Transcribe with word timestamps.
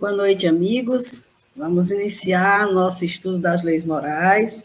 Boa 0.00 0.12
noite, 0.12 0.46
amigos. 0.48 1.26
Vamos 1.54 1.90
iniciar 1.90 2.66
nosso 2.72 3.04
estudo 3.04 3.36
das 3.36 3.62
leis 3.62 3.84
morais. 3.84 4.64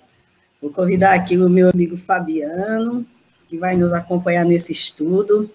Vou 0.62 0.72
convidar 0.72 1.14
aqui 1.14 1.38
o 1.38 1.50
meu 1.50 1.72
amigo 1.72 1.98
Fabiano, 1.98 3.06
que 3.50 3.58
vai 3.58 3.76
nos 3.76 3.92
acompanhar 3.92 4.46
nesse 4.46 4.72
estudo, 4.72 5.52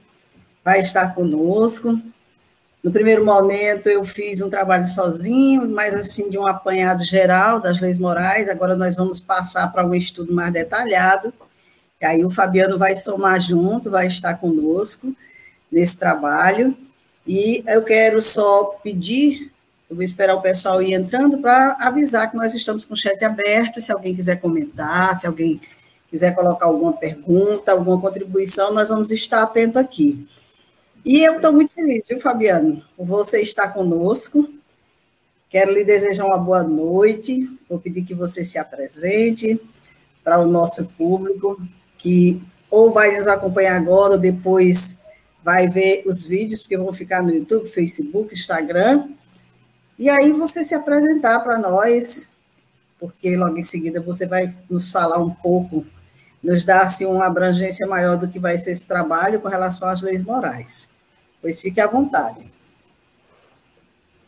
vai 0.63 0.83
estar 0.83 1.15
conosco. 1.15 1.99
No 2.85 2.93
primeiro 2.93 3.25
momento, 3.25 3.89
eu 3.89 4.05
fiz 4.05 4.43
um 4.43 4.51
trabalho 4.51 4.87
sozinho, 4.87 5.67
mas 5.71 5.95
assim, 5.95 6.29
de 6.29 6.37
um 6.37 6.47
apanhado 6.47 7.03
geral 7.03 7.59
das 7.59 7.81
leis 7.81 7.97
morais. 7.97 8.51
Agora, 8.51 8.77
nós 8.77 8.97
vamos 8.97 9.19
passar 9.19 9.73
para 9.73 9.87
um 9.87 9.95
estudo 9.95 10.31
mais 10.35 10.53
detalhado. 10.53 11.33
E 11.99 12.05
aí, 12.05 12.23
o 12.23 12.29
Fabiano 12.29 12.77
vai 12.77 12.95
somar 12.97 13.41
junto, 13.41 13.91
vai 13.91 14.09
estar 14.09 14.35
conosco 14.35 15.17
nesse 15.73 15.97
trabalho. 15.97 16.77
E 17.27 17.65
eu 17.67 17.83
quero 17.83 18.21
só 18.21 18.79
pedir 18.83 19.50
eu 19.91 19.97
vou 19.97 20.05
esperar 20.05 20.37
o 20.37 20.41
pessoal 20.41 20.81
ir 20.81 20.95
entrando 20.95 21.39
para 21.39 21.73
avisar 21.81 22.31
que 22.31 22.37
nós 22.37 22.55
estamos 22.55 22.85
com 22.85 22.95
o 22.95 22.97
chat 22.97 23.21
aberto. 23.25 23.81
Se 23.81 23.91
alguém 23.91 24.15
quiser 24.15 24.37
comentar, 24.37 25.17
se 25.17 25.27
alguém 25.27 25.61
quiser 26.09 26.33
colocar 26.33 26.67
alguma 26.67 26.93
pergunta, 26.93 27.73
alguma 27.73 28.01
contribuição, 28.01 28.73
nós 28.73 28.89
vamos 28.89 29.11
estar 29.11 29.43
atento 29.43 29.81
aqui. 29.81 30.29
E 31.05 31.25
eu 31.25 31.37
estou 31.37 31.53
muito 31.53 31.73
feliz, 31.75 32.05
viu, 32.09 32.21
Fabiano? 32.21 32.81
Você 32.97 33.41
está 33.41 33.67
conosco. 33.67 34.49
Quero 35.49 35.73
lhe 35.73 35.83
desejar 35.83 36.25
uma 36.25 36.39
boa 36.39 36.63
noite. 36.63 37.51
Vou 37.69 37.81
pedir 37.81 38.05
que 38.05 38.15
você 38.15 38.45
se 38.45 38.59
apresente 38.59 39.61
para 40.23 40.39
o 40.39 40.47
nosso 40.47 40.87
público, 40.91 41.61
que 41.99 42.41
ou 42.71 42.93
vai 42.93 43.19
nos 43.19 43.27
acompanhar 43.27 43.75
agora 43.75 44.13
ou 44.13 44.19
depois 44.21 44.99
vai 45.43 45.67
ver 45.67 46.05
os 46.07 46.25
vídeos, 46.25 46.61
porque 46.61 46.77
vão 46.77 46.93
ficar 46.93 47.25
no 47.25 47.35
YouTube, 47.35 47.69
Facebook, 47.69 48.33
Instagram. 48.33 49.09
E 50.01 50.09
aí 50.09 50.33
você 50.33 50.65
se 50.65 50.75
apresentar 50.75 51.41
para 51.41 51.59
nós, 51.59 52.33
porque 52.99 53.37
logo 53.37 53.59
em 53.59 53.63
seguida 53.63 54.01
você 54.01 54.27
vai 54.27 54.51
nos 54.71 54.91
falar 54.91 55.19
um 55.19 55.29
pouco, 55.29 55.85
nos 56.43 56.65
dar 56.65 56.85
assim, 56.85 57.05
uma 57.05 57.27
abrangência 57.27 57.87
maior 57.87 58.17
do 58.17 58.27
que 58.27 58.39
vai 58.39 58.57
ser 58.57 58.71
esse 58.71 58.89
trabalho 58.89 59.43
com 59.43 59.49
relação 59.49 59.87
às 59.87 60.01
leis 60.01 60.23
morais. 60.23 60.91
Pois 61.43 61.61
fique 61.61 61.83
à 61.83 61.87
vontade. 61.87 62.51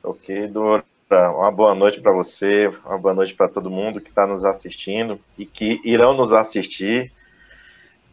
Ok, 0.03 0.47
Dora. 0.49 0.85
Uma 1.11 1.51
boa 1.51 1.75
noite 1.75 2.03
para 2.03 2.13
você, 2.13 2.71
uma 2.85 2.99
boa 2.99 3.15
noite 3.15 3.35
para 3.35 3.49
todo 3.49 3.71
mundo 3.71 3.99
que 3.99 4.11
está 4.11 4.27
nos 4.27 4.45
assistindo 4.45 5.19
e 5.39 5.47
que 5.47 5.81
irão 5.85 6.13
nos 6.13 6.35
assistir. 6.35 7.11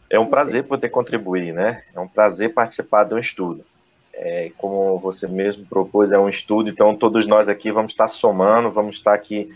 É 0.10 0.18
um 0.18 0.28
prazer 0.28 0.64
poder 0.64 0.88
contribuir, 0.88 1.54
né? 1.54 1.84
É 1.94 2.00
um 2.00 2.08
prazer 2.08 2.54
participar 2.54 3.04
de 3.04 3.16
um 3.16 3.20
estudo. 3.20 3.66
É, 4.22 4.52
como 4.58 5.00
você 5.00 5.28
mesmo 5.28 5.66
propôs, 5.66 6.12
é 6.12 6.20
um 6.20 6.28
estudo, 6.28 6.70
então 6.70 6.94
todos 6.94 7.26
nós 7.26 7.48
aqui 7.48 7.72
vamos 7.72 7.94
estar 7.94 8.10
somando, 8.10 8.70
vamos 8.70 8.98
estar 8.98 9.14
aqui 9.14 9.50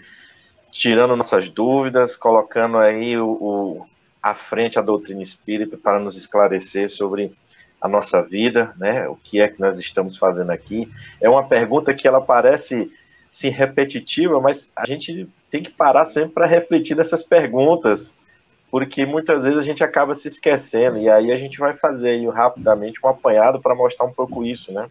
tirando 0.71 1.17
nossas 1.17 1.49
dúvidas, 1.49 2.15
colocando 2.15 2.77
aí 2.77 3.17
o, 3.17 3.27
o 3.29 3.85
à 4.21 4.33
frente 4.33 4.79
a 4.79 4.81
doutrina 4.81 5.21
espírita 5.21 5.77
para 5.77 5.99
nos 5.99 6.15
esclarecer 6.15 6.89
sobre 6.89 7.33
a 7.81 7.89
nossa 7.89 8.21
vida, 8.21 8.73
né? 8.77 9.05
O 9.09 9.17
que 9.17 9.41
é 9.41 9.49
que 9.49 9.59
nós 9.59 9.77
estamos 9.77 10.15
fazendo 10.15 10.51
aqui? 10.51 10.89
É 11.19 11.29
uma 11.29 11.43
pergunta 11.43 11.93
que 11.93 12.07
ela 12.07 12.21
parece 12.21 12.89
sim 13.29 13.49
repetitiva, 13.49 14.39
mas 14.39 14.71
a 14.77 14.85
gente 14.85 15.27
tem 15.51 15.61
que 15.61 15.71
parar 15.71 16.05
sempre 16.05 16.31
para 16.31 16.45
refletir 16.45 16.95
nessas 16.95 17.21
perguntas 17.21 18.15
porque 18.73 19.05
muitas 19.05 19.43
vezes 19.43 19.59
a 19.59 19.61
gente 19.61 19.83
acaba 19.83 20.15
se 20.15 20.27
esquecendo, 20.27 20.97
e 20.97 21.07
aí 21.07 21.31
a 21.31 21.37
gente 21.37 21.59
vai 21.59 21.77
fazer 21.77 22.09
aí, 22.09 22.25
rapidamente 22.25 22.99
um 23.05 23.07
apanhado 23.07 23.61
para 23.61 23.75
mostrar 23.75 24.03
um 24.03 24.11
pouco 24.11 24.43
isso, 24.43 24.71
né? 24.71 24.89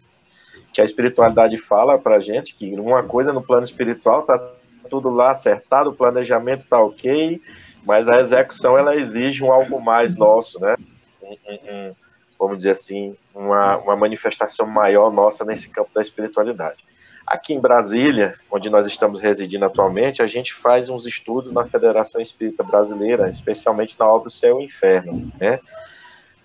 Que 0.71 0.79
a 0.79 0.85
espiritualidade 0.85 1.57
fala 1.57 1.99
para 1.99 2.21
gente 2.21 2.55
que 2.55 2.73
uma 2.75 3.03
coisa 3.03 3.33
no 3.33 3.41
plano 3.41 3.65
espiritual 3.65 4.21
tá 4.21 4.41
tudo 4.89 5.09
lá 5.09 5.31
acertado, 5.31 5.89
o 5.89 5.93
planejamento 5.93 6.61
está 6.61 6.79
ok, 6.79 7.41
mas 7.83 8.07
a 8.07 8.21
execução 8.21 8.77
ela 8.77 8.95
exige 8.95 9.43
um 9.43 9.51
algo 9.51 9.81
mais 9.81 10.15
nosso, 10.15 10.61
né? 10.61 10.77
Um, 11.21 11.35
um, 11.45 11.53
um, 11.53 11.95
vamos 12.39 12.55
dizer 12.59 12.69
assim, 12.69 13.17
uma, 13.35 13.79
uma 13.79 13.97
manifestação 13.97 14.65
maior 14.65 15.11
nossa 15.11 15.43
nesse 15.43 15.67
campo 15.67 15.89
da 15.93 16.01
espiritualidade. 16.01 16.77
Aqui 17.25 17.53
em 17.53 17.59
Brasília, 17.59 18.35
onde 18.51 18.69
nós 18.69 18.85
estamos 18.85 19.21
residindo 19.21 19.65
atualmente, 19.65 20.21
a 20.21 20.27
gente 20.27 20.53
faz 20.53 20.89
uns 20.89 21.05
estudos 21.05 21.51
na 21.51 21.65
Federação 21.65 22.21
Espírita 22.21 22.63
Brasileira, 22.63 23.29
especialmente 23.29 23.95
na 23.97 24.07
obra 24.07 24.27
O 24.27 24.31
Céu 24.31 24.59
e 24.59 24.63
o 24.63 24.65
Inferno, 24.65 25.31
né? 25.39 25.59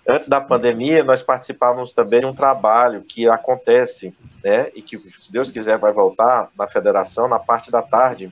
Antes 0.07 0.27
da 0.27 0.41
pandemia, 0.41 1.03
nós 1.03 1.21
participávamos 1.21 1.93
também 1.93 2.21
de 2.21 2.25
um 2.25 2.33
trabalho 2.33 3.03
que 3.03 3.29
acontece, 3.29 4.11
né, 4.43 4.71
e 4.73 4.81
que, 4.81 4.97
se 5.19 5.31
Deus 5.31 5.51
quiser, 5.51 5.77
vai 5.77 5.91
voltar 5.91 6.49
na 6.57 6.65
federação, 6.65 7.27
na 7.27 7.37
parte 7.37 7.69
da 7.69 7.83
tarde, 7.83 8.31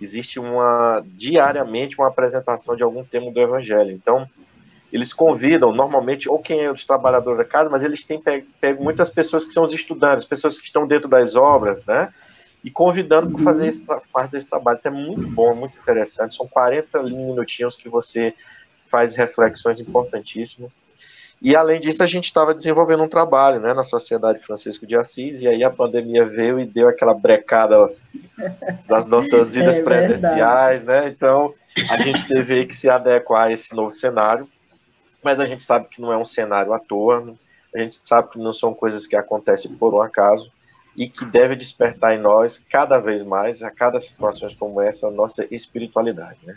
existe 0.00 0.40
uma, 0.40 1.00
diariamente, 1.04 1.96
uma 1.96 2.08
apresentação 2.08 2.74
de 2.74 2.82
algum 2.82 3.04
tema 3.04 3.30
do 3.30 3.40
Evangelho. 3.40 3.92
Então, 3.92 4.28
eles 4.92 5.14
convidam, 5.14 5.72
normalmente, 5.72 6.28
ou 6.28 6.38
quem 6.38 6.60
é 6.60 6.70
os 6.70 6.84
trabalhadores 6.84 7.38
da 7.38 7.44
casa, 7.46 7.70
mas 7.70 7.82
eles 7.82 8.04
têm 8.04 8.20
pego, 8.20 8.46
pego 8.60 8.84
muitas 8.84 9.08
pessoas 9.08 9.46
que 9.46 9.54
são 9.54 9.64
os 9.64 9.72
estudantes, 9.72 10.26
pessoas 10.26 10.58
que 10.58 10.66
estão 10.66 10.86
dentro 10.86 11.08
das 11.08 11.34
obras, 11.34 11.86
né? 11.86 12.12
E 12.62 12.70
convidando 12.70 13.32
para 13.32 13.42
fazer 13.42 13.68
esse, 13.68 13.80
parte 14.12 14.32
desse 14.32 14.46
trabalho. 14.46 14.78
Então 14.78 14.92
é 14.92 14.94
muito 14.94 15.26
bom, 15.28 15.54
muito 15.54 15.78
interessante. 15.78 16.36
São 16.36 16.46
40 16.46 17.04
minutinhos 17.04 17.74
que 17.74 17.88
você 17.88 18.34
faz 18.90 19.14
reflexões 19.16 19.80
importantíssimas. 19.80 20.70
E 21.40 21.56
além 21.56 21.80
disso, 21.80 22.02
a 22.02 22.06
gente 22.06 22.26
estava 22.26 22.54
desenvolvendo 22.54 23.02
um 23.02 23.08
trabalho 23.08 23.58
né, 23.60 23.72
na 23.72 23.82
Sociedade 23.82 24.40
Francisco 24.40 24.86
de 24.86 24.94
Assis, 24.94 25.40
e 25.40 25.48
aí 25.48 25.64
a 25.64 25.70
pandemia 25.70 26.24
veio 26.24 26.60
e 26.60 26.66
deu 26.66 26.86
aquela 26.86 27.14
brecada 27.14 27.90
das 28.86 29.06
nossas 29.06 29.54
vidas 29.56 29.78
é 29.78 29.82
presenciais, 29.82 30.84
né? 30.84 31.08
Então 31.08 31.52
a 31.90 31.96
gente 31.96 32.28
teve 32.28 32.66
que 32.66 32.76
se 32.76 32.88
adequar 32.88 33.46
a 33.46 33.52
esse 33.52 33.74
novo 33.74 33.90
cenário 33.90 34.46
mas 35.22 35.40
a 35.40 35.46
gente 35.46 35.62
sabe 35.62 35.88
que 35.88 36.00
não 36.00 36.12
é 36.12 36.16
um 36.16 36.24
cenário 36.24 36.72
à 36.72 36.78
toa, 36.78 37.34
a 37.74 37.78
gente 37.78 38.00
sabe 38.04 38.30
que 38.30 38.38
não 38.38 38.52
são 38.52 38.74
coisas 38.74 39.06
que 39.06 39.16
acontecem 39.16 39.74
por 39.74 39.94
um 39.94 40.02
acaso 40.02 40.50
e 40.96 41.08
que 41.08 41.24
deve 41.24 41.56
despertar 41.56 42.14
em 42.14 42.20
nós 42.20 42.58
cada 42.58 42.98
vez 42.98 43.22
mais, 43.22 43.62
a 43.62 43.70
cada 43.70 43.98
situação 43.98 44.48
como 44.58 44.80
essa, 44.80 45.08
a 45.08 45.10
nossa 45.10 45.46
espiritualidade, 45.50 46.38
né? 46.44 46.56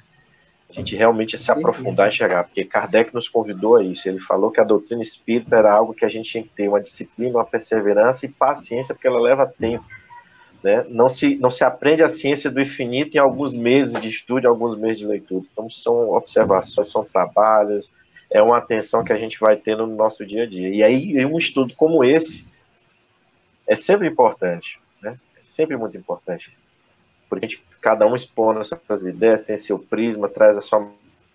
A 0.70 0.74
gente 0.74 0.96
realmente 0.96 1.38
se 1.38 1.50
aprofundar 1.52 2.10
e 2.10 2.12
chegar, 2.12 2.44
porque 2.44 2.66
Kardec 2.66 3.14
nos 3.14 3.30
convidou 3.30 3.78
a 3.78 3.84
isso. 3.84 4.10
Ele 4.10 4.20
falou 4.20 4.52
que 4.52 4.60
a 4.60 4.64
doutrina 4.64 5.02
espírita 5.02 5.56
era 5.56 5.72
algo 5.72 5.94
que 5.94 6.04
a 6.04 6.10
gente 6.10 6.30
tinha 6.30 6.44
que 6.44 6.50
ter 6.50 6.68
uma 6.68 6.82
disciplina, 6.82 7.38
uma 7.38 7.46
perseverança 7.46 8.26
e 8.26 8.30
paciência, 8.30 8.94
porque 8.94 9.08
ela 9.08 9.20
leva 9.20 9.46
tempo. 9.46 9.86
Né? 10.62 10.84
Não, 10.90 11.08
se, 11.08 11.36
não 11.36 11.52
se 11.52 11.64
aprende 11.64 12.02
a 12.02 12.10
ciência 12.10 12.50
do 12.50 12.60
infinito 12.60 13.16
em 13.16 13.20
alguns 13.20 13.54
meses 13.54 14.02
de 14.02 14.10
estudo, 14.10 14.46
em 14.46 14.50
alguns 14.50 14.76
meses 14.76 14.98
de 14.98 15.06
leitura. 15.06 15.46
Então, 15.50 15.70
são 15.70 16.10
observações, 16.10 16.90
são 16.90 17.06
trabalhos, 17.06 17.90
é 18.36 18.42
uma 18.42 18.58
atenção 18.58 19.02
que 19.02 19.14
a 19.14 19.18
gente 19.18 19.40
vai 19.40 19.56
tendo 19.56 19.88
no 19.88 19.96
nosso 19.96 20.26
dia 20.26 20.44
a 20.44 20.46
dia. 20.46 20.68
E 20.68 20.84
aí, 20.84 21.26
um 21.26 21.38
estudo 21.38 21.74
como 21.74 22.04
esse 22.04 22.46
é 23.66 23.78
sempre 23.78 24.10
importante, 24.10 24.78
né? 25.02 25.18
É 25.38 25.40
sempre 25.40 25.78
muito 25.78 25.96
importante. 25.96 26.52
Porque 27.30 27.46
a 27.46 27.48
gente, 27.48 27.64
cada 27.80 28.06
um 28.06 28.14
expõe 28.14 28.58
as 28.58 28.68
suas 28.68 29.04
ideias, 29.04 29.40
tem 29.40 29.56
seu 29.56 29.80
prisma, 29.80 30.28
traz 30.28 30.58
a 30.58 30.62
sua 30.62 30.86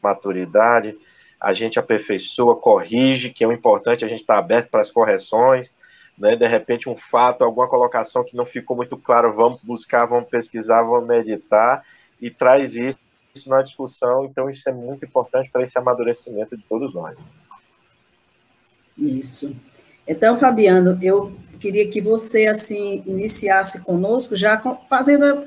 maturidade, 0.02 0.94
a 1.40 1.54
gente 1.54 1.78
aperfeiçoa, 1.78 2.60
corrige, 2.60 3.30
que 3.30 3.44
é 3.44 3.46
o 3.46 3.52
importante, 3.52 4.04
a 4.04 4.08
gente 4.08 4.20
está 4.20 4.36
aberto 4.36 4.68
para 4.68 4.82
as 4.82 4.90
correções, 4.90 5.74
né? 6.18 6.36
De 6.36 6.46
repente, 6.46 6.86
um 6.86 6.96
fato, 6.96 7.42
alguma 7.42 7.66
colocação 7.66 8.22
que 8.22 8.36
não 8.36 8.44
ficou 8.44 8.76
muito 8.76 8.98
claro, 8.98 9.32
vamos 9.32 9.58
buscar, 9.62 10.04
vamos 10.04 10.28
pesquisar, 10.28 10.82
vamos 10.82 11.08
meditar, 11.08 11.82
e 12.20 12.30
traz 12.30 12.74
isso 12.74 12.98
isso 13.34 13.48
na 13.48 13.62
discussão, 13.62 14.24
então 14.24 14.50
isso 14.50 14.68
é 14.68 14.72
muito 14.72 15.04
importante 15.04 15.50
para 15.50 15.62
esse 15.62 15.78
amadurecimento 15.78 16.56
de 16.56 16.62
todos 16.64 16.94
nós. 16.94 17.16
Isso. 18.96 19.54
Então, 20.06 20.36
Fabiano, 20.36 20.98
eu 21.02 21.32
queria 21.58 21.88
que 21.88 22.00
você, 22.00 22.46
assim, 22.46 23.02
iniciasse 23.06 23.82
conosco, 23.82 24.36
já 24.36 24.60
fazendo 24.88 25.46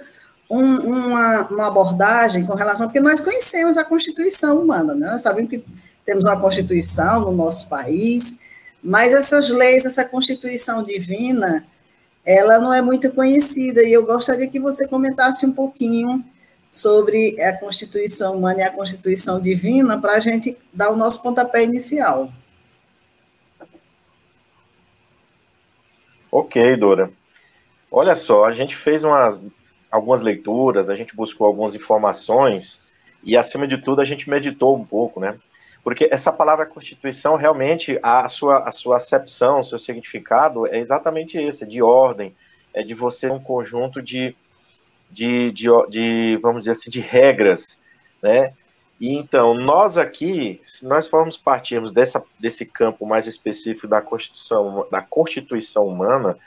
um, 0.50 0.62
uma, 0.62 1.48
uma, 1.48 1.68
abordagem 1.68 2.46
com 2.46 2.54
relação, 2.54 2.88
porque 2.88 3.00
nós 3.00 3.20
conhecemos 3.20 3.78
a 3.78 3.84
Constituição 3.84 4.62
humana, 4.62 4.94
né? 4.94 5.18
Sabemos 5.18 5.50
que 5.50 5.64
temos 6.06 6.24
uma 6.24 6.40
Constituição 6.40 7.22
no 7.22 7.32
nosso 7.32 7.68
país, 7.68 8.40
mas 8.82 9.14
essas 9.14 9.50
leis, 9.50 9.86
essa 9.86 10.06
Constituição 10.06 10.84
divina, 10.84 11.66
ela 12.26 12.60
não 12.60 12.74
é 12.74 12.82
muito 12.82 13.12
conhecida, 13.12 13.84
e 13.84 13.92
eu 13.92 14.06
gostaria 14.06 14.48
que 14.48 14.60
você 14.60 14.88
comentasse 14.88 15.46
um 15.46 15.52
pouquinho 15.52 16.24
sobre 16.74 17.40
a 17.40 17.56
Constituição 17.56 18.36
humana 18.36 18.62
e 18.62 18.64
a 18.64 18.72
Constituição 18.72 19.40
divina 19.40 20.02
para 20.02 20.14
a 20.14 20.20
gente 20.20 20.58
dar 20.74 20.90
o 20.90 20.96
nosso 20.96 21.22
pontapé 21.22 21.64
inicial. 21.64 22.30
Ok, 26.32 26.76
Dora. 26.78 27.12
Olha 27.92 28.16
só, 28.16 28.46
a 28.46 28.52
gente 28.52 28.76
fez 28.76 29.04
umas, 29.04 29.40
algumas 29.92 30.22
leituras, 30.22 30.90
a 30.90 30.96
gente 30.96 31.16
buscou 31.16 31.46
algumas 31.46 31.76
informações 31.76 32.82
e, 33.24 33.38
acima 33.38 33.68
de 33.68 33.78
tudo, 33.78 34.02
a 34.02 34.06
gente 34.06 34.28
meditou 34.28 34.76
um 34.76 34.84
pouco, 34.84 35.20
né? 35.20 35.38
Porque 35.84 36.08
essa 36.10 36.32
palavra 36.32 36.66
Constituição, 36.66 37.36
realmente, 37.36 38.00
a 38.02 38.28
sua, 38.30 38.68
a 38.68 38.72
sua 38.72 38.98
acepção, 38.98 39.60
o 39.60 39.64
seu 39.64 39.78
significado 39.78 40.66
é 40.66 40.80
exatamente 40.80 41.38
esse, 41.38 41.68
de 41.68 41.84
ordem, 41.84 42.34
é 42.74 42.82
de 42.82 42.96
você 42.96 43.30
um 43.30 43.40
conjunto 43.40 44.02
de, 44.02 44.36
de, 45.14 45.52
de, 45.52 45.68
de, 45.90 46.40
vamos 46.42 46.62
dizer 46.62 46.72
assim, 46.72 46.90
de 46.90 47.00
regras, 47.00 47.80
né? 48.22 48.54
E 49.00 49.16
então, 49.16 49.54
nós 49.54 49.98
aqui, 49.98 50.60
se 50.64 50.86
nós 50.86 51.08
formos 51.08 51.38
partirmos 51.38 51.92
dessa, 51.92 52.24
desse 52.40 52.66
campo 52.66 53.06
mais 53.06 53.28
específico 53.28 53.88
da 53.88 54.02
Constituição, 54.02 54.88
da 54.90 55.02
Constituição 55.02 55.88
humana, 55.88 56.38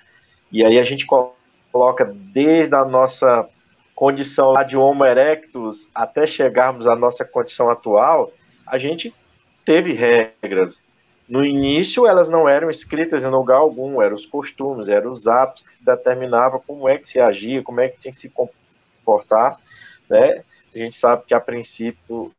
e 0.51 0.65
aí 0.65 0.79
a 0.79 0.85
gente 0.85 1.07
coloca 1.07 2.05
desde 2.05 2.75
a 2.75 2.85
nossa 2.85 3.49
condição 3.95 4.53
lá 4.53 4.63
de 4.63 4.77
Homo 4.77 5.05
erectus 5.05 5.89
até 5.95 6.27
chegarmos 6.27 6.87
à 6.87 6.97
nossa 6.97 7.25
condição 7.25 7.71
atual, 7.71 8.33
a 8.67 8.79
gente 8.79 9.15
teve 9.65 9.93
regras. 9.93 10.91
No 11.29 11.45
início, 11.45 12.07
elas 12.07 12.29
não 12.29 12.49
eram 12.49 12.71
escritas 12.71 13.25
em 13.25 13.29
lugar 13.29 13.57
algum, 13.57 14.01
eram 14.01 14.15
os 14.15 14.27
costumes, 14.27 14.89
eram 14.89 15.11
os 15.11 15.27
atos 15.27 15.63
que 15.63 15.73
se 15.73 15.85
determinavam 15.85 16.63
como 16.65 16.89
é 16.89 16.99
que 16.99 17.09
se 17.09 17.19
agia, 17.19 17.63
como 17.63 17.81
é 17.81 17.89
que 17.89 17.99
tinha 17.99 18.13
que 18.13 18.19
se 18.19 18.31
comportar, 18.31 19.57
né? 20.09 20.43
A 20.75 20.79
gente 20.79 20.95
sabe 20.95 21.25
que, 21.27 21.35
a 21.35 21.41
princípio, 21.41 22.33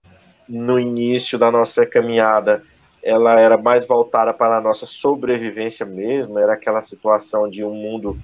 no 0.47 0.79
início 0.79 1.37
da 1.37 1.51
nossa 1.51 1.85
caminhada, 1.85 2.63
ela 3.03 3.39
era 3.39 3.57
mais 3.57 3.85
voltada 3.85 4.33
para 4.33 4.57
a 4.57 4.61
nossa 4.61 4.85
sobrevivência 4.85 5.85
mesmo, 5.85 6.39
era 6.39 6.53
aquela 6.53 6.81
situação 6.81 7.49
de 7.49 7.63
um 7.63 7.73
mundo 7.73 8.17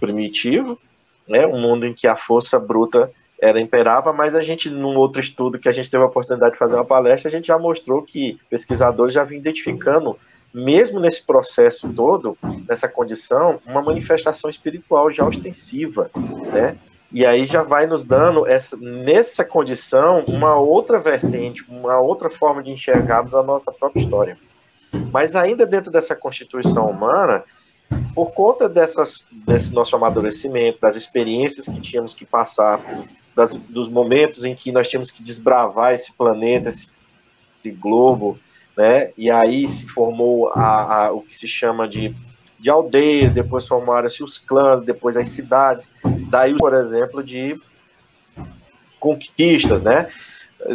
primitivo, 0.00 0.78
né, 1.26 1.46
um 1.46 1.60
mundo 1.60 1.86
em 1.86 1.92
que 1.92 2.06
a 2.06 2.16
força 2.16 2.58
bruta 2.58 3.10
era 3.40 3.60
imperava, 3.60 4.12
mas 4.12 4.34
a 4.34 4.42
gente, 4.42 4.68
num 4.68 4.96
outro 4.96 5.20
estudo 5.20 5.58
que 5.58 5.68
a 5.68 5.72
gente 5.72 5.90
teve 5.90 6.02
a 6.02 6.06
oportunidade 6.06 6.52
de 6.52 6.58
fazer 6.58 6.74
uma 6.74 6.84
palestra, 6.84 7.28
a 7.28 7.30
gente 7.32 7.46
já 7.46 7.58
mostrou 7.58 8.02
que 8.02 8.38
pesquisadores 8.50 9.12
já 9.12 9.22
vinham 9.24 9.40
identificando, 9.40 10.18
mesmo 10.52 10.98
nesse 10.98 11.24
processo 11.24 11.92
todo, 11.92 12.36
nessa 12.68 12.88
condição, 12.88 13.60
uma 13.66 13.82
manifestação 13.82 14.50
espiritual 14.50 15.10
já 15.12 15.24
ostensiva, 15.24 16.10
né? 16.52 16.76
E 17.10 17.24
aí 17.24 17.46
já 17.46 17.62
vai 17.62 17.86
nos 17.86 18.04
dando, 18.04 18.46
essa, 18.46 18.76
nessa 18.76 19.44
condição, 19.44 20.24
uma 20.26 20.56
outra 20.56 20.98
vertente, 20.98 21.64
uma 21.68 21.98
outra 21.98 22.28
forma 22.28 22.62
de 22.62 22.70
enxergarmos 22.70 23.34
a 23.34 23.42
nossa 23.42 23.72
própria 23.72 24.02
história. 24.02 24.36
Mas 25.10 25.34
ainda 25.34 25.64
dentro 25.64 25.90
dessa 25.90 26.14
constituição 26.14 26.90
humana, 26.90 27.44
por 28.14 28.32
conta 28.32 28.68
dessas, 28.68 29.24
desse 29.30 29.72
nosso 29.72 29.96
amadurecimento, 29.96 30.80
das 30.80 30.96
experiências 30.96 31.66
que 31.66 31.80
tínhamos 31.80 32.14
que 32.14 32.26
passar, 32.26 32.78
das, 33.38 33.54
dos 33.54 33.88
momentos 33.88 34.44
em 34.44 34.52
que 34.52 34.72
nós 34.72 34.88
tínhamos 34.88 35.12
que 35.12 35.22
desbravar 35.22 35.94
esse 35.94 36.12
planeta, 36.12 36.70
esse, 36.70 36.88
esse 37.62 37.70
globo, 37.72 38.36
né? 38.76 39.12
E 39.16 39.30
aí 39.30 39.68
se 39.68 39.88
formou 39.88 40.48
a, 40.48 41.06
a, 41.06 41.12
o 41.12 41.22
que 41.22 41.38
se 41.38 41.46
chama 41.46 41.86
de, 41.86 42.12
de 42.58 42.68
aldeias, 42.68 43.32
depois 43.32 43.64
formaram-se 43.64 44.24
os 44.24 44.38
clãs, 44.38 44.80
depois 44.80 45.16
as 45.16 45.28
cidades. 45.28 45.88
Daí, 46.28 46.56
por 46.56 46.74
exemplo, 46.74 47.22
de 47.22 47.56
conquistas, 48.98 49.84
né? 49.84 50.10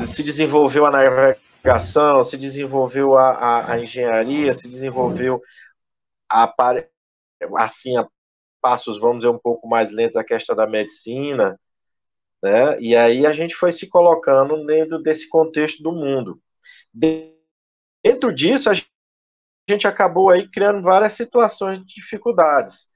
Se 0.06 0.24
desenvolveu 0.24 0.86
a 0.86 0.92
navegação, 0.92 2.24
se 2.24 2.38
desenvolveu 2.38 3.18
a, 3.18 3.32
a, 3.32 3.72
a 3.74 3.80
engenharia, 3.82 4.54
se 4.54 4.70
desenvolveu 4.70 5.42
a, 6.30 6.50
assim, 7.58 7.98
a 7.98 8.08
passos, 8.62 8.98
vamos 8.98 9.18
dizer, 9.18 9.30
um 9.30 9.38
pouco 9.38 9.68
mais 9.68 9.92
lentos 9.92 10.16
a 10.16 10.24
questão 10.24 10.56
da 10.56 10.66
medicina, 10.66 11.60
né? 12.44 12.78
E 12.78 12.94
aí 12.94 13.26
a 13.26 13.32
gente 13.32 13.56
foi 13.56 13.72
se 13.72 13.88
colocando 13.88 14.66
dentro 14.66 15.02
desse 15.02 15.30
contexto 15.30 15.82
do 15.82 15.94
mundo. 15.94 16.42
Dentro 16.94 18.34
disso, 18.36 18.70
a 18.70 18.74
gente 18.74 19.88
acabou 19.88 20.30
aí 20.30 20.50
criando 20.50 20.82
várias 20.82 21.14
situações 21.14 21.80
de 21.80 21.86
dificuldades. 21.86 22.90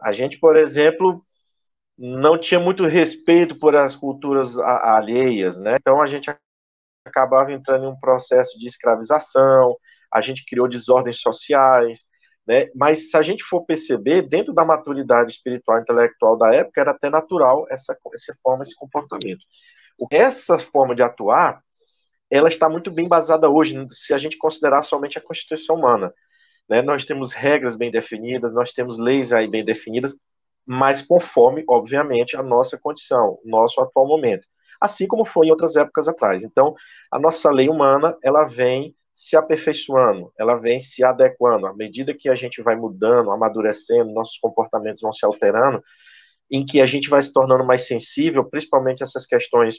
A 0.00 0.12
gente, 0.12 0.38
por 0.40 0.56
exemplo, 0.56 1.24
não 1.96 2.36
tinha 2.36 2.58
muito 2.58 2.84
respeito 2.84 3.56
por 3.56 3.76
as 3.76 3.94
culturas 3.94 4.58
alheias, 4.58 5.58
né? 5.60 5.76
Então 5.80 6.02
a 6.02 6.06
gente 6.06 6.28
acabava 7.06 7.52
entrando 7.52 7.84
em 7.84 7.88
um 7.88 8.00
processo 8.00 8.58
de 8.58 8.66
escravização, 8.66 9.76
a 10.12 10.20
gente 10.20 10.44
criou 10.44 10.68
desordens 10.68 11.20
sociais, 11.20 12.00
né? 12.46 12.68
Mas 12.74 13.10
se 13.10 13.16
a 13.16 13.22
gente 13.22 13.42
for 13.42 13.64
perceber, 13.64 14.22
dentro 14.22 14.54
da 14.54 14.64
maturidade 14.64 15.32
espiritual 15.32 15.78
e 15.78 15.82
intelectual 15.82 16.36
da 16.36 16.54
época, 16.54 16.80
era 16.80 16.92
até 16.92 17.10
natural 17.10 17.66
essa, 17.68 17.96
essa 18.14 18.36
forma, 18.42 18.62
esse 18.62 18.76
comportamento. 18.76 19.44
Essa 20.10 20.58
forma 20.58 20.94
de 20.94 21.02
atuar, 21.02 21.60
ela 22.30 22.48
está 22.48 22.68
muito 22.68 22.90
bem 22.90 23.08
basada 23.08 23.48
hoje, 23.48 23.86
se 23.90 24.14
a 24.14 24.18
gente 24.18 24.38
considerar 24.38 24.82
somente 24.82 25.18
a 25.18 25.22
Constituição 25.22 25.76
humana. 25.76 26.12
Né? 26.68 26.82
Nós 26.82 27.04
temos 27.04 27.32
regras 27.32 27.74
bem 27.74 27.90
definidas, 27.90 28.52
nós 28.52 28.72
temos 28.72 28.98
leis 28.98 29.32
aí 29.32 29.48
bem 29.48 29.64
definidas, 29.64 30.16
mas 30.64 31.02
conforme, 31.02 31.64
obviamente, 31.68 32.36
a 32.36 32.42
nossa 32.42 32.78
condição, 32.78 33.38
nosso 33.44 33.80
atual 33.80 34.06
momento. 34.06 34.46
Assim 34.80 35.06
como 35.06 35.24
foi 35.24 35.46
em 35.46 35.50
outras 35.50 35.74
épocas 35.74 36.06
atrás. 36.06 36.44
Então, 36.44 36.74
a 37.10 37.18
nossa 37.18 37.50
lei 37.50 37.68
humana, 37.68 38.16
ela 38.22 38.44
vem 38.44 38.94
se 39.16 39.34
aperfeiçoando, 39.34 40.30
ela 40.38 40.56
vem 40.56 40.78
se 40.78 41.02
adequando. 41.02 41.66
À 41.66 41.74
medida 41.74 42.12
que 42.12 42.28
a 42.28 42.34
gente 42.34 42.60
vai 42.60 42.76
mudando, 42.76 43.30
amadurecendo, 43.30 44.12
nossos 44.12 44.38
comportamentos 44.38 45.00
vão 45.00 45.10
se 45.10 45.24
alterando, 45.24 45.82
em 46.50 46.64
que 46.66 46.82
a 46.82 46.86
gente 46.86 47.08
vai 47.08 47.22
se 47.22 47.32
tornando 47.32 47.64
mais 47.64 47.86
sensível, 47.86 48.44
principalmente 48.44 49.02
essas 49.02 49.24
questões 49.24 49.78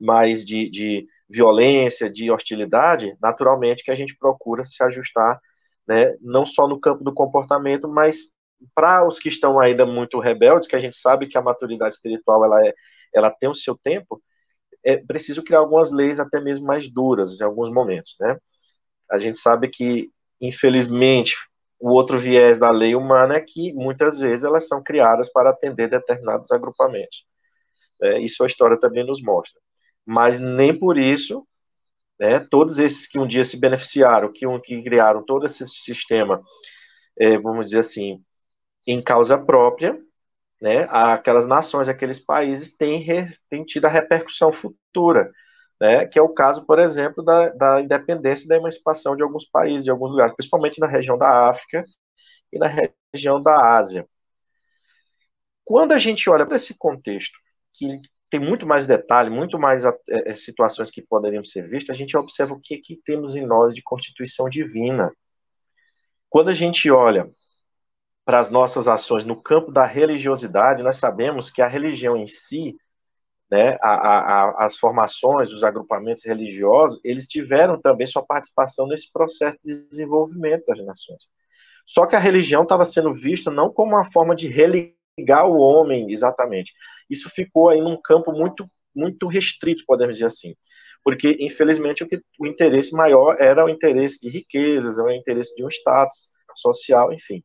mais 0.00 0.44
de, 0.44 0.68
de 0.68 1.06
violência, 1.30 2.10
de 2.10 2.28
hostilidade, 2.28 3.16
naturalmente 3.22 3.84
que 3.84 3.90
a 3.92 3.94
gente 3.94 4.16
procura 4.18 4.64
se 4.64 4.82
ajustar, 4.82 5.40
né, 5.86 6.16
não 6.20 6.44
só 6.44 6.66
no 6.66 6.80
campo 6.80 7.04
do 7.04 7.14
comportamento, 7.14 7.88
mas 7.88 8.32
para 8.74 9.06
os 9.06 9.20
que 9.20 9.28
estão 9.28 9.60
ainda 9.60 9.86
muito 9.86 10.18
rebeldes, 10.18 10.66
que 10.66 10.74
a 10.76 10.80
gente 10.80 10.96
sabe 10.96 11.28
que 11.28 11.38
a 11.38 11.42
maturidade 11.42 11.94
espiritual 11.94 12.44
ela, 12.44 12.66
é, 12.66 12.74
ela 13.14 13.30
tem 13.30 13.48
o 13.48 13.54
seu 13.54 13.78
tempo, 13.78 14.20
é 14.84 14.96
preciso 14.96 15.44
criar 15.44 15.60
algumas 15.60 15.92
leis 15.92 16.18
até 16.18 16.40
mesmo 16.40 16.66
mais 16.66 16.92
duras 16.92 17.40
em 17.40 17.44
alguns 17.44 17.70
momentos, 17.70 18.16
né? 18.20 18.36
A 19.12 19.18
gente 19.18 19.38
sabe 19.38 19.68
que, 19.68 20.10
infelizmente, 20.40 21.36
o 21.78 21.90
outro 21.90 22.18
viés 22.18 22.58
da 22.58 22.70
lei 22.70 22.94
humana 22.94 23.34
é 23.34 23.40
que 23.40 23.74
muitas 23.74 24.18
vezes 24.18 24.42
elas 24.42 24.66
são 24.66 24.82
criadas 24.82 25.30
para 25.30 25.50
atender 25.50 25.90
determinados 25.90 26.50
agrupamentos. 26.50 27.26
É, 28.02 28.18
isso 28.20 28.42
a 28.42 28.46
história 28.46 28.80
também 28.80 29.04
nos 29.04 29.22
mostra. 29.22 29.60
Mas 30.06 30.40
nem 30.40 30.76
por 30.76 30.96
isso, 30.96 31.46
né, 32.18 32.40
todos 32.40 32.78
esses 32.78 33.06
que 33.06 33.18
um 33.18 33.26
dia 33.26 33.44
se 33.44 33.58
beneficiaram, 33.58 34.32
que, 34.32 34.46
um, 34.46 34.58
que 34.58 34.82
criaram 34.82 35.22
todo 35.22 35.44
esse 35.44 35.68
sistema, 35.68 36.40
é, 37.18 37.36
vamos 37.36 37.66
dizer 37.66 37.80
assim, 37.80 38.24
em 38.86 39.02
causa 39.02 39.36
própria, 39.36 39.98
né, 40.58 40.86
aquelas 40.90 41.46
nações, 41.46 41.86
aqueles 41.86 42.18
países 42.18 42.74
têm, 42.74 43.04
têm 43.50 43.62
tido 43.64 43.84
a 43.84 43.90
repercussão 43.90 44.52
futura 44.54 45.30
né, 45.82 46.06
que 46.06 46.16
é 46.16 46.22
o 46.22 46.28
caso, 46.28 46.64
por 46.64 46.78
exemplo, 46.78 47.24
da, 47.24 47.48
da 47.48 47.80
independência 47.80 48.44
e 48.44 48.48
da 48.48 48.56
emancipação 48.56 49.16
de 49.16 49.22
alguns 49.24 49.46
países, 49.46 49.82
de 49.82 49.90
alguns 49.90 50.12
lugares, 50.12 50.32
principalmente 50.36 50.78
na 50.78 50.86
região 50.86 51.18
da 51.18 51.50
África 51.50 51.84
e 52.52 52.58
na 52.58 52.68
região 53.12 53.42
da 53.42 53.76
Ásia. 53.76 54.06
Quando 55.64 55.90
a 55.90 55.98
gente 55.98 56.30
olha 56.30 56.46
para 56.46 56.54
esse 56.54 56.72
contexto, 56.72 57.36
que 57.74 58.00
tem 58.30 58.38
muito 58.38 58.64
mais 58.64 58.86
detalhe, 58.86 59.28
muito 59.28 59.58
mais 59.58 59.82
é, 59.84 60.32
situações 60.34 60.88
que 60.88 61.02
poderiam 61.02 61.44
ser 61.44 61.68
vistas, 61.68 61.96
a 61.96 61.98
gente 61.98 62.16
observa 62.16 62.54
o 62.54 62.60
que, 62.60 62.78
que 62.78 63.00
temos 63.04 63.34
em 63.34 63.44
nós 63.44 63.74
de 63.74 63.82
constituição 63.82 64.48
divina. 64.48 65.10
Quando 66.30 66.50
a 66.50 66.54
gente 66.54 66.88
olha 66.92 67.28
para 68.24 68.38
as 68.38 68.52
nossas 68.52 68.86
ações 68.86 69.24
no 69.24 69.34
campo 69.34 69.72
da 69.72 69.84
religiosidade, 69.84 70.84
nós 70.84 70.98
sabemos 70.98 71.50
que 71.50 71.60
a 71.60 71.66
religião 71.66 72.16
em 72.16 72.28
si 72.28 72.76
né, 73.52 73.76
a, 73.82 73.90
a, 73.90 74.64
as 74.64 74.78
formações, 74.78 75.52
os 75.52 75.62
agrupamentos 75.62 76.24
religiosos, 76.24 76.98
eles 77.04 77.26
tiveram 77.26 77.78
também 77.78 78.06
sua 78.06 78.24
participação 78.24 78.86
nesse 78.86 79.12
processo 79.12 79.58
de 79.62 79.86
desenvolvimento 79.90 80.64
das 80.64 80.82
nações. 80.86 81.24
Só 81.86 82.06
que 82.06 82.16
a 82.16 82.18
religião 82.18 82.62
estava 82.62 82.86
sendo 82.86 83.12
vista 83.12 83.50
não 83.50 83.70
como 83.70 83.92
uma 83.92 84.10
forma 84.10 84.34
de 84.34 84.48
religar 84.48 85.46
o 85.46 85.58
homem 85.58 86.10
exatamente. 86.10 86.72
Isso 87.10 87.28
ficou 87.28 87.68
aí 87.68 87.78
num 87.78 88.00
campo 88.00 88.32
muito, 88.32 88.66
muito 88.96 89.26
restrito, 89.26 89.84
podemos 89.86 90.14
dizer 90.14 90.28
assim. 90.28 90.54
Porque, 91.04 91.36
infelizmente, 91.38 92.02
o, 92.02 92.08
que, 92.08 92.22
o 92.38 92.46
interesse 92.46 92.96
maior 92.96 93.36
era 93.38 93.66
o 93.66 93.68
interesse 93.68 94.18
de 94.18 94.30
riquezas, 94.30 94.98
era 94.98 95.08
o 95.08 95.12
interesse 95.12 95.54
de 95.54 95.62
um 95.62 95.68
status 95.68 96.30
social, 96.56 97.12
enfim. 97.12 97.44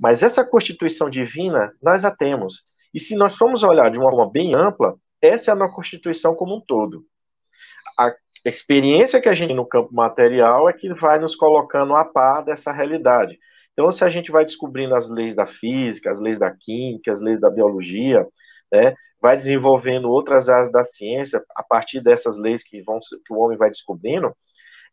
Mas 0.00 0.24
essa 0.24 0.44
constituição 0.44 1.08
divina, 1.08 1.72
nós 1.80 2.04
a 2.04 2.10
temos. 2.10 2.60
E 2.92 2.98
se 2.98 3.14
nós 3.14 3.36
formos 3.36 3.62
olhar 3.62 3.88
de 3.88 3.98
uma 3.98 4.10
forma 4.10 4.28
bem 4.28 4.56
ampla, 4.56 4.98
essa 5.20 5.50
é 5.50 5.52
a 5.52 5.56
nossa 5.56 5.74
Constituição 5.74 6.34
como 6.34 6.56
um 6.56 6.60
todo. 6.60 7.04
A 7.98 8.14
experiência 8.44 9.20
que 9.20 9.28
a 9.28 9.34
gente 9.34 9.48
tem 9.48 9.56
no 9.56 9.66
campo 9.66 9.92
material 9.92 10.68
é 10.68 10.72
que 10.72 10.92
vai 10.94 11.18
nos 11.18 11.34
colocando 11.34 11.94
a 11.94 12.04
par 12.04 12.44
dessa 12.44 12.72
realidade. 12.72 13.38
Então, 13.72 13.90
se 13.90 14.04
a 14.04 14.10
gente 14.10 14.30
vai 14.30 14.44
descobrindo 14.44 14.94
as 14.94 15.08
leis 15.08 15.34
da 15.34 15.46
física, 15.46 16.10
as 16.10 16.20
leis 16.20 16.38
da 16.38 16.50
química, 16.50 17.12
as 17.12 17.20
leis 17.20 17.40
da 17.40 17.50
biologia, 17.50 18.26
né, 18.72 18.94
vai 19.20 19.36
desenvolvendo 19.36 20.10
outras 20.10 20.48
áreas 20.48 20.70
da 20.70 20.84
ciência 20.84 21.42
a 21.54 21.62
partir 21.62 22.00
dessas 22.00 22.36
leis 22.36 22.62
que, 22.62 22.82
vão, 22.82 22.98
que 23.24 23.32
o 23.32 23.38
homem 23.38 23.56
vai 23.56 23.70
descobrindo, 23.70 24.34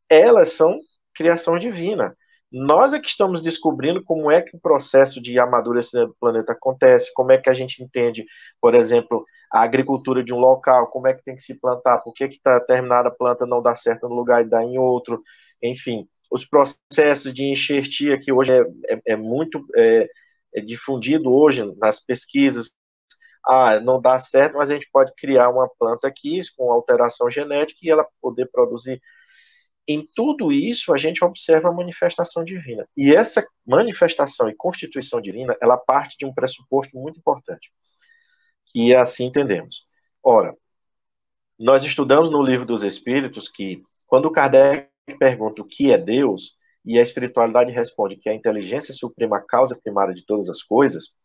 elas 0.09 0.49
são 0.49 0.79
criação 1.15 1.57
divina. 1.57 2.15
Nós 2.51 2.93
é 2.93 2.99
que 2.99 3.07
estamos 3.07 3.41
descobrindo 3.41 4.03
como 4.03 4.31
é 4.31 4.41
que 4.41 4.55
o 4.55 4.59
processo 4.59 5.21
de 5.21 5.37
amadurecimento 5.39 6.09
do 6.09 6.17
planeta 6.19 6.53
acontece, 6.53 7.11
como 7.13 7.31
é 7.31 7.37
que 7.37 7.49
a 7.49 7.53
gente 7.53 7.83
entende, 7.83 8.25
por 8.61 8.75
exemplo, 8.75 9.25
a 9.51 9.61
agricultura 9.61 10.23
de 10.23 10.33
um 10.33 10.37
local, 10.39 10.87
como 10.87 11.07
é 11.07 11.13
que 11.13 11.23
tem 11.23 11.35
que 11.35 11.41
se 11.41 11.59
plantar, 11.59 11.99
por 11.99 12.13
que, 12.13 12.29
que 12.29 12.39
tá, 12.41 12.59
determinada 12.59 13.11
planta 13.11 13.45
não 13.45 13.61
dá 13.61 13.75
certo 13.75 14.07
no 14.07 14.15
lugar 14.15 14.45
e 14.45 14.49
dá 14.49 14.63
em 14.63 14.77
outro, 14.77 15.21
enfim, 15.61 16.07
os 16.31 16.45
processos 16.45 17.33
de 17.33 17.45
enxertia 17.45 18.19
que 18.19 18.31
hoje 18.31 18.51
é, 18.51 18.61
é, 18.89 19.01
é 19.13 19.15
muito 19.15 19.65
é, 19.75 20.07
é 20.55 20.61
difundido 20.61 21.31
hoje 21.33 21.63
nas 21.77 21.99
pesquisas, 21.99 22.71
ah, 23.45 23.79
não 23.79 24.01
dá 24.01 24.17
certo, 24.19 24.57
mas 24.57 24.71
a 24.71 24.73
gente 24.73 24.89
pode 24.91 25.13
criar 25.17 25.49
uma 25.49 25.69
planta 25.79 26.07
aqui 26.07 26.41
com 26.57 26.71
alteração 26.71 27.29
genética 27.29 27.79
e 27.83 27.89
ela 27.89 28.07
poder 28.21 28.49
produzir 28.51 29.01
em 29.87 30.07
tudo 30.15 30.51
isso 30.51 30.93
a 30.93 30.97
gente 30.97 31.23
observa 31.23 31.69
a 31.69 31.73
manifestação 31.73 32.43
divina. 32.43 32.87
E 32.97 33.15
essa 33.15 33.45
manifestação 33.65 34.49
e 34.49 34.55
constituição 34.55 35.21
divina, 35.21 35.55
ela 35.61 35.77
parte 35.77 36.17
de 36.17 36.25
um 36.25 36.33
pressuposto 36.33 36.97
muito 36.97 37.19
importante, 37.19 37.71
que 38.67 38.93
é 38.93 38.97
assim 38.97 39.25
entendemos. 39.25 39.85
Ora, 40.23 40.55
nós 41.57 41.83
estudamos 41.83 42.29
no 42.29 42.41
livro 42.41 42.65
dos 42.65 42.83
Espíritos 42.83 43.47
que 43.47 43.83
quando 44.07 44.31
Kardec 44.31 44.89
pergunta 45.19 45.61
o 45.61 45.65
que 45.65 45.91
é 45.91 45.97
Deus 45.97 46.55
e 46.83 46.99
a 46.99 47.01
espiritualidade 47.01 47.71
responde 47.71 48.15
que 48.15 48.29
é 48.29 48.31
a 48.31 48.35
inteligência 48.35 48.93
suprema, 48.93 49.37
a 49.37 49.41
causa 49.41 49.79
primária 49.81 50.13
de 50.13 50.25
todas 50.25 50.49
as 50.49 50.61
coisas, 50.61 51.15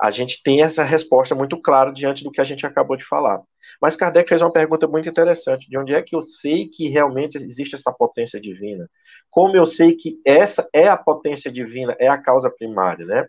a 0.00 0.10
gente 0.10 0.42
tem 0.42 0.62
essa 0.62 0.84
resposta 0.84 1.34
muito 1.34 1.60
clara 1.60 1.92
diante 1.92 2.22
do 2.22 2.30
que 2.30 2.40
a 2.40 2.44
gente 2.44 2.64
acabou 2.64 2.96
de 2.96 3.04
falar. 3.04 3.42
Mas 3.80 3.96
Kardec 3.96 4.28
fez 4.28 4.40
uma 4.40 4.52
pergunta 4.52 4.86
muito 4.86 5.08
interessante: 5.08 5.68
de 5.68 5.76
onde 5.76 5.92
é 5.92 6.02
que 6.02 6.14
eu 6.14 6.22
sei 6.22 6.68
que 6.68 6.88
realmente 6.88 7.36
existe 7.36 7.74
essa 7.74 7.92
potência 7.92 8.40
divina? 8.40 8.88
Como 9.30 9.56
eu 9.56 9.66
sei 9.66 9.96
que 9.96 10.20
essa 10.24 10.68
é 10.72 10.88
a 10.88 10.96
potência 10.96 11.50
divina, 11.50 11.96
é 11.98 12.08
a 12.08 12.16
causa 12.18 12.50
primária, 12.50 13.04
né? 13.04 13.26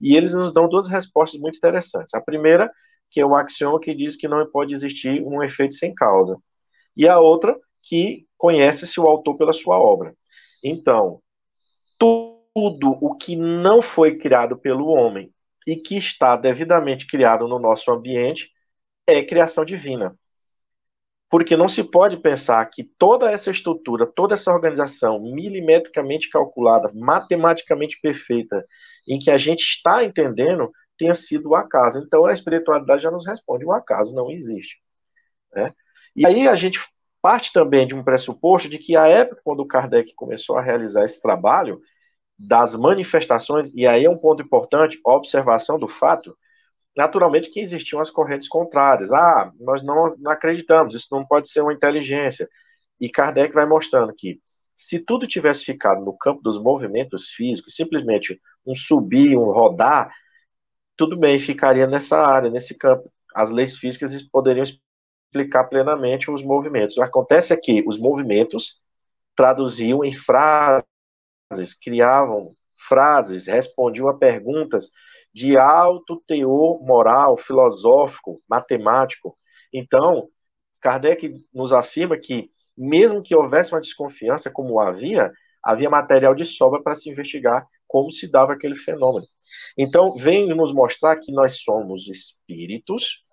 E 0.00 0.16
eles 0.16 0.34
nos 0.34 0.52
dão 0.52 0.68
duas 0.68 0.88
respostas 0.88 1.40
muito 1.40 1.56
interessantes. 1.56 2.14
A 2.14 2.20
primeira, 2.20 2.70
que 3.10 3.20
é 3.20 3.26
o 3.26 3.34
axioma 3.34 3.80
que 3.80 3.94
diz 3.94 4.16
que 4.16 4.28
não 4.28 4.46
pode 4.50 4.74
existir 4.74 5.22
um 5.22 5.42
efeito 5.42 5.74
sem 5.74 5.94
causa. 5.94 6.36
E 6.96 7.08
a 7.08 7.18
outra, 7.18 7.56
que 7.82 8.26
conhece-se 8.36 8.98
o 9.00 9.06
autor 9.06 9.36
pela 9.36 9.52
sua 9.52 9.78
obra. 9.78 10.14
Então, 10.62 11.20
tudo 11.98 12.98
o 13.00 13.14
que 13.16 13.36
não 13.36 13.82
foi 13.82 14.16
criado 14.16 14.56
pelo 14.56 14.88
homem 14.88 15.30
e 15.70 15.76
que 15.76 15.96
está 15.96 16.34
devidamente 16.34 17.06
criado 17.06 17.46
no 17.46 17.60
nosso 17.60 17.92
ambiente 17.92 18.50
é 19.06 19.22
criação 19.22 19.64
divina. 19.64 20.18
Porque 21.30 21.56
não 21.56 21.68
se 21.68 21.84
pode 21.84 22.16
pensar 22.16 22.66
que 22.66 22.82
toda 22.82 23.30
essa 23.30 23.52
estrutura, 23.52 24.04
toda 24.04 24.34
essa 24.34 24.52
organização 24.52 25.20
milimetricamente 25.20 26.28
calculada, 26.28 26.90
matematicamente 26.92 28.00
perfeita, 28.02 28.66
em 29.06 29.16
que 29.16 29.30
a 29.30 29.38
gente 29.38 29.60
está 29.60 30.02
entendendo, 30.02 30.72
tenha 30.98 31.14
sido 31.14 31.50
o 31.50 31.54
acaso. 31.54 32.00
Então 32.00 32.26
a 32.26 32.32
espiritualidade 32.32 33.04
já 33.04 33.10
nos 33.12 33.24
responde: 33.24 33.64
o 33.64 33.72
acaso 33.72 34.12
não 34.12 34.28
existe. 34.28 34.76
Né? 35.54 35.72
E 36.16 36.26
aí 36.26 36.48
a 36.48 36.56
gente 36.56 36.80
parte 37.22 37.52
também 37.52 37.86
de 37.86 37.94
um 37.94 38.02
pressuposto 38.02 38.68
de 38.68 38.78
que 38.78 38.96
a 38.96 39.06
época 39.06 39.40
quando 39.44 39.64
Kardec 39.64 40.14
começou 40.16 40.56
a 40.56 40.62
realizar 40.62 41.04
esse 41.04 41.22
trabalho, 41.22 41.80
das 42.42 42.74
manifestações, 42.74 43.70
e 43.74 43.86
aí 43.86 44.06
é 44.06 44.10
um 44.10 44.16
ponto 44.16 44.42
importante, 44.42 44.98
observação 45.04 45.78
do 45.78 45.86
fato, 45.86 46.34
naturalmente 46.96 47.50
que 47.50 47.60
existiam 47.60 48.00
as 48.00 48.10
correntes 48.10 48.48
contrárias. 48.48 49.12
Ah, 49.12 49.52
nós 49.60 49.82
não, 49.82 50.06
não 50.18 50.32
acreditamos, 50.32 50.94
isso 50.94 51.08
não 51.10 51.26
pode 51.26 51.50
ser 51.50 51.60
uma 51.60 51.74
inteligência. 51.74 52.48
E 52.98 53.10
Kardec 53.10 53.52
vai 53.52 53.66
mostrando 53.66 54.14
que 54.16 54.40
se 54.74 54.98
tudo 54.98 55.26
tivesse 55.26 55.66
ficado 55.66 56.02
no 56.02 56.16
campo 56.16 56.40
dos 56.42 56.58
movimentos 56.58 57.28
físicos, 57.28 57.74
simplesmente 57.74 58.40
um 58.66 58.74
subir, 58.74 59.36
um 59.36 59.50
rodar, 59.50 60.10
tudo 60.96 61.18
bem, 61.18 61.38
ficaria 61.38 61.86
nessa 61.86 62.18
área, 62.18 62.50
nesse 62.50 62.76
campo. 62.76 63.12
As 63.34 63.50
leis 63.50 63.76
físicas 63.76 64.22
poderiam 64.22 64.64
explicar 64.64 65.64
plenamente 65.64 66.30
os 66.30 66.42
movimentos. 66.42 66.96
O 66.96 67.00
que 67.00 67.06
acontece 67.06 67.52
é 67.52 67.56
que 67.56 67.84
os 67.86 67.98
movimentos 67.98 68.80
traduziam 69.36 70.02
em 70.02 70.14
frases 70.14 70.84
criavam 71.80 72.54
frases, 72.88 73.46
respondiam 73.46 74.08
a 74.08 74.16
perguntas 74.16 74.90
de 75.32 75.56
alto 75.56 76.22
teor 76.26 76.82
moral, 76.82 77.36
filosófico, 77.36 78.40
matemático. 78.48 79.36
Então, 79.72 80.28
Kardec 80.80 81.32
nos 81.52 81.72
afirma 81.72 82.16
que, 82.16 82.50
mesmo 82.76 83.22
que 83.22 83.34
houvesse 83.34 83.72
uma 83.72 83.80
desconfiança, 83.80 84.50
como 84.50 84.80
havia, 84.80 85.30
havia 85.62 85.90
material 85.90 86.34
de 86.34 86.44
sobra 86.44 86.82
para 86.82 86.94
se 86.94 87.10
investigar 87.10 87.66
como 87.86 88.10
se 88.12 88.30
dava 88.30 88.52
aquele 88.52 88.76
fenômeno. 88.76 89.26
Então, 89.76 90.14
vem 90.14 90.46
nos 90.48 90.72
mostrar 90.72 91.16
que 91.16 91.32
nós 91.32 91.60
somos 91.60 92.08
espíritos 92.08 93.24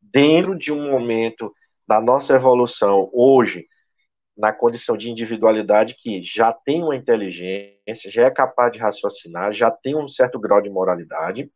dentro 0.00 0.56
de 0.56 0.72
um 0.72 0.90
momento 0.90 1.52
da 1.86 2.00
nossa 2.00 2.34
evolução 2.34 3.10
hoje, 3.12 3.66
na 4.36 4.52
condição 4.52 4.96
de 4.96 5.10
individualidade 5.10 5.96
que 5.98 6.22
já 6.22 6.52
tem 6.52 6.82
uma 6.82 6.94
inteligência, 6.94 8.10
já 8.10 8.24
é 8.26 8.30
capaz 8.30 8.72
de 8.72 8.78
raciocinar, 8.78 9.52
já 9.52 9.70
tem 9.70 9.96
um 9.96 10.08
certo 10.08 10.38
grau 10.38 10.60
de 10.60 10.68
moralidade, 10.68 11.50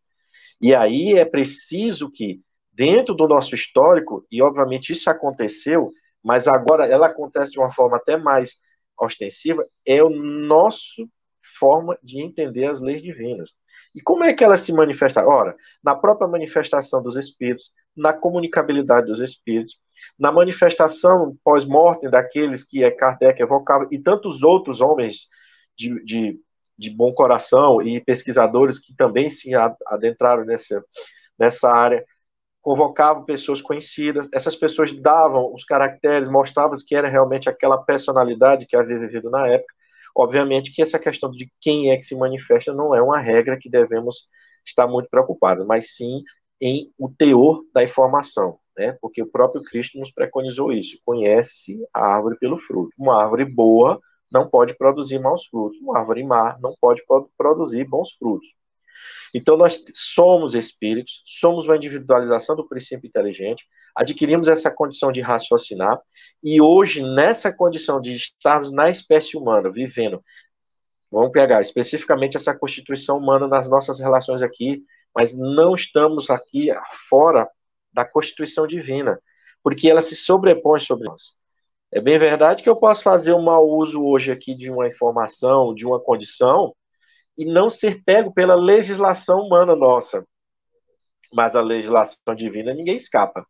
e 0.60 0.74
aí 0.74 1.14
é 1.14 1.24
preciso 1.24 2.10
que, 2.10 2.40
dentro 2.72 3.14
do 3.14 3.28
nosso 3.28 3.54
histórico, 3.54 4.26
e 4.30 4.42
obviamente 4.42 4.92
isso 4.92 5.10
aconteceu, 5.10 5.90
mas 6.22 6.48
agora 6.48 6.86
ela 6.86 7.06
acontece 7.06 7.52
de 7.52 7.58
uma 7.58 7.72
forma 7.72 7.96
até 7.96 8.16
mais 8.16 8.58
ostensiva, 8.98 9.64
é 9.84 10.02
o 10.02 10.10
nosso 10.10 11.08
forma 11.58 11.98
de 12.02 12.20
entender 12.22 12.64
as 12.66 12.80
leis 12.80 13.02
divinas. 13.02 13.50
E 13.94 14.00
como 14.00 14.24
é 14.24 14.32
que 14.32 14.44
elas 14.44 14.60
se 14.60 14.72
manifestam? 14.72 15.26
Ora, 15.26 15.56
na 15.82 15.94
própria 15.94 16.28
manifestação 16.28 17.02
dos 17.02 17.16
espíritos, 17.16 17.72
na 17.96 18.12
comunicabilidade 18.12 19.06
dos 19.06 19.20
espíritos, 19.20 19.78
na 20.18 20.30
manifestação 20.30 21.36
pós-mortem 21.44 22.10
daqueles 22.10 22.64
que 22.64 22.84
é 22.84 22.90
Kardec 22.90 23.40
evocava, 23.42 23.86
e 23.90 23.98
tantos 23.98 24.42
outros 24.42 24.80
homens 24.80 25.28
de, 25.76 26.02
de, 26.04 26.40
de, 26.78 26.90
bom 26.90 27.12
coração 27.12 27.82
e 27.82 28.00
pesquisadores 28.00 28.78
que 28.78 28.94
também 28.94 29.28
se 29.28 29.50
adentraram 29.86 30.44
nessa, 30.44 30.84
nessa 31.38 31.70
área, 31.70 32.04
convocavam 32.62 33.24
pessoas 33.24 33.62
conhecidas, 33.62 34.28
essas 34.32 34.54
pessoas 34.54 34.92
davam 34.92 35.52
os 35.54 35.64
caracteres, 35.64 36.28
mostravam 36.28 36.76
que 36.86 36.94
era 36.94 37.08
realmente 37.08 37.48
aquela 37.48 37.78
personalidade 37.78 38.66
que 38.66 38.76
havia 38.76 38.98
vivido 38.98 39.30
na 39.30 39.48
época. 39.48 39.74
Obviamente 40.16 40.72
que 40.72 40.82
essa 40.82 40.98
questão 40.98 41.30
de 41.30 41.50
quem 41.60 41.90
é 41.90 41.96
que 41.96 42.02
se 42.02 42.16
manifesta 42.16 42.72
não 42.72 42.94
é 42.94 43.02
uma 43.02 43.20
regra 43.20 43.58
que 43.58 43.70
devemos 43.70 44.28
estar 44.66 44.86
muito 44.86 45.08
preocupados, 45.08 45.64
mas 45.66 45.94
sim 45.94 46.22
em 46.60 46.92
o 46.98 47.08
teor 47.08 47.62
da 47.72 47.82
informação 47.82 48.58
né? 48.80 48.96
Porque 49.00 49.22
o 49.22 49.30
próprio 49.30 49.62
Cristo 49.62 49.98
nos 49.98 50.10
preconizou 50.10 50.72
isso. 50.72 50.98
Conhece 51.04 51.86
a 51.92 52.00
árvore 52.00 52.38
pelo 52.38 52.58
fruto. 52.58 52.90
Uma 52.98 53.22
árvore 53.22 53.44
boa 53.44 54.00
não 54.32 54.48
pode 54.48 54.74
produzir 54.74 55.18
maus 55.18 55.44
frutos. 55.46 55.78
Uma 55.80 55.98
árvore 55.98 56.24
má 56.24 56.56
não 56.60 56.74
pode 56.80 57.02
produzir 57.36 57.84
bons 57.84 58.12
frutos. 58.12 58.48
Então, 59.34 59.56
nós 59.56 59.84
somos 59.94 60.54
espíritos, 60.54 61.22
somos 61.26 61.66
uma 61.66 61.76
individualização 61.76 62.56
do 62.56 62.68
princípio 62.68 63.06
inteligente, 63.06 63.64
adquirimos 63.94 64.48
essa 64.48 64.70
condição 64.70 65.12
de 65.12 65.20
raciocinar, 65.20 66.00
e 66.42 66.60
hoje, 66.60 67.02
nessa 67.02 67.52
condição 67.52 68.00
de 68.00 68.14
estarmos 68.14 68.70
na 68.70 68.88
espécie 68.88 69.36
humana, 69.36 69.70
vivendo, 69.70 70.22
vamos 71.10 71.32
pegar 71.32 71.60
especificamente 71.60 72.36
essa 72.36 72.54
constituição 72.54 73.18
humana 73.18 73.46
nas 73.46 73.68
nossas 73.68 74.00
relações 74.00 74.42
aqui, 74.42 74.82
mas 75.14 75.36
não 75.36 75.74
estamos 75.74 76.30
aqui 76.30 76.68
fora 77.08 77.48
da 77.92 78.04
Constituição 78.04 78.66
Divina, 78.66 79.20
porque 79.62 79.90
ela 79.90 80.00
se 80.00 80.14
sobrepõe 80.14 80.80
sobre 80.80 81.08
nós. 81.08 81.34
É 81.92 82.00
bem 82.00 82.18
verdade 82.18 82.62
que 82.62 82.68
eu 82.68 82.76
posso 82.76 83.02
fazer 83.02 83.32
um 83.32 83.42
mau 83.42 83.68
uso 83.68 84.02
hoje 84.04 84.30
aqui 84.30 84.54
de 84.54 84.70
uma 84.70 84.86
informação, 84.86 85.74
de 85.74 85.84
uma 85.84 85.98
condição, 85.98 86.72
e 87.38 87.44
não 87.44 87.70
ser 87.70 88.02
pego 88.04 88.32
pela 88.32 88.54
legislação 88.54 89.40
humana 89.40 89.74
nossa. 89.74 90.26
Mas 91.32 91.54
a 91.54 91.60
legislação 91.62 92.34
divina 92.34 92.74
ninguém 92.74 92.96
escapa. 92.96 93.46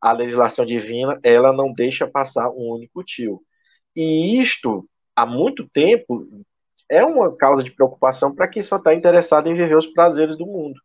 A 0.00 0.12
legislação 0.12 0.64
divina, 0.64 1.18
ela 1.22 1.52
não 1.52 1.72
deixa 1.72 2.06
passar 2.06 2.50
um 2.50 2.72
único 2.72 3.02
tio. 3.02 3.42
E 3.94 4.40
isto, 4.40 4.88
há 5.14 5.26
muito 5.26 5.68
tempo, 5.68 6.26
é 6.88 7.04
uma 7.04 7.34
causa 7.36 7.62
de 7.62 7.72
preocupação 7.72 8.34
para 8.34 8.48
quem 8.48 8.62
só 8.62 8.76
está 8.76 8.94
interessado 8.94 9.48
em 9.48 9.54
viver 9.54 9.76
os 9.76 9.86
prazeres 9.86 10.36
do 10.36 10.46
mundo 10.46 10.80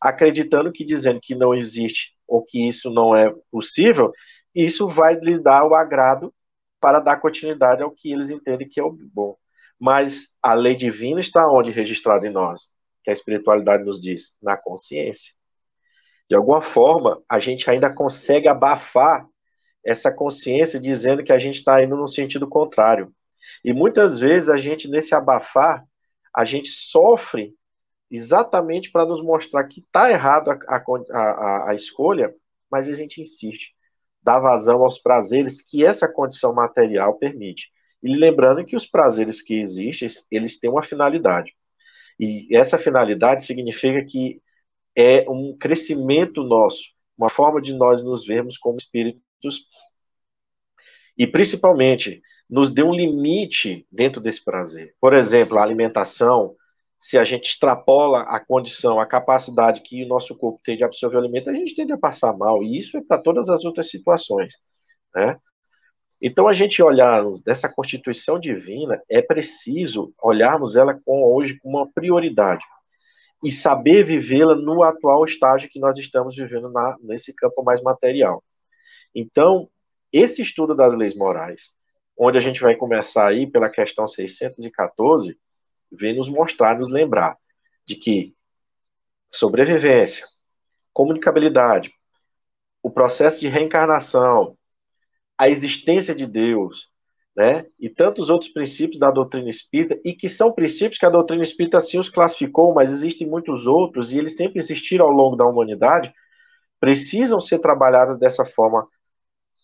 acreditando 0.00 0.72
que 0.72 0.84
dizendo 0.84 1.20
que 1.20 1.34
não 1.34 1.54
existe 1.54 2.14
ou 2.26 2.42
que 2.42 2.66
isso 2.66 2.90
não 2.90 3.14
é 3.14 3.32
possível, 3.50 4.12
isso 4.54 4.88
vai 4.88 5.14
lhe 5.14 5.38
dar 5.38 5.66
o 5.66 5.74
agrado 5.74 6.32
para 6.80 6.98
dar 6.98 7.18
continuidade 7.18 7.82
ao 7.82 7.90
que 7.90 8.10
eles 8.10 8.30
entendem 8.30 8.68
que 8.68 8.80
é 8.80 8.82
o 8.82 8.90
bom. 8.90 9.36
Mas 9.80 10.28
a 10.42 10.52
lei 10.52 10.76
divina 10.76 11.20
está 11.20 11.50
onde 11.50 11.70
registrada 11.70 12.26
em 12.26 12.30
nós, 12.30 12.70
que 13.02 13.10
a 13.10 13.14
espiritualidade 13.14 13.82
nos 13.82 14.00
diz, 14.00 14.36
na 14.42 14.56
consciência. 14.56 15.32
De 16.28 16.36
alguma 16.36 16.60
forma, 16.60 17.20
a 17.28 17.40
gente 17.40 17.68
ainda 17.68 17.92
consegue 17.92 18.46
abafar 18.46 19.26
essa 19.84 20.12
consciência 20.12 20.78
dizendo 20.78 21.24
que 21.24 21.32
a 21.32 21.38
gente 21.38 21.56
está 21.56 21.82
indo 21.82 21.96
no 21.96 22.06
sentido 22.06 22.46
contrário. 22.48 23.12
E 23.64 23.72
muitas 23.72 24.18
vezes 24.18 24.48
a 24.48 24.56
gente, 24.56 24.88
nesse 24.88 25.14
abafar, 25.14 25.84
a 26.36 26.44
gente 26.44 26.68
sofre 26.68 27.54
exatamente 28.10 28.90
para 28.90 29.06
nos 29.06 29.22
mostrar 29.22 29.64
que 29.64 29.80
está 29.80 30.10
errado 30.10 30.50
a, 30.50 30.58
a, 30.68 31.70
a, 31.70 31.74
escolha, 31.74 32.34
mas 32.70 32.88
a 32.88 32.94
gente 32.94 33.20
insiste, 33.20 33.72
dá 34.22 34.38
vazão 34.38 34.82
aos 34.82 35.00
prazeres 35.00 35.62
que 35.62 35.84
essa 35.84 36.12
condição 36.12 36.52
material 36.52 37.16
permite. 37.18 37.70
E 38.02 38.16
lembrando 38.16 38.64
que 38.64 38.76
os 38.76 38.86
prazeres 38.86 39.42
que 39.42 39.58
existem, 39.60 40.08
eles 40.30 40.58
têm 40.58 40.70
uma 40.70 40.82
finalidade. 40.82 41.52
E 42.18 42.48
essa 42.54 42.78
finalidade 42.78 43.44
significa 43.44 44.04
que 44.04 44.40
é 44.96 45.28
um 45.28 45.56
crescimento 45.56 46.42
nosso, 46.42 46.82
uma 47.16 47.30
forma 47.30 47.60
de 47.60 47.72
nós 47.74 48.02
nos 48.02 48.26
vermos 48.26 48.58
como 48.58 48.76
espíritos 48.76 49.66
e 51.16 51.26
principalmente 51.26 52.22
nos 52.48 52.70
dê 52.70 52.82
um 52.82 52.92
limite 52.92 53.86
dentro 53.90 54.20
desse 54.20 54.44
prazer. 54.44 54.94
Por 55.00 55.14
exemplo, 55.14 55.58
a 55.58 55.62
alimentação, 55.62 56.56
se 56.98 57.16
a 57.16 57.24
gente 57.24 57.50
extrapola 57.50 58.22
a 58.22 58.40
condição, 58.40 58.98
a 58.98 59.06
capacidade 59.06 59.82
que 59.82 60.04
o 60.04 60.08
nosso 60.08 60.34
corpo 60.36 60.60
tem 60.64 60.76
de 60.76 60.84
absorver 60.84 61.16
o 61.16 61.20
alimento, 61.20 61.48
a 61.48 61.54
gente 61.54 61.74
tende 61.76 61.92
a 61.92 61.98
passar 61.98 62.36
mal, 62.36 62.62
e 62.62 62.78
isso 62.78 62.96
é 62.96 63.02
para 63.02 63.18
todas 63.18 63.48
as 63.48 63.64
outras 63.64 63.88
situações, 63.88 64.54
né? 65.14 65.38
Então, 66.20 66.46
a 66.46 66.52
gente 66.52 66.82
olhar 66.82 67.24
dessa 67.44 67.68
constituição 67.68 68.38
divina, 68.38 69.02
é 69.08 69.22
preciso 69.22 70.12
olharmos 70.20 70.76
ela 70.76 70.94
com, 71.04 71.22
hoje 71.24 71.58
com 71.58 71.70
uma 71.70 71.90
prioridade 71.90 72.64
e 73.42 73.50
saber 73.50 74.04
vivê-la 74.04 74.54
no 74.54 74.82
atual 74.82 75.24
estágio 75.24 75.70
que 75.70 75.80
nós 75.80 75.96
estamos 75.96 76.36
vivendo 76.36 76.70
na, 76.70 76.96
nesse 77.00 77.32
campo 77.34 77.62
mais 77.62 77.82
material. 77.82 78.44
Então, 79.14 79.68
esse 80.12 80.42
estudo 80.42 80.74
das 80.74 80.94
leis 80.94 81.16
morais, 81.16 81.70
onde 82.16 82.36
a 82.36 82.40
gente 82.40 82.60
vai 82.60 82.76
começar 82.76 83.28
aí 83.28 83.46
pela 83.46 83.70
questão 83.70 84.06
614, 84.06 85.38
vem 85.90 86.16
nos 86.16 86.28
mostrar, 86.28 86.78
nos 86.78 86.90
lembrar 86.90 87.36
de 87.86 87.96
que 87.96 88.34
sobrevivência, 89.30 90.26
comunicabilidade, 90.92 91.92
o 92.82 92.90
processo 92.90 93.40
de 93.40 93.48
reencarnação, 93.48 94.56
a 95.40 95.48
existência 95.48 96.14
de 96.14 96.26
Deus, 96.26 96.88
né, 97.36 97.66
e 97.78 97.88
tantos 97.88 98.28
outros 98.28 98.52
princípios 98.52 98.98
da 98.98 99.10
doutrina 99.10 99.48
espírita, 99.48 99.98
e 100.04 100.12
que 100.12 100.28
são 100.28 100.52
princípios 100.52 100.98
que 100.98 101.06
a 101.06 101.10
doutrina 101.10 101.42
espírita 101.42 101.80
sim 101.80 101.98
os 101.98 102.08
classificou, 102.08 102.74
mas 102.74 102.90
existem 102.92 103.26
muitos 103.26 103.66
outros, 103.66 104.12
e 104.12 104.18
eles 104.18 104.36
sempre 104.36 104.58
existiram 104.58 105.06
ao 105.06 105.12
longo 105.12 105.36
da 105.36 105.46
humanidade, 105.46 106.12
precisam 106.78 107.40
ser 107.40 107.58
trabalhados 107.60 108.18
dessa 108.18 108.44
forma, 108.44 108.86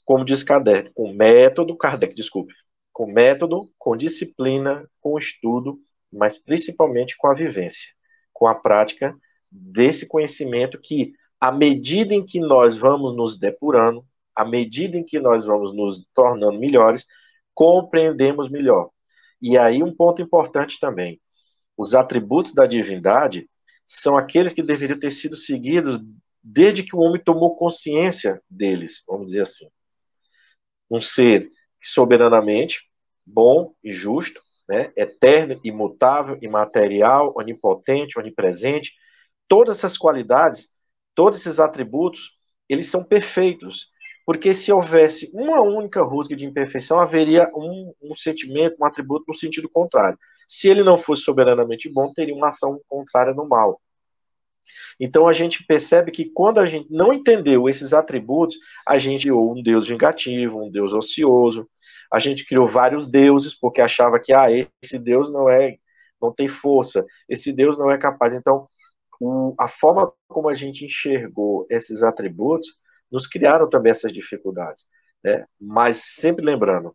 como 0.05 0.25
diz 0.25 0.43
Kardec, 0.43 0.91
com 0.95 1.13
método, 1.13 1.77
Kardec, 1.77 2.15
desculpe, 2.15 2.55
com 2.93 3.07
método, 3.07 3.71
com 3.79 3.97
disciplina, 3.97 4.89
com 5.01 5.19
estudo 5.19 5.79
mas 6.13 6.39
principalmente 6.39 7.17
com 7.17 7.29
a 7.29 7.35
vivência, 7.35 7.89
com 8.33 8.47
a 8.47 8.55
prática 8.55 9.17
desse 9.51 10.09
conhecimento 10.09 10.81
que, 10.81 11.13
à 11.41 11.53
medida 11.53 12.15
em 12.15 12.25
que 12.25 12.41
nós 12.41 12.77
vamos 12.77 13.17
nos 13.17 13.39
depurando, 13.39 14.05
à 14.37 14.45
medida 14.45 14.97
em 14.97 15.05
que 15.05 15.19
nós 15.19 15.47
vamos 15.47 15.75
nos 15.75 16.07
tornando 16.15 16.59
melhores, 16.59 17.07
compreendemos 17.55 18.49
melhor. 18.49 18.91
E 19.41 19.57
aí 19.57 19.83
um 19.83 19.95
ponto 19.95 20.21
importante 20.21 20.79
também, 20.79 21.21
os 21.77 21.95
atributos 21.95 22.55
da 22.55 22.67
divindade 22.67 23.49
são 23.87 24.17
aqueles 24.17 24.53
que 24.53 24.63
deveriam 24.63 24.99
ter 24.99 25.11
sido 25.11 25.37
seguidos 25.37 25.99
desde 26.43 26.83
que 26.83 26.95
o 26.95 27.01
homem 27.01 27.23
tomou 27.23 27.57
consciência 27.57 28.41
deles, 28.49 29.03
vamos 29.07 29.27
dizer 29.27 29.43
assim. 29.43 29.69
Um 30.91 31.01
ser 31.01 31.51
soberanamente 31.83 32.81
bom 33.25 33.75
e 33.83 33.93
justo, 33.93 34.41
né? 34.69 34.93
eterno, 34.97 35.61
imutável, 35.65 36.39
imaterial, 36.41 37.33
onipotente, 37.37 38.19
onipresente. 38.19 38.93
Todas 39.49 39.79
essas 39.79 39.99
qualidades, 39.99 40.69
todos 41.15 41.41
esses 41.41 41.59
atributos, 41.59 42.33
eles 42.69 42.87
são 42.87 43.03
perfeitos. 43.03 43.89
Porque 44.27 44.53
se 44.53 44.73
houvesse 44.73 45.31
uma 45.33 45.63
única 45.63 46.03
rusga 46.03 46.35
de 46.35 46.45
imperfeição, 46.45 46.99
haveria 46.99 47.49
um, 47.55 47.95
um 48.03 48.15
sentimento, 48.17 48.77
um 48.81 48.85
atributo 48.85 49.25
no 49.29 49.35
sentido 49.37 49.69
contrário. 49.69 50.19
Se 50.49 50.69
ele 50.69 50.83
não 50.83 50.99
fosse 50.99 51.23
soberanamente 51.23 51.89
bom, 51.89 52.13
teria 52.13 52.35
uma 52.35 52.49
ação 52.49 52.81
contrária 52.89 53.33
no 53.33 53.49
mal. 53.49 53.81
Então 54.99 55.29
a 55.29 55.33
gente 55.33 55.65
percebe 55.65 56.11
que 56.11 56.25
quando 56.25 56.59
a 56.59 56.67
gente 56.67 56.91
não 56.91 57.13
entendeu 57.13 57.69
esses 57.69 57.93
atributos, 57.93 58.57
a 58.85 58.99
gente 58.99 59.23
criou 59.23 59.57
um 59.57 59.63
Deus 59.63 59.87
vingativo, 59.87 60.61
um 60.61 60.71
Deus 60.71 60.93
ocioso, 60.93 61.69
a 62.13 62.19
gente 62.19 62.45
criou 62.45 62.69
vários 62.69 63.09
deuses 63.09 63.55
porque 63.55 63.81
achava 63.81 64.19
que 64.19 64.33
ah, 64.33 64.49
esse 64.51 64.99
Deus 64.99 65.31
não 65.31 65.49
é, 65.49 65.77
não 66.21 66.33
tem 66.33 66.49
força, 66.49 67.05
esse 67.29 67.53
Deus 67.53 67.79
não 67.79 67.91
é 67.93 67.99
capaz. 67.99 68.35
Então, 68.35 68.69
o, 69.21 69.55
a 69.59 69.69
forma 69.69 70.13
como 70.27 70.49
a 70.49 70.55
gente 70.55 70.85
enxergou 70.85 71.65
esses 71.71 72.03
atributos 72.03 72.69
nos 73.11 73.27
criaram 73.27 73.69
também 73.69 73.91
essas 73.91 74.13
dificuldades. 74.13 74.85
Né? 75.23 75.45
Mas 75.61 75.97
sempre 76.17 76.45
lembrando, 76.45 76.95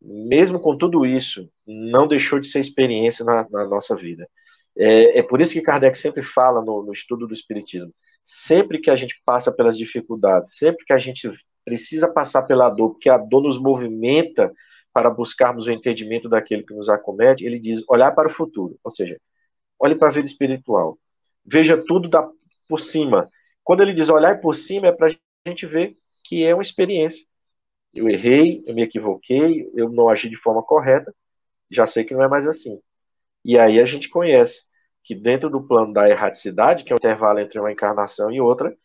mesmo 0.00 0.60
com 0.60 0.76
tudo 0.76 1.04
isso, 1.04 1.50
não 1.66 2.08
deixou 2.08 2.40
de 2.40 2.46
ser 2.46 2.60
experiência 2.60 3.24
na, 3.24 3.46
na 3.50 3.64
nossa 3.66 3.94
vida. 3.94 4.28
É, 4.76 5.18
é, 5.18 5.22
por 5.22 5.40
isso 5.40 5.52
que 5.52 5.60
Kardec 5.60 5.98
sempre 5.98 6.22
fala 6.22 6.64
no, 6.64 6.82
no, 6.82 6.92
estudo 6.92 7.26
do 7.26 7.34
Espiritismo. 7.34 7.92
Sempre 8.22 8.78
que 8.78 8.90
a 8.90 8.96
gente 8.96 9.20
passa 9.24 9.52
pelas 9.52 9.76
dificuldades, 9.76 10.56
sempre 10.56 10.84
que 10.84 10.92
a 10.92 10.98
gente 10.98 11.30
precisa 11.64 12.08
passar 12.08 12.42
pela 12.42 12.70
dor, 12.70 12.90
porque 12.90 13.10
a 13.10 13.18
dor 13.18 13.42
nos 13.42 13.58
movimenta 13.60 14.52
para 14.92 15.10
buscarmos 15.10 15.66
o 15.66 15.70
entendimento 15.70 16.28
daquele 16.28 16.64
que 16.64 16.74
nos 16.74 16.88
acomete, 16.88 17.44
ele 17.44 17.58
diz 17.58 17.82
olhar 17.88 18.12
para 18.12 18.28
o 18.28 18.32
futuro, 18.32 18.78
ou 18.82 18.90
seja, 18.90 19.20
olhe 19.78 19.94
para 19.94 20.08
a 20.08 20.12
vida 20.12 20.26
espiritual, 20.26 20.98
veja 21.44 21.76
tudo 21.76 22.08
da, 22.08 22.28
por 22.68 22.80
cima. 22.80 23.28
Quando 23.62 23.82
ele 23.82 23.94
diz 23.94 24.08
olhar 24.08 24.40
por 24.40 24.54
cima, 24.54 24.88
é 24.88 24.92
para 24.92 25.08
a 25.08 25.10
gente 25.46 25.66
ver 25.66 25.96
que 26.24 26.44
é 26.44 26.54
uma 26.54 26.62
experiência. 26.62 27.26
Eu 27.92 28.08
errei, 28.08 28.62
eu 28.66 28.74
me 28.74 28.82
equivoquei, 28.82 29.70
eu 29.74 29.88
não 29.90 30.08
agi 30.08 30.28
de 30.28 30.36
forma 30.36 30.62
correta, 30.62 31.14
já 31.70 31.86
sei 31.86 32.04
que 32.04 32.14
não 32.14 32.22
é 32.22 32.28
mais 32.28 32.46
assim. 32.46 32.80
E 33.44 33.58
aí 33.58 33.80
a 33.80 33.84
gente 33.84 34.08
conhece 34.08 34.64
que 35.02 35.14
dentro 35.14 35.48
do 35.50 35.66
plano 35.66 35.92
da 35.92 36.08
erraticidade, 36.08 36.84
que 36.84 36.92
é 36.92 36.96
o 36.96 36.98
intervalo 36.98 37.40
entre 37.40 37.58
uma 37.58 37.72
encarnação 37.72 38.30
e 38.30 38.40
outra, 38.40 38.76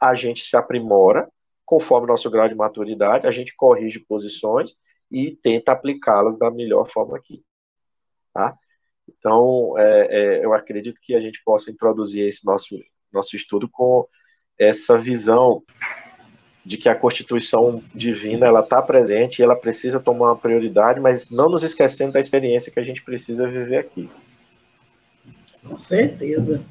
a 0.00 0.14
gente 0.14 0.44
se 0.44 0.56
aprimora 0.56 1.28
conforme 1.64 2.06
nosso 2.06 2.30
grau 2.30 2.48
de 2.48 2.54
maturidade, 2.54 3.26
a 3.26 3.30
gente 3.30 3.54
corrige 3.56 3.98
posições 3.98 4.76
e 5.10 5.34
tenta 5.36 5.72
aplicá-las 5.72 6.38
da 6.38 6.50
melhor 6.50 6.88
forma 6.90 7.16
aqui. 7.16 7.42
Tá? 8.32 8.56
Então, 9.08 9.76
é, 9.78 10.06
é, 10.10 10.44
eu 10.44 10.52
acredito 10.52 11.00
que 11.00 11.14
a 11.14 11.20
gente 11.20 11.42
possa 11.44 11.70
introduzir 11.70 12.26
esse 12.28 12.44
nosso, 12.44 12.76
nosso 13.12 13.36
estudo 13.36 13.68
com 13.68 14.06
essa 14.58 14.98
visão 14.98 15.62
de 16.64 16.76
que 16.78 16.88
a 16.88 16.94
Constituição 16.94 17.82
divina 17.94 18.46
ela 18.46 18.60
está 18.60 18.80
presente 18.80 19.38
e 19.38 19.42
ela 19.42 19.54
precisa 19.54 20.00
tomar 20.00 20.28
uma 20.28 20.36
prioridade, 20.36 20.98
mas 20.98 21.28
não 21.30 21.48
nos 21.48 21.62
esquecendo 21.62 22.12
da 22.12 22.20
experiência 22.20 22.72
que 22.72 22.80
a 22.80 22.84
gente 22.84 23.02
precisa 23.02 23.46
viver 23.46 23.78
aqui. 23.78 24.08
Com 25.62 25.78
certeza. 25.78 26.62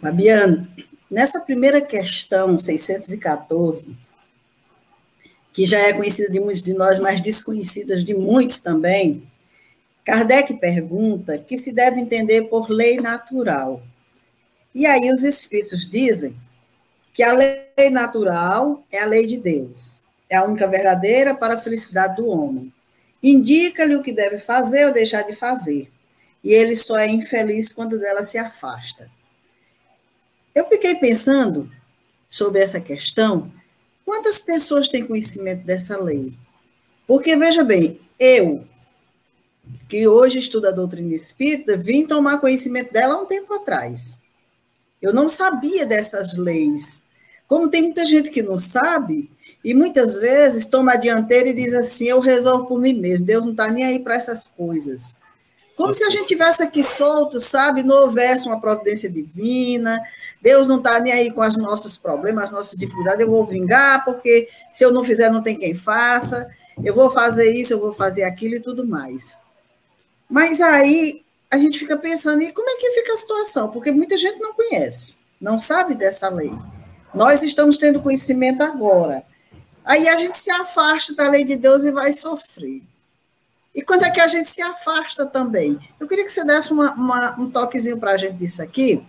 Fabiano, 0.00 0.66
Nessa 1.12 1.40
primeira 1.40 1.78
questão, 1.82 2.58
614, 2.58 3.94
que 5.52 5.66
já 5.66 5.78
é 5.78 5.92
conhecida 5.92 6.32
de 6.32 6.40
muitos 6.40 6.62
de 6.62 6.72
nós, 6.72 6.98
mas 6.98 7.20
desconhecida 7.20 8.02
de 8.02 8.14
muitos 8.14 8.60
também, 8.60 9.22
Kardec 10.06 10.54
pergunta 10.54 11.36
que 11.36 11.58
se 11.58 11.70
deve 11.70 12.00
entender 12.00 12.44
por 12.44 12.70
lei 12.70 12.96
natural. 12.96 13.82
E 14.74 14.86
aí 14.86 15.12
os 15.12 15.22
espíritos 15.22 15.86
dizem 15.86 16.34
que 17.12 17.22
a 17.22 17.32
lei 17.32 17.90
natural 17.90 18.84
é 18.90 19.00
a 19.00 19.06
lei 19.06 19.26
de 19.26 19.38
Deus, 19.38 20.00
é 20.28 20.36
a 20.36 20.44
única 20.44 20.66
verdadeira 20.66 21.34
para 21.34 21.54
a 21.54 21.58
felicidade 21.58 22.16
do 22.16 22.26
homem. 22.26 22.72
Indica-lhe 23.22 23.94
o 23.94 24.02
que 24.02 24.12
deve 24.12 24.38
fazer 24.38 24.86
ou 24.86 24.92
deixar 24.92 25.22
de 25.22 25.32
fazer, 25.32 25.90
e 26.42 26.52
ele 26.52 26.74
só 26.74 26.98
é 26.98 27.06
infeliz 27.08 27.72
quando 27.72 27.98
dela 27.98 28.24
se 28.24 28.38
afasta. 28.38 29.10
Eu 30.54 30.66
fiquei 30.68 30.94
pensando 30.96 31.70
sobre 32.28 32.60
essa 32.60 32.80
questão, 32.80 33.52
quantas 34.04 34.40
pessoas 34.40 34.88
têm 34.88 35.06
conhecimento 35.06 35.64
dessa 35.64 35.98
lei? 35.98 36.34
Porque, 37.06 37.36
veja 37.36 37.62
bem, 37.62 38.00
eu, 38.18 38.66
que 39.88 40.08
hoje 40.08 40.38
estudo 40.38 40.68
a 40.68 40.70
doutrina 40.70 41.14
espírita, 41.14 41.76
vim 41.76 42.06
tomar 42.06 42.40
conhecimento 42.40 42.92
dela 42.92 43.14
há 43.14 43.20
um 43.20 43.26
tempo 43.26 43.52
atrás. 43.54 44.18
Eu 45.00 45.12
não 45.12 45.28
sabia 45.28 45.84
dessas 45.84 46.34
leis. 46.34 47.01
Como 47.52 47.68
tem 47.68 47.82
muita 47.82 48.06
gente 48.06 48.30
que 48.30 48.42
não 48.42 48.58
sabe, 48.58 49.30
e 49.62 49.74
muitas 49.74 50.16
vezes 50.16 50.64
toma 50.64 50.92
a 50.92 50.96
dianteira 50.96 51.50
e 51.50 51.52
diz 51.52 51.74
assim: 51.74 52.06
eu 52.06 52.18
resolvo 52.18 52.64
por 52.64 52.80
mim 52.80 52.94
mesmo, 52.94 53.26
Deus 53.26 53.42
não 53.42 53.50
está 53.50 53.68
nem 53.68 53.84
aí 53.84 53.98
para 53.98 54.14
essas 54.14 54.48
coisas. 54.48 55.16
Como 55.76 55.92
se 55.92 56.02
a 56.02 56.08
gente 56.08 56.28
tivesse 56.28 56.62
aqui 56.62 56.82
solto, 56.82 57.38
sabe? 57.40 57.82
Não 57.82 58.04
houvesse 58.04 58.46
uma 58.46 58.58
providência 58.58 59.10
divina. 59.10 60.00
Deus 60.40 60.66
não 60.66 60.78
está 60.78 60.98
nem 60.98 61.12
aí 61.12 61.30
com 61.30 61.42
os 61.42 61.58
nossos 61.58 61.94
problemas, 61.98 62.44
as 62.44 62.50
nossas 62.52 62.78
dificuldades. 62.78 63.20
Eu 63.20 63.28
vou 63.28 63.44
vingar, 63.44 64.02
porque 64.02 64.48
se 64.70 64.82
eu 64.82 64.90
não 64.90 65.04
fizer, 65.04 65.30
não 65.30 65.42
tem 65.42 65.54
quem 65.54 65.74
faça. 65.74 66.48
Eu 66.82 66.94
vou 66.94 67.10
fazer 67.10 67.54
isso, 67.54 67.74
eu 67.74 67.80
vou 67.80 67.92
fazer 67.92 68.22
aquilo 68.22 68.54
e 68.54 68.60
tudo 68.60 68.86
mais. 68.86 69.36
Mas 70.26 70.58
aí 70.58 71.22
a 71.50 71.58
gente 71.58 71.78
fica 71.78 71.98
pensando, 71.98 72.40
e 72.40 72.50
como 72.50 72.70
é 72.70 72.76
que 72.76 72.92
fica 72.92 73.12
a 73.12 73.16
situação? 73.16 73.70
Porque 73.70 73.92
muita 73.92 74.16
gente 74.16 74.40
não 74.40 74.54
conhece, 74.54 75.16
não 75.38 75.58
sabe 75.58 75.94
dessa 75.94 76.30
lei. 76.30 76.50
Nós 77.14 77.42
estamos 77.42 77.76
tendo 77.76 78.00
conhecimento 78.00 78.62
agora. 78.62 79.22
Aí 79.84 80.08
a 80.08 80.16
gente 80.16 80.38
se 80.38 80.50
afasta 80.50 81.14
da 81.14 81.28
lei 81.28 81.44
de 81.44 81.56
Deus 81.56 81.82
e 81.82 81.90
vai 81.90 82.12
sofrer. 82.12 82.82
E 83.74 83.82
quando 83.82 84.04
é 84.04 84.10
que 84.10 84.20
a 84.20 84.26
gente 84.26 84.48
se 84.48 84.62
afasta 84.62 85.26
também? 85.26 85.78
Eu 85.98 86.06
queria 86.06 86.24
que 86.24 86.30
você 86.30 86.44
desse 86.44 86.72
uma, 86.72 86.92
uma, 86.94 87.40
um 87.40 87.50
toquezinho 87.50 87.98
para 87.98 88.12
a 88.12 88.16
gente 88.16 88.34
disso 88.34 88.62
aqui, 88.62 89.02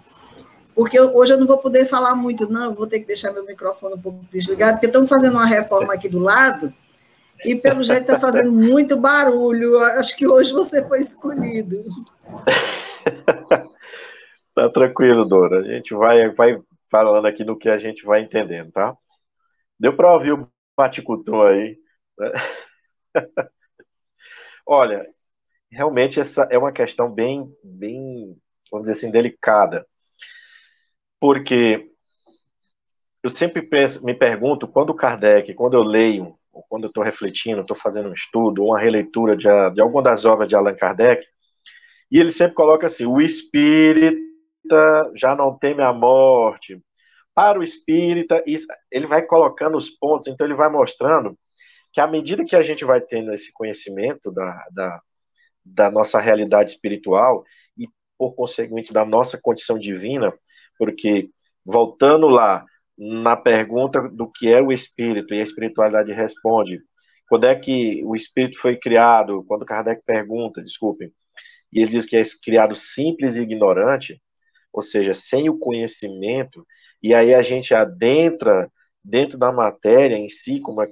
porque 0.74 0.98
eu, 0.98 1.16
hoje 1.16 1.34
eu 1.34 1.38
não 1.38 1.46
vou 1.46 1.58
poder 1.58 1.86
falar 1.86 2.16
muito, 2.16 2.50
não, 2.50 2.74
vou 2.74 2.88
ter 2.88 3.00
que 3.00 3.06
deixar 3.06 3.32
meu 3.32 3.46
microfone 3.46 3.96
um 3.96 4.02
pouco 4.02 4.26
desligado, 4.32 4.74
porque 4.74 4.88
estamos 4.88 5.10
fazendo 5.10 5.34
uma 5.34 5.46
reforma 5.46 5.94
aqui 5.94 6.08
do 6.08 6.20
lado, 6.20 6.74
e 7.46 7.56
pelo 7.56 7.84
jeito 7.84 8.04
está 8.04 8.18
fazendo 8.18 8.52
muito 8.52 8.96
barulho. 8.96 9.78
Acho 9.80 10.16
que 10.16 10.26
hoje 10.26 10.54
você 10.54 10.82
foi 10.88 11.02
escolhido. 11.02 11.84
tá 14.56 14.70
tranquilo, 14.70 15.26
Dora. 15.26 15.60
A 15.60 15.64
gente 15.64 15.94
vai, 15.94 16.30
vai 16.30 16.58
falando 16.94 17.26
aqui 17.26 17.44
no 17.44 17.58
que 17.58 17.70
a 17.70 17.78
gente 17.80 18.06
vai 18.06 18.22
entendendo, 18.22 18.72
tá? 18.72 18.96
Deu 19.80 19.96
para 19.96 20.14
ouvir 20.14 20.34
o 20.34 20.48
baticutor 20.78 21.52
aí. 21.52 21.76
Né? 22.20 22.32
Olha, 24.64 25.08
realmente 25.72 26.20
essa 26.20 26.44
é 26.52 26.58
uma 26.58 26.72
questão 26.72 27.12
bem, 27.12 27.52
bem, 27.64 28.38
vamos 28.72 28.86
dizer 28.86 28.92
assim, 28.92 29.12
delicada. 29.12 29.88
Porque 31.20 31.90
eu 33.24 33.32
sempre 33.32 33.64
penso, 33.64 34.06
me 34.06 34.14
pergunto, 34.14 34.68
quando 34.68 34.94
Kardec, 34.94 35.52
quando 35.56 35.74
eu 35.74 35.82
leio, 35.82 36.38
ou 36.52 36.64
quando 36.70 36.84
eu 36.84 36.90
estou 36.90 37.04
refletindo, 37.04 37.62
estou 37.62 37.76
fazendo 37.76 38.10
um 38.10 38.14
estudo, 38.14 38.66
uma 38.66 38.80
releitura 38.80 39.36
de, 39.36 39.48
de 39.74 39.82
alguma 39.82 40.04
das 40.04 40.26
obras 40.26 40.48
de 40.48 40.56
Allan 40.56 40.76
Kardec, 40.76 41.26
e 42.12 42.20
ele 42.20 42.32
sempre 42.32 42.54
coloca 42.54 42.86
assim: 42.86 43.08
o 43.08 43.20
espírita 43.20 44.33
já 45.16 45.36
não 45.36 45.58
teme 45.58 45.82
a 45.82 45.94
morte. 45.94 46.82
Para 47.34 47.60
o 47.60 47.64
espírita, 47.64 48.44
ele 48.92 49.08
vai 49.08 49.24
colocando 49.24 49.78
os 49.78 49.90
pontos, 49.90 50.28
então 50.28 50.46
ele 50.46 50.56
vai 50.56 50.70
mostrando 50.70 51.38
que 51.92 52.02
à 52.02 52.08
medida 52.08 52.46
que 52.46 52.56
a 52.56 52.64
gente 52.64 52.86
vai 52.86 53.02
tendo 53.02 53.32
esse 53.34 53.52
conhecimento 53.54 54.32
da, 54.32 54.66
da, 54.72 55.02
da 55.64 55.92
nossa 55.92 56.20
realidade 56.20 56.72
espiritual 56.72 57.44
e, 57.78 57.88
por 58.18 58.34
conseguinte, 58.34 58.92
da 58.92 59.06
nossa 59.06 59.40
condição 59.42 59.78
divina, 59.78 60.34
porque, 60.78 61.30
voltando 61.64 62.28
lá 62.28 62.66
na 62.98 63.36
pergunta 63.36 64.02
do 64.10 64.30
que 64.30 64.52
é 64.52 64.62
o 64.62 64.72
espírito, 64.72 65.34
e 65.34 65.40
a 65.40 65.44
espiritualidade 65.44 66.12
responde, 66.12 66.82
quando 67.28 67.46
é 67.46 67.56
que 67.56 68.04
o 68.06 68.16
espírito 68.16 68.60
foi 68.60 68.78
criado? 68.78 69.44
Quando 69.48 69.66
Kardec 69.66 70.04
pergunta, 70.06 70.62
desculpem, 70.62 71.12
e 71.72 71.82
ele 71.82 71.92
diz 71.92 72.06
que 72.06 72.16
é 72.16 72.24
criado 72.44 72.76
simples 72.76 73.36
e 73.36 73.42
ignorante, 73.42 74.22
ou 74.74 74.82
seja, 74.82 75.14
sem 75.14 75.50
o 75.50 75.58
conhecimento, 75.60 76.66
e 77.02 77.14
aí 77.14 77.34
a 77.36 77.42
gente 77.42 77.76
adentra 77.76 78.72
dentro 79.04 79.38
da 79.38 79.52
matéria 79.52 80.16
em 80.16 80.28
si, 80.28 80.60
como 80.60 80.82
é, 80.82 80.90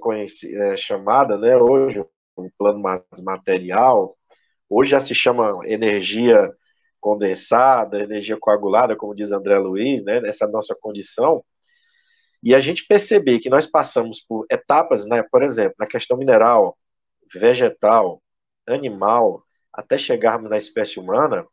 é 0.54 0.76
chamada, 0.76 1.36
né, 1.36 1.56
hoje, 1.56 2.04
o 2.36 2.50
plano 2.56 2.80
material, 3.22 4.16
hoje 4.68 4.92
já 4.92 5.00
se 5.00 5.14
chama 5.14 5.60
energia 5.64 6.52
condensada, 7.00 8.00
energia 8.00 8.36
coagulada, 8.38 8.94
como 8.94 9.14
diz 9.14 9.32
André 9.32 9.58
Luiz, 9.58 10.04
né, 10.04 10.20
nessa 10.20 10.46
nossa 10.46 10.76
condição, 10.80 11.44
e 12.42 12.54
a 12.54 12.60
gente 12.60 12.86
perceber 12.86 13.38
que 13.38 13.48
nós 13.48 13.66
passamos 13.66 14.20
por 14.20 14.46
etapas, 14.50 15.04
né, 15.04 15.22
por 15.22 15.42
exemplo, 15.42 15.74
na 15.78 15.86
questão 15.86 16.16
mineral, 16.16 16.76
vegetal, 17.34 18.22
animal, 18.66 19.42
até 19.72 19.96
chegarmos 19.98 20.50
na 20.50 20.58
espécie 20.58 21.00
humana, 21.00 21.46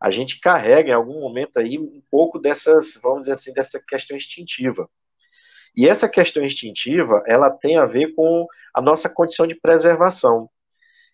a 0.00 0.10
gente 0.10 0.40
carrega 0.40 0.90
em 0.90 0.94
algum 0.94 1.20
momento 1.20 1.58
aí 1.58 1.78
um 1.78 2.02
pouco 2.10 2.38
dessas, 2.38 2.98
vamos 3.02 3.20
dizer 3.22 3.32
assim, 3.32 3.52
dessa 3.52 3.80
questão 3.80 4.16
instintiva. 4.16 4.88
E 5.76 5.88
essa 5.88 6.08
questão 6.08 6.42
instintiva, 6.42 7.22
ela 7.26 7.50
tem 7.50 7.76
a 7.76 7.84
ver 7.84 8.14
com 8.14 8.46
a 8.74 8.80
nossa 8.80 9.08
condição 9.08 9.46
de 9.46 9.54
preservação. 9.54 10.48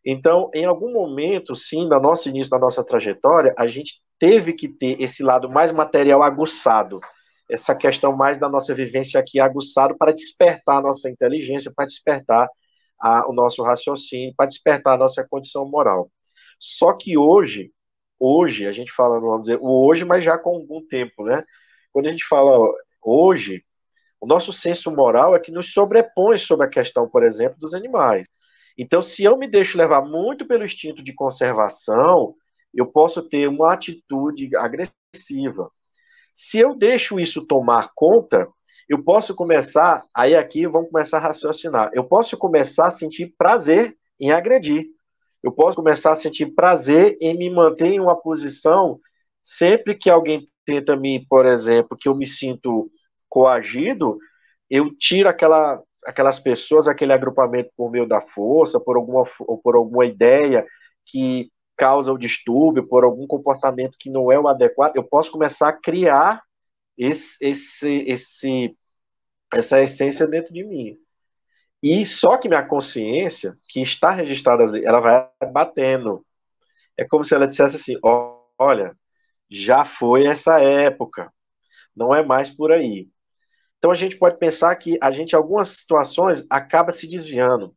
Então, 0.04 0.50
em 0.54 0.64
algum 0.64 0.92
momento, 0.92 1.54
sim, 1.54 1.88
no 1.88 2.00
nosso 2.00 2.28
início 2.28 2.50
da 2.50 2.58
nossa 2.58 2.82
trajetória, 2.84 3.54
a 3.56 3.66
gente 3.66 4.00
teve 4.18 4.52
que 4.52 4.68
ter 4.68 5.00
esse 5.00 5.22
lado 5.22 5.48
mais 5.48 5.72
material 5.72 6.22
aguçado, 6.22 7.00
essa 7.50 7.74
questão 7.74 8.16
mais 8.16 8.38
da 8.38 8.48
nossa 8.48 8.74
vivência 8.74 9.18
aqui 9.18 9.40
aguçado 9.40 9.96
para 9.96 10.12
despertar 10.12 10.78
a 10.78 10.82
nossa 10.82 11.10
inteligência, 11.10 11.72
para 11.74 11.86
despertar 11.86 12.48
a, 13.00 13.28
o 13.28 13.32
nosso 13.32 13.62
raciocínio, 13.62 14.34
para 14.36 14.46
despertar 14.46 14.94
a 14.94 14.98
nossa 14.98 15.26
condição 15.28 15.68
moral. 15.68 16.10
Só 16.58 16.92
que 16.92 17.18
hoje, 17.18 17.72
hoje, 18.22 18.66
a 18.66 18.72
gente 18.72 18.92
fala, 18.92 19.18
vamos 19.18 19.42
dizer, 19.42 19.58
o 19.60 19.86
hoje, 19.86 20.04
mas 20.04 20.22
já 20.22 20.38
com 20.38 20.50
algum 20.50 20.80
tempo, 20.86 21.24
né? 21.24 21.44
Quando 21.92 22.06
a 22.06 22.10
gente 22.10 22.24
fala 22.26 22.56
hoje, 23.02 23.64
o 24.20 24.26
nosso 24.26 24.52
senso 24.52 24.90
moral 24.90 25.34
é 25.34 25.40
que 25.40 25.50
nos 25.50 25.72
sobrepõe 25.72 26.38
sobre 26.38 26.66
a 26.66 26.70
questão, 26.70 27.08
por 27.08 27.24
exemplo, 27.24 27.58
dos 27.58 27.74
animais. 27.74 28.26
Então, 28.78 29.02
se 29.02 29.24
eu 29.24 29.36
me 29.36 29.48
deixo 29.48 29.76
levar 29.76 30.02
muito 30.02 30.46
pelo 30.46 30.64
instinto 30.64 31.02
de 31.02 31.12
conservação, 31.12 32.34
eu 32.72 32.86
posso 32.86 33.22
ter 33.22 33.48
uma 33.48 33.72
atitude 33.72 34.56
agressiva. 34.56 35.70
Se 36.32 36.58
eu 36.58 36.74
deixo 36.74 37.18
isso 37.18 37.44
tomar 37.44 37.90
conta, 37.94 38.48
eu 38.88 39.02
posso 39.02 39.34
começar, 39.34 40.02
aí 40.14 40.34
aqui 40.34 40.66
vamos 40.66 40.90
começar 40.90 41.18
a 41.18 41.22
raciocinar. 41.22 41.90
Eu 41.92 42.04
posso 42.04 42.36
começar 42.36 42.86
a 42.86 42.90
sentir 42.90 43.34
prazer 43.36 43.96
em 44.18 44.30
agredir 44.30 44.86
eu 45.42 45.52
posso 45.52 45.76
começar 45.76 46.12
a 46.12 46.16
sentir 46.16 46.54
prazer 46.54 47.16
em 47.20 47.36
me 47.36 47.50
manter 47.50 47.88
em 47.88 48.00
uma 48.00 48.16
posição 48.16 49.00
sempre 49.42 49.96
que 49.96 50.08
alguém 50.08 50.48
tenta 50.64 50.96
me, 50.96 51.26
por 51.26 51.46
exemplo, 51.46 51.96
que 51.98 52.08
eu 52.08 52.14
me 52.14 52.26
sinto 52.26 52.90
coagido, 53.28 54.18
eu 54.70 54.94
tiro 54.96 55.28
aquela, 55.28 55.82
aquelas 56.04 56.38
pessoas, 56.38 56.86
aquele 56.86 57.12
agrupamento 57.12 57.70
por 57.76 57.90
meio 57.90 58.06
da 58.06 58.20
força, 58.20 58.78
por 58.78 58.96
alguma, 58.96 59.24
por 59.62 59.74
alguma 59.74 60.06
ideia 60.06 60.66
que 61.06 61.50
causa 61.76 62.12
o 62.12 62.18
distúrbio, 62.18 62.86
por 62.86 63.04
algum 63.04 63.26
comportamento 63.26 63.96
que 63.98 64.10
não 64.10 64.30
é 64.30 64.38
o 64.38 64.46
adequado, 64.46 64.96
eu 64.96 65.02
posso 65.04 65.32
começar 65.32 65.68
a 65.68 65.72
criar 65.72 66.42
esse, 66.96 67.36
esse, 67.40 68.04
esse, 68.06 68.76
essa 69.52 69.80
essência 69.80 70.26
dentro 70.26 70.52
de 70.52 70.64
mim. 70.64 70.96
E 71.82 72.06
só 72.06 72.36
que 72.38 72.48
minha 72.48 72.64
consciência, 72.64 73.56
que 73.68 73.80
está 73.82 74.12
registrada, 74.12 74.64
ela 74.84 75.00
vai 75.00 75.28
batendo. 75.52 76.24
É 76.96 77.04
como 77.04 77.24
se 77.24 77.34
ela 77.34 77.46
dissesse 77.48 77.76
assim: 77.76 77.96
olha, 78.58 78.96
já 79.50 79.84
foi 79.84 80.26
essa 80.26 80.60
época, 80.60 81.32
não 81.94 82.14
é 82.14 82.24
mais 82.24 82.50
por 82.50 82.72
aí. 82.72 83.08
Então 83.78 83.90
a 83.90 83.94
gente 83.94 84.16
pode 84.16 84.38
pensar 84.38 84.76
que 84.76 84.96
a 85.02 85.10
gente, 85.10 85.32
em 85.32 85.36
algumas 85.36 85.70
situações, 85.70 86.46
acaba 86.48 86.92
se 86.92 87.08
desviando. 87.08 87.74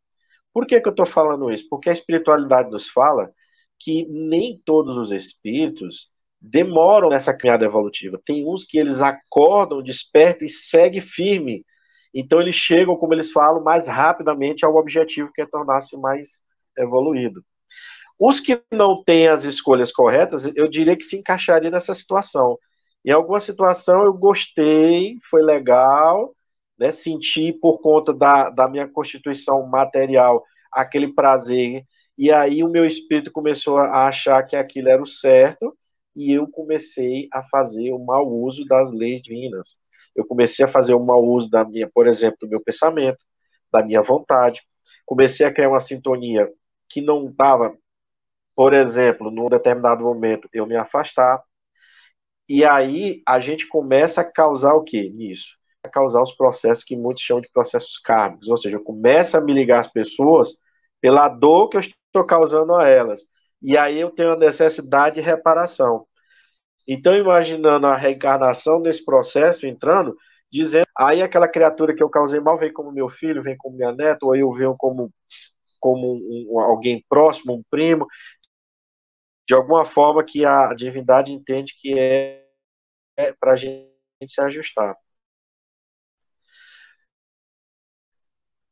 Por 0.54 0.68
que, 0.68 0.80
que 0.80 0.88
eu 0.88 0.92
estou 0.92 1.06
falando 1.06 1.52
isso? 1.52 1.68
Porque 1.70 1.90
a 1.90 1.94
espiritualidade 1.94 2.70
nos 2.70 2.88
fala 2.88 3.32
que 3.80 4.06
nem 4.08 4.62
todos 4.64 4.96
os 4.98 5.12
espíritos 5.12 6.10
demoram 6.40 7.10
nessa 7.10 7.36
caminhada 7.36 7.66
evolutiva. 7.66 8.22
Tem 8.24 8.48
uns 8.48 8.64
que 8.64 8.78
eles 8.78 9.02
acordam, 9.02 9.82
despertam 9.82 10.46
e 10.46 10.50
seguem 10.50 11.02
firme 11.02 11.66
então 12.16 12.40
eles 12.40 12.56
chegam, 12.56 12.96
como 12.96 13.14
eles 13.14 13.30
falam, 13.32 13.62
mais 13.62 13.88
rapidamente 13.88 14.66
ao 14.66 14.78
objetivo 14.78 15.32
que 15.34 15.42
é 15.42 15.46
tornar-se 15.46 15.98
mais 15.98 16.40
evoluído. 16.78 17.44
Os 18.18 18.40
que 18.40 18.62
não 18.72 19.04
têm 19.04 19.28
as 19.28 19.44
escolhas 19.44 19.92
corretas, 19.92 20.46
eu 20.56 20.70
diria 20.70 20.96
que 20.96 21.04
se 21.04 21.18
encaixaria 21.18 21.70
nessa 21.70 21.94
situação. 21.94 22.58
Em 23.04 23.12
alguma 23.12 23.42
situação 23.42 24.04
eu 24.06 24.14
gostei, 24.14 25.18
foi 25.30 25.42
legal, 25.42 26.34
né, 26.80 26.92
senti 26.92 27.52
por 27.52 27.80
conta 27.80 28.14
da, 28.14 28.50
da 28.50 28.70
minha 28.70 28.88
constituição 28.88 29.68
material 29.68 30.42
aquele 30.72 31.14
prazer, 31.14 31.84
e 32.18 32.32
aí 32.32 32.64
o 32.64 32.70
meu 32.70 32.86
espírito 32.86 33.32
começou 33.32 33.78
a 33.78 34.08
achar 34.08 34.42
que 34.44 34.56
aquilo 34.56 34.90
era 34.90 35.02
o 35.02 35.06
certo, 35.06 35.78
e 36.16 36.32
eu 36.32 36.48
comecei 36.48 37.28
a 37.34 37.44
fazer 37.44 37.92
o 37.92 38.00
mau 38.00 38.26
uso 38.26 38.66
das 38.66 38.92
leis 38.94 39.22
divinas 39.22 39.78
eu 40.16 40.26
comecei 40.26 40.66
a 40.66 40.68
fazer 40.68 40.96
um 40.96 41.04
mau 41.04 41.24
uso 41.24 41.50
da 41.50 41.64
minha, 41.66 41.90
por 41.94 42.08
exemplo, 42.08 42.38
do 42.42 42.48
meu 42.48 42.62
pensamento, 42.62 43.20
da 43.72 43.84
minha 43.84 44.02
vontade. 44.02 44.62
Comecei 45.06 45.46
a 45.46 45.54
criar 45.54 45.70
uma 45.70 45.80
sintonia 45.80 46.50
que 46.90 47.02
não 47.02 47.30
estava, 47.30 47.78
por 48.56 48.74
exemplo, 48.74 49.32
num 49.32 49.50
determinado 49.50 50.04
momento, 50.04 50.50
eu 50.54 50.66
me 50.66 50.76
afastar. 50.76 51.44
E 52.48 52.64
aí 52.64 53.22
a 53.28 53.40
gente 53.40 53.68
começa 53.68 54.22
a 54.22 54.24
causar 54.24 54.74
o 54.76 54.84
que 54.84 55.10
nisso? 55.10 55.56
A 55.84 55.90
causar 55.90 56.22
os 56.22 56.32
processos 56.34 56.84
que 56.84 56.96
muitos 56.96 57.24
chamam 57.24 57.42
de 57.42 57.50
processos 57.52 57.98
kármicos, 57.98 58.48
ou 58.50 58.58
seja, 58.58 58.78
eu 58.78 58.84
começo 58.84 59.38
a 59.38 59.42
me 59.42 59.54
ligar 59.54 59.80
às 59.80 59.92
pessoas 59.92 60.50
pela 61.02 61.28
dor 61.28 61.70
que 61.70 61.78
eu 61.78 61.82
estou 61.82 62.26
causando 62.26 62.74
a 62.76 62.88
elas. 62.88 63.22
E 63.62 63.78
aí 63.78 64.00
eu 64.00 64.12
tenho 64.12 64.34
a 64.34 64.38
necessidade 64.38 65.16
de 65.16 65.22
reparação. 65.22 66.06
Então, 66.88 67.16
imaginando 67.16 67.88
a 67.88 67.96
reencarnação 67.96 68.80
nesse 68.80 69.04
processo, 69.04 69.66
entrando, 69.66 70.16
dizendo, 70.52 70.86
aí 70.98 71.22
aquela 71.22 71.48
criatura 71.48 71.96
que 71.96 72.04
eu 72.04 72.10
causei 72.10 72.40
mal 72.40 72.58
vem 72.58 72.72
como 72.72 72.92
meu 72.92 73.10
filho, 73.10 73.44
vem 73.44 73.58
como 73.58 73.76
minha 73.78 73.92
neta, 73.92 74.26
ou 74.26 74.36
eu 74.36 74.52
venho 74.54 74.76
como, 74.78 75.12
como 75.80 76.16
um, 76.16 76.60
alguém 76.60 77.04
próximo, 77.10 77.54
um 77.56 77.64
primo, 77.70 78.08
de 79.48 79.54
alguma 79.54 79.86
forma 79.86 80.24
que 80.24 80.46
a 80.46 80.74
divindade 80.74 81.32
entende 81.34 81.76
que 81.80 81.98
é, 81.98 82.46
é 83.18 83.34
para 83.34 83.54
a 83.54 83.56
gente 83.56 83.90
se 84.28 84.42
ajustar. 84.42 84.96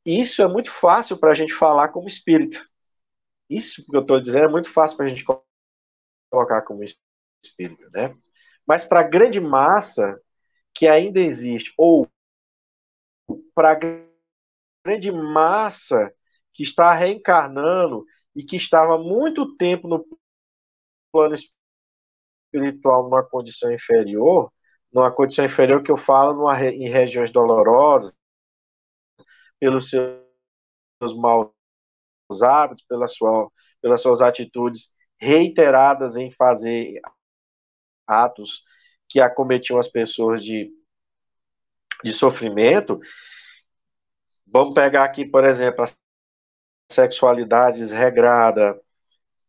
Isso 0.05 0.41
é 0.41 0.47
muito 0.47 0.71
fácil 0.71 1.17
para 1.17 1.31
a 1.31 1.35
gente 1.35 1.53
falar 1.53 1.89
como 1.89 2.07
espírita. 2.07 2.59
Isso 3.49 3.85
que 3.85 3.95
eu 3.95 4.01
estou 4.01 4.21
dizendo 4.21 4.45
é 4.45 4.49
muito 4.49 4.71
fácil 4.71 4.97
para 4.97 5.05
a 5.05 5.09
gente 5.09 5.23
colocar 6.29 6.61
como 6.63 6.83
espírita, 6.83 7.02
né? 7.91 8.15
Mas 8.65 8.83
para 8.83 9.01
a 9.01 9.07
grande 9.07 9.39
massa 9.39 10.19
que 10.73 10.87
ainda 10.87 11.19
existe, 11.19 11.73
ou 11.77 12.07
para 13.53 13.71
a 13.71 13.79
grande 14.85 15.11
massa 15.11 16.13
que 16.53 16.63
está 16.63 16.93
reencarnando 16.93 18.05
e 18.35 18.43
que 18.43 18.55
estava 18.55 18.97
muito 18.97 19.55
tempo 19.57 19.87
no 19.87 20.05
plano 21.11 21.35
espiritual 22.53 23.03
numa 23.03 23.23
condição 23.23 23.71
inferior, 23.71 24.51
numa 24.91 25.11
condição 25.11 25.45
inferior 25.45 25.83
que 25.83 25.91
eu 25.91 25.97
falo 25.97 26.33
numa, 26.33 26.59
em 26.63 26.89
regiões 26.89 27.31
dolorosas, 27.31 28.13
pelos 29.59 29.89
seus 29.89 31.15
maus 31.15 31.51
hábitos, 32.41 32.83
pela 32.85 33.07
sua, 33.07 33.49
pelas 33.81 34.01
suas 34.01 34.21
atitudes 34.21 34.91
reiteradas 35.17 36.17
em 36.17 36.31
fazer 36.31 36.99
atos 38.07 38.63
que 39.07 39.19
acometiam 39.19 39.79
as 39.79 39.87
pessoas 39.87 40.43
de, 40.43 40.71
de 42.03 42.13
sofrimento. 42.13 42.99
Vamos 44.45 44.73
pegar 44.73 45.03
aqui, 45.03 45.25
por 45.25 45.45
exemplo, 45.45 45.83
a 45.83 45.87
sexualidade 46.91 47.79
desregrada, 47.79 48.79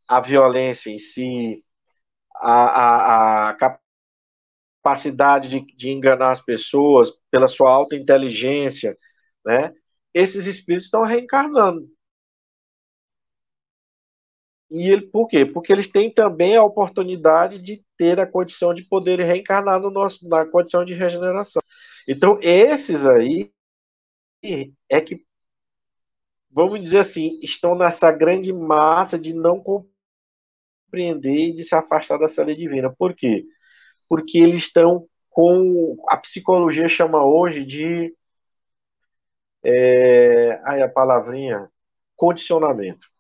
a 0.09 0.21
violência 0.21 0.90
em 0.90 0.99
si, 0.99 1.64
a, 2.35 2.64
a, 2.64 3.51
a 3.51 3.81
capacidade 4.83 5.49
de, 5.49 5.61
de, 5.77 5.90
enganar 5.90 6.33
as 6.33 6.40
pessoas 6.40 7.11
pela 7.31 7.49
sua 7.49 7.71
alta 7.71 7.97
inteligência, 7.97 8.95
né? 9.45 9.73
Esses 10.12 10.47
espíritos 10.47 10.85
estão 10.85 11.03
reencarnando. 11.05 11.88
E 14.70 14.90
ele, 14.90 15.03
por 15.07 15.29
quê? 15.29 15.44
Porque 15.44 15.72
eles 15.72 15.88
têm 15.88 16.12
também 16.12 16.57
a 16.57 16.64
oportunidade 16.64 17.59
de 17.61 17.85
ter 17.96 18.18
a 18.18 18.27
condição 18.27 18.74
de 18.74 18.83
poder 18.85 19.20
reencarnar 19.20 19.81
no 19.81 19.90
nosso, 19.90 20.29
na 20.29 20.44
condição 20.46 20.85
de 20.85 20.94
regeneração. 20.94 21.62
Então, 22.09 22.38
esses 22.42 23.07
aí 23.07 23.53
é 24.88 25.00
que, 25.00 25.24
vamos 26.50 26.81
dizer 26.81 26.98
assim, 27.00 27.38
estão 27.42 27.74
nessa 27.74 28.11
grande 28.11 28.53
massa 28.53 29.18
de 29.18 29.33
não 29.35 29.62
compreender 30.90 31.50
e 31.50 31.55
de 31.55 31.64
se 31.64 31.74
afastar 31.74 32.18
da 32.18 32.29
saída 32.29 32.55
divina. 32.55 32.94
Por 32.96 33.14
quê? 33.14 33.44
Porque 34.09 34.38
eles 34.38 34.62
estão 34.62 35.09
com. 35.31 35.96
A 36.09 36.16
psicologia 36.18 36.88
chama 36.88 37.24
hoje 37.24 37.64
de. 37.64 38.14
É, 39.62 40.61
aí 40.64 40.83
a 40.83 40.88
palavrinha 40.88 41.70
condicionamento 42.16 43.13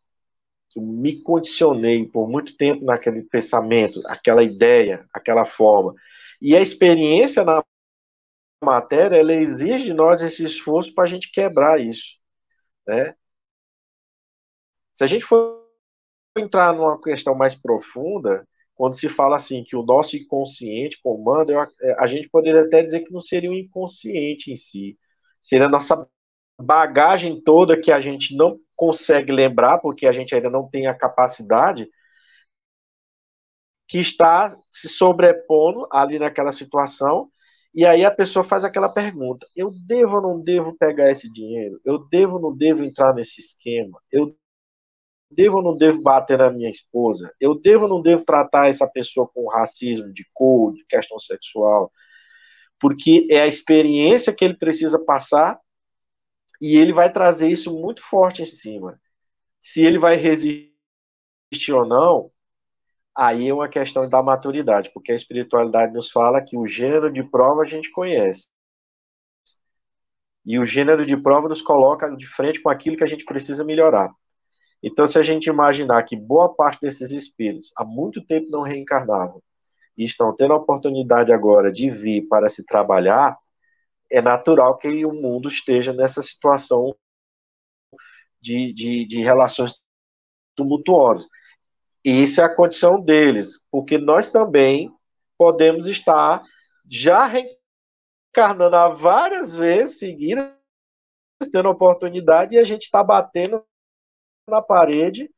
me 0.76 1.20
condicionei 1.22 2.06
por 2.06 2.28
muito 2.28 2.56
tempo 2.56 2.84
naquele 2.84 3.22
pensamento, 3.22 4.00
aquela 4.06 4.42
ideia, 4.42 5.06
aquela 5.12 5.44
forma. 5.44 5.94
E 6.40 6.56
a 6.56 6.60
experiência 6.60 7.44
na 7.44 7.62
matéria, 8.62 9.16
ela 9.16 9.32
exige 9.34 9.86
de 9.86 9.94
nós 9.94 10.20
esse 10.22 10.44
esforço 10.44 10.94
para 10.94 11.04
a 11.04 11.06
gente 11.06 11.30
quebrar 11.30 11.80
isso. 11.80 12.14
Né? 12.86 13.14
Se 14.92 15.04
a 15.04 15.06
gente 15.06 15.24
for 15.24 15.64
entrar 16.36 16.72
numa 16.72 17.00
questão 17.00 17.34
mais 17.34 17.54
profunda, 17.54 18.46
quando 18.74 18.96
se 18.96 19.08
fala 19.08 19.36
assim 19.36 19.62
que 19.62 19.76
o 19.76 19.84
nosso 19.84 20.16
inconsciente 20.16 21.00
comanda, 21.02 21.52
eu, 21.52 21.60
é, 21.60 21.96
a 21.98 22.06
gente 22.06 22.28
poderia 22.28 22.62
até 22.62 22.82
dizer 22.82 23.00
que 23.00 23.12
não 23.12 23.20
seria 23.20 23.50
o 23.50 23.54
inconsciente 23.54 24.50
em 24.50 24.56
si, 24.56 24.98
seria 25.40 25.66
a 25.66 25.70
nossa 25.70 26.08
bagagem 26.58 27.40
toda 27.42 27.80
que 27.80 27.90
a 27.92 28.00
gente 28.00 28.36
não 28.36 28.58
consegue 28.76 29.32
lembrar, 29.32 29.78
porque 29.78 30.06
a 30.06 30.12
gente 30.12 30.34
ainda 30.34 30.50
não 30.50 30.68
tem 30.68 30.86
a 30.86 30.94
capacidade, 30.94 31.88
que 33.86 33.98
está 33.98 34.56
se 34.68 34.88
sobrepondo 34.88 35.86
ali 35.90 36.18
naquela 36.18 36.52
situação, 36.52 37.30
e 37.74 37.84
aí 37.84 38.04
a 38.04 38.10
pessoa 38.10 38.44
faz 38.44 38.64
aquela 38.64 38.88
pergunta: 38.88 39.46
eu 39.56 39.70
devo 39.86 40.16
ou 40.16 40.22
não 40.22 40.40
devo 40.40 40.76
pegar 40.78 41.10
esse 41.10 41.30
dinheiro? 41.30 41.80
Eu 41.84 41.98
devo 42.08 42.36
ou 42.36 42.40
não 42.40 42.56
devo 42.56 42.84
entrar 42.84 43.12
nesse 43.14 43.40
esquema? 43.40 44.00
Eu 44.12 44.36
devo 45.30 45.56
ou 45.56 45.62
não 45.62 45.76
devo 45.76 46.00
bater 46.00 46.38
na 46.38 46.50
minha 46.50 46.70
esposa? 46.70 47.32
Eu 47.40 47.54
devo 47.54 47.84
ou 47.84 47.88
não 47.90 48.02
devo 48.02 48.24
tratar 48.24 48.68
essa 48.68 48.86
pessoa 48.86 49.28
com 49.28 49.48
racismo, 49.48 50.12
de 50.12 50.24
cor, 50.32 50.72
de 50.72 50.84
questão 50.86 51.18
sexual? 51.18 51.90
Porque 52.78 53.26
é 53.30 53.40
a 53.40 53.46
experiência 53.46 54.32
que 54.32 54.44
ele 54.44 54.54
precisa 54.54 54.98
passar 55.04 55.58
e 56.64 56.78
ele 56.78 56.94
vai 56.94 57.12
trazer 57.12 57.50
isso 57.50 57.70
muito 57.78 58.02
forte 58.02 58.40
em 58.40 58.46
cima. 58.46 58.98
Se 59.60 59.84
ele 59.84 59.98
vai 59.98 60.16
resistir 60.16 60.72
ou 61.74 61.84
não, 61.84 62.30
aí 63.14 63.48
é 63.50 63.52
uma 63.52 63.68
questão 63.68 64.08
da 64.08 64.22
maturidade, 64.22 64.90
porque 64.94 65.12
a 65.12 65.14
espiritualidade 65.14 65.92
nos 65.92 66.10
fala 66.10 66.40
que 66.40 66.56
o 66.56 66.66
gênero 66.66 67.12
de 67.12 67.22
prova 67.22 67.60
a 67.60 67.66
gente 67.66 67.90
conhece. 67.90 68.48
E 70.42 70.58
o 70.58 70.64
gênero 70.64 71.04
de 71.04 71.14
prova 71.18 71.50
nos 71.50 71.60
coloca 71.60 72.08
de 72.16 72.26
frente 72.26 72.62
com 72.62 72.70
aquilo 72.70 72.96
que 72.96 73.04
a 73.04 73.08
gente 73.08 73.26
precisa 73.26 73.62
melhorar. 73.62 74.10
Então, 74.82 75.06
se 75.06 75.18
a 75.18 75.22
gente 75.22 75.50
imaginar 75.50 76.02
que 76.04 76.16
boa 76.16 76.54
parte 76.54 76.80
desses 76.80 77.10
espíritos 77.10 77.72
há 77.76 77.84
muito 77.84 78.24
tempo 78.24 78.50
não 78.50 78.62
reencarnavam 78.62 79.42
e 79.98 80.04
estão 80.06 80.34
tendo 80.34 80.54
a 80.54 80.56
oportunidade 80.56 81.30
agora 81.30 81.70
de 81.70 81.90
vir 81.90 82.26
para 82.26 82.48
se 82.48 82.64
trabalhar, 82.64 83.36
é 84.10 84.20
natural 84.20 84.78
que 84.78 85.04
o 85.04 85.12
mundo 85.12 85.48
esteja 85.48 85.92
nessa 85.92 86.22
situação 86.22 86.94
de, 88.40 88.72
de, 88.72 89.06
de 89.06 89.22
relações 89.22 89.80
tumultuosas. 90.54 91.26
E 92.04 92.22
isso 92.22 92.40
é 92.40 92.44
a 92.44 92.54
condição 92.54 93.00
deles, 93.00 93.60
porque 93.70 93.96
nós 93.96 94.30
também 94.30 94.92
podemos 95.38 95.86
estar 95.86 96.42
já 96.90 97.26
reencarnando 97.26 98.76
há 98.76 98.88
várias 98.88 99.54
vezes 99.54 99.98
seguidas, 99.98 100.52
tendo 101.50 101.70
oportunidade, 101.70 102.54
e 102.54 102.58
a 102.58 102.64
gente 102.64 102.82
está 102.82 103.02
batendo 103.02 103.64
na 104.48 104.60
parede, 104.60 105.30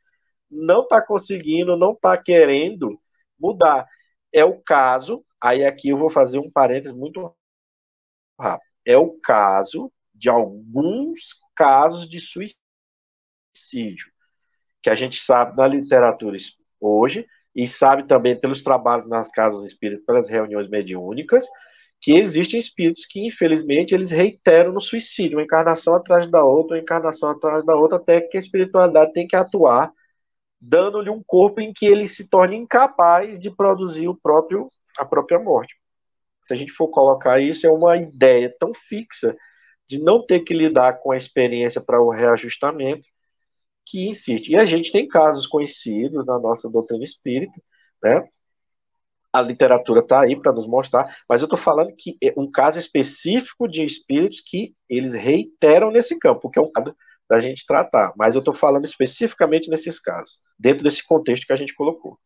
não 0.50 0.82
está 0.82 1.00
conseguindo, 1.00 1.76
não 1.76 1.92
está 1.92 2.16
querendo 2.16 3.00
mudar. 3.38 3.86
É 4.32 4.44
o 4.44 4.60
caso, 4.60 5.24
aí 5.40 5.64
aqui 5.64 5.90
eu 5.90 5.98
vou 5.98 6.10
fazer 6.10 6.38
um 6.38 6.50
parênteses 6.50 6.96
muito 6.96 7.34
é 8.84 8.96
o 8.96 9.18
caso 9.20 9.92
de 10.14 10.28
alguns 10.28 11.40
casos 11.54 12.08
de 12.08 12.20
suicídio, 12.20 12.56
que 14.82 14.90
a 14.90 14.94
gente 14.94 15.20
sabe 15.20 15.56
na 15.56 15.66
literatura 15.66 16.36
hoje, 16.80 17.26
e 17.54 17.66
sabe 17.66 18.06
também 18.06 18.38
pelos 18.38 18.62
trabalhos 18.62 19.08
nas 19.08 19.30
casas 19.30 19.64
espíritas, 19.64 20.04
pelas 20.04 20.28
reuniões 20.28 20.68
mediúnicas, 20.68 21.46
que 22.00 22.12
existem 22.12 22.60
espíritos 22.60 23.06
que, 23.06 23.26
infelizmente, 23.26 23.94
eles 23.94 24.10
reiteram 24.10 24.72
no 24.72 24.80
suicídio, 24.80 25.38
uma 25.38 25.44
encarnação 25.44 25.94
atrás 25.94 26.30
da 26.30 26.44
outra, 26.44 26.76
uma 26.76 26.82
encarnação 26.82 27.30
atrás 27.30 27.64
da 27.64 27.74
outra, 27.74 27.96
até 27.96 28.20
que 28.20 28.36
a 28.36 28.40
espiritualidade 28.40 29.14
tem 29.14 29.26
que 29.26 29.34
atuar, 29.34 29.90
dando-lhe 30.60 31.08
um 31.08 31.22
corpo 31.26 31.60
em 31.60 31.72
que 31.72 31.86
ele 31.86 32.06
se 32.06 32.28
torne 32.28 32.56
incapaz 32.56 33.38
de 33.40 33.50
produzir 33.50 34.08
o 34.08 34.14
próprio, 34.14 34.70
a 34.98 35.04
própria 35.06 35.38
morte 35.38 35.74
se 36.46 36.52
a 36.52 36.56
gente 36.56 36.70
for 36.70 36.86
colocar 36.86 37.40
isso, 37.40 37.66
é 37.66 37.70
uma 37.70 37.96
ideia 37.96 38.54
tão 38.56 38.72
fixa 38.72 39.36
de 39.88 39.98
não 39.98 40.24
ter 40.24 40.40
que 40.44 40.54
lidar 40.54 41.00
com 41.00 41.10
a 41.10 41.16
experiência 41.16 41.80
para 41.80 42.00
o 42.00 42.08
reajustamento 42.08 43.08
que 43.84 44.08
insiste. 44.08 44.52
E 44.52 44.56
a 44.56 44.64
gente 44.64 44.92
tem 44.92 45.08
casos 45.08 45.44
conhecidos 45.44 46.24
na 46.24 46.38
nossa 46.38 46.70
doutrina 46.70 47.02
espírita, 47.02 47.60
né? 48.00 48.28
A 49.32 49.42
literatura 49.42 50.00
está 50.00 50.20
aí 50.20 50.40
para 50.40 50.52
nos 50.52 50.68
mostrar, 50.68 51.16
mas 51.28 51.42
eu 51.42 51.46
estou 51.46 51.58
falando 51.58 51.92
que 51.96 52.16
é 52.22 52.32
um 52.36 52.48
caso 52.48 52.78
específico 52.78 53.66
de 53.66 53.82
espíritos 53.82 54.40
que 54.40 54.72
eles 54.88 55.14
reiteram 55.14 55.90
nesse 55.90 56.16
campo, 56.16 56.48
que 56.48 56.60
é 56.60 56.62
um 56.62 56.70
caso 56.70 56.94
da 57.28 57.40
gente 57.40 57.66
tratar. 57.66 58.12
Mas 58.16 58.36
eu 58.36 58.38
estou 58.38 58.54
falando 58.54 58.84
especificamente 58.84 59.68
nesses 59.68 59.98
casos, 59.98 60.38
dentro 60.56 60.84
desse 60.84 61.04
contexto 61.04 61.44
que 61.44 61.52
a 61.52 61.56
gente 61.56 61.74
colocou. 61.74 62.16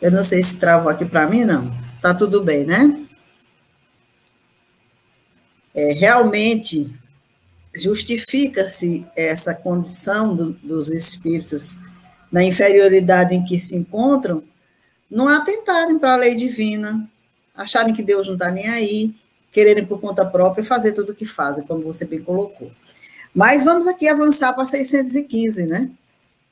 Eu 0.00 0.10
não 0.10 0.22
sei 0.22 0.42
se 0.42 0.58
travou 0.58 0.90
aqui 0.90 1.04
para 1.04 1.28
mim, 1.28 1.44
não. 1.44 1.70
Tá 2.00 2.14
tudo 2.14 2.42
bem, 2.42 2.64
né? 2.64 3.02
É, 5.74 5.92
realmente 5.92 6.92
justifica-se 7.74 9.06
essa 9.14 9.54
condição 9.54 10.34
do, 10.34 10.50
dos 10.52 10.88
espíritos 10.88 11.78
na 12.32 12.42
inferioridade 12.42 13.34
em 13.34 13.44
que 13.44 13.58
se 13.58 13.76
encontram, 13.76 14.42
não 15.10 15.28
atentarem 15.28 15.98
para 15.98 16.14
a 16.14 16.16
lei 16.16 16.34
divina, 16.34 17.08
acharem 17.54 17.94
que 17.94 18.02
Deus 18.02 18.26
não 18.26 18.34
está 18.34 18.50
nem 18.50 18.68
aí, 18.68 19.14
quererem 19.52 19.86
por 19.86 20.00
conta 20.00 20.24
própria 20.24 20.64
fazer 20.64 20.92
tudo 20.92 21.12
o 21.12 21.14
que 21.14 21.24
fazem, 21.24 21.66
como 21.66 21.82
você 21.82 22.04
bem 22.04 22.22
colocou. 22.22 22.70
Mas 23.34 23.62
vamos 23.62 23.86
aqui 23.86 24.08
avançar 24.08 24.52
para 24.54 24.64
615, 24.64 25.66
né? 25.66 25.90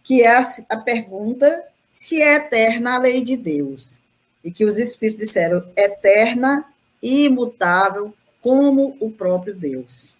Que 0.02 0.22
é 0.22 0.37
a, 0.37 0.42
a 0.70 0.76
pergunta 0.76 1.62
se 1.94 2.20
é 2.20 2.35
eterna 2.35 2.96
a 2.96 2.98
lei 2.98 3.22
de 3.22 3.37
Deus. 3.37 4.00
E 4.42 4.50
que 4.50 4.64
os 4.64 4.76
Espíritos 4.76 5.24
disseram 5.24 5.64
eterna 5.74 6.66
e 7.00 7.24
imutável 7.24 8.12
como 8.42 8.96
o 9.00 9.11
próprio 9.11 9.54
Deus. 9.54 10.16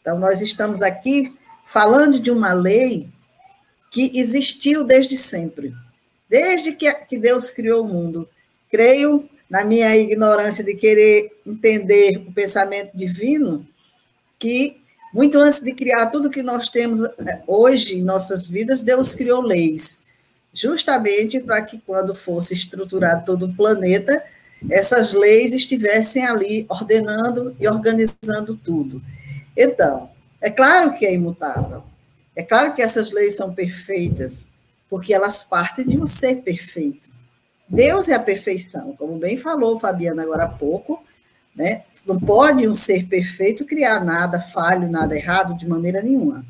Então, 0.00 0.18
nós 0.18 0.40
estamos 0.40 0.80
aqui 0.80 1.36
falando 1.66 2.20
de 2.20 2.30
uma 2.30 2.52
lei 2.54 3.08
que 3.90 4.18
existiu 4.18 4.84
desde 4.84 5.16
sempre. 5.16 5.74
Desde 6.28 6.72
que, 6.72 7.18
Deus 7.18 7.50
criou 7.50 7.84
o 7.84 7.88
mundo. 7.88 8.28
Creio, 8.70 9.28
na 9.50 9.64
minha 9.64 9.94
ignorância 9.96 10.64
de 10.64 10.74
querer 10.74 11.38
entender 11.44 12.18
o 12.18 12.32
pensamento 12.32 12.96
divino, 12.96 13.66
que 14.38 14.80
muito 15.12 15.38
antes 15.38 15.60
de 15.60 15.72
criar 15.72 16.06
tudo 16.06 16.30
que 16.30 16.42
nós 16.42 16.70
temos 16.70 17.02
é, 17.02 17.42
hoje 17.46 17.98
em 17.98 18.02
nossas 18.02 18.46
vidas, 18.46 18.80
Deus 18.80 19.14
criou 19.14 19.40
leis, 19.40 20.05
justamente 20.56 21.38
para 21.38 21.60
que 21.62 21.78
quando 21.78 22.14
fosse 22.14 22.54
estruturado 22.54 23.26
todo 23.26 23.44
o 23.44 23.54
planeta, 23.54 24.24
essas 24.70 25.12
leis 25.12 25.52
estivessem 25.52 26.26
ali 26.26 26.64
ordenando 26.70 27.54
e 27.60 27.68
organizando 27.68 28.56
tudo. 28.56 29.02
Então, 29.54 30.08
é 30.40 30.48
claro 30.48 30.94
que 30.94 31.04
é 31.04 31.12
imutável. 31.12 31.84
É 32.34 32.42
claro 32.42 32.74
que 32.74 32.80
essas 32.80 33.12
leis 33.12 33.36
são 33.36 33.52
perfeitas, 33.54 34.48
porque 34.88 35.12
elas 35.12 35.44
partem 35.44 35.86
de 35.86 35.98
um 35.98 36.06
ser 36.06 36.36
perfeito. 36.36 37.10
Deus 37.68 38.08
é 38.08 38.14
a 38.14 38.20
perfeição, 38.20 38.94
como 38.96 39.18
bem 39.18 39.36
falou 39.36 39.78
Fabiana 39.78 40.22
agora 40.22 40.44
há 40.44 40.48
pouco, 40.48 41.02
né? 41.54 41.82
Não 42.06 42.18
pode 42.18 42.66
um 42.66 42.74
ser 42.74 43.06
perfeito 43.06 43.64
criar 43.64 44.04
nada 44.04 44.40
falho, 44.40 44.88
nada 44.88 45.16
errado 45.16 45.56
de 45.56 45.68
maneira 45.68 46.00
nenhuma. 46.00 46.46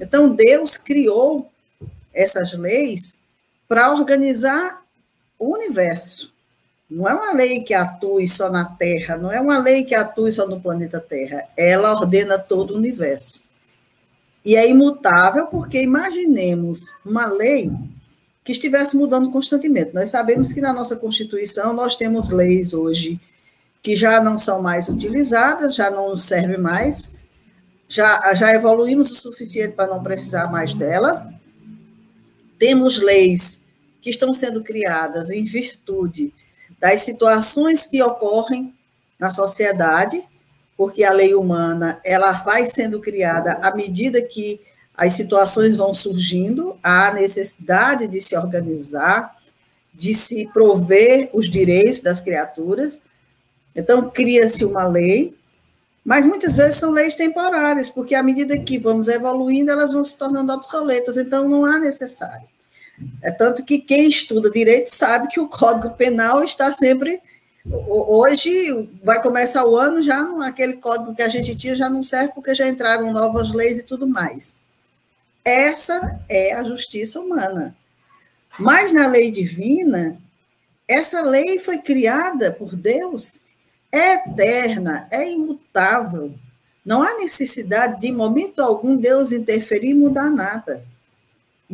Então 0.00 0.34
Deus 0.34 0.76
criou 0.76 1.50
essas 2.12 2.52
leis 2.54 3.18
para 3.74 3.92
organizar 3.92 4.84
o 5.36 5.52
universo. 5.52 6.32
Não 6.88 7.08
é 7.08 7.12
uma 7.12 7.32
lei 7.32 7.64
que 7.64 7.74
atue 7.74 8.24
só 8.28 8.48
na 8.48 8.64
Terra, 8.64 9.16
não 9.16 9.32
é 9.32 9.40
uma 9.40 9.58
lei 9.58 9.82
que 9.82 9.96
atue 9.96 10.30
só 10.30 10.46
no 10.46 10.60
planeta 10.60 11.00
Terra. 11.00 11.48
Ela 11.56 11.90
ordena 11.90 12.38
todo 12.38 12.72
o 12.72 12.76
universo. 12.76 13.42
E 14.44 14.54
é 14.54 14.70
imutável 14.70 15.46
porque 15.46 15.82
imaginemos 15.82 16.94
uma 17.04 17.26
lei 17.26 17.68
que 18.44 18.52
estivesse 18.52 18.96
mudando 18.96 19.28
constantemente. 19.32 19.92
Nós 19.92 20.08
sabemos 20.08 20.52
que 20.52 20.60
na 20.60 20.72
nossa 20.72 20.94
Constituição 20.94 21.72
nós 21.72 21.96
temos 21.96 22.28
leis 22.28 22.72
hoje 22.72 23.20
que 23.82 23.96
já 23.96 24.22
não 24.22 24.38
são 24.38 24.62
mais 24.62 24.88
utilizadas, 24.88 25.74
já 25.74 25.90
não 25.90 26.16
servem 26.16 26.58
mais, 26.58 27.16
já, 27.88 28.34
já 28.36 28.54
evoluímos 28.54 29.10
o 29.10 29.16
suficiente 29.16 29.74
para 29.74 29.92
não 29.92 30.00
precisar 30.00 30.46
mais 30.46 30.72
dela. 30.74 31.28
Temos 32.56 32.98
leis 32.98 33.63
que 34.04 34.10
estão 34.10 34.32
sendo 34.34 34.62
criadas 34.62 35.30
em 35.30 35.44
virtude 35.44 36.30
das 36.78 37.00
situações 37.00 37.86
que 37.86 38.02
ocorrem 38.02 38.74
na 39.18 39.30
sociedade 39.30 40.22
porque 40.76 41.04
a 41.04 41.12
lei 41.12 41.34
humana 41.34 42.00
ela 42.04 42.32
vai 42.32 42.66
sendo 42.66 43.00
criada 43.00 43.52
à 43.62 43.74
medida 43.74 44.20
que 44.20 44.60
as 44.94 45.14
situações 45.14 45.76
vão 45.76 45.94
surgindo, 45.94 46.76
há 46.82 47.12
necessidade 47.14 48.06
de 48.06 48.20
se 48.20 48.36
organizar, 48.36 49.34
de 49.92 50.14
se 50.14 50.46
prover 50.52 51.30
os 51.32 51.50
direitos 51.50 52.00
das 52.00 52.20
criaturas. 52.20 53.00
Então, 53.74 54.08
cria-se 54.08 54.64
uma 54.64 54.86
lei, 54.86 55.34
mas 56.04 56.26
muitas 56.26 56.56
vezes 56.56 56.76
são 56.76 56.92
leis 56.92 57.14
temporárias, 57.14 57.88
porque 57.88 58.14
à 58.14 58.22
medida 58.22 58.58
que 58.58 58.78
vamos 58.78 59.08
evoluindo, 59.08 59.70
elas 59.70 59.92
vão 59.92 60.04
se 60.04 60.16
tornando 60.16 60.52
obsoletas, 60.52 61.16
então 61.16 61.48
não 61.48 61.64
há 61.64 61.78
necessário. 61.78 62.46
É 63.22 63.30
tanto 63.30 63.64
que 63.64 63.78
quem 63.78 64.08
estuda 64.08 64.50
direito 64.50 64.88
sabe 64.88 65.28
que 65.28 65.40
o 65.40 65.48
Código 65.48 65.90
Penal 65.96 66.44
está 66.44 66.72
sempre 66.72 67.20
Hoje 67.66 68.90
vai 69.02 69.22
começar 69.22 69.64
o 69.64 69.74
ano 69.76 70.02
já 70.02 70.20
aquele 70.46 70.74
código 70.74 71.14
que 71.14 71.22
a 71.22 71.28
gente 71.30 71.56
tinha 71.56 71.74
já 71.74 71.88
não 71.88 72.02
serve 72.02 72.32
porque 72.34 72.54
já 72.54 72.68
entraram 72.68 73.10
novas 73.10 73.52
leis 73.52 73.78
e 73.78 73.86
tudo 73.86 74.06
mais. 74.06 74.56
Essa 75.42 76.20
é 76.28 76.52
a 76.52 76.62
justiça 76.62 77.18
humana. 77.20 77.74
Mas 78.58 78.92
na 78.92 79.06
lei 79.06 79.30
divina, 79.30 80.18
essa 80.86 81.22
lei 81.22 81.58
foi 81.58 81.78
criada 81.78 82.52
por 82.52 82.76
Deus, 82.76 83.40
é 83.90 84.14
eterna, 84.14 85.08
é 85.10 85.28
imutável. 85.30 86.34
Não 86.84 87.02
há 87.02 87.16
necessidade 87.16 87.98
de, 87.98 88.08
em 88.08 88.12
momento 88.12 88.60
algum, 88.60 88.94
Deus 88.94 89.32
interferir 89.32 89.90
e 89.90 89.94
mudar 89.94 90.28
nada. 90.28 90.84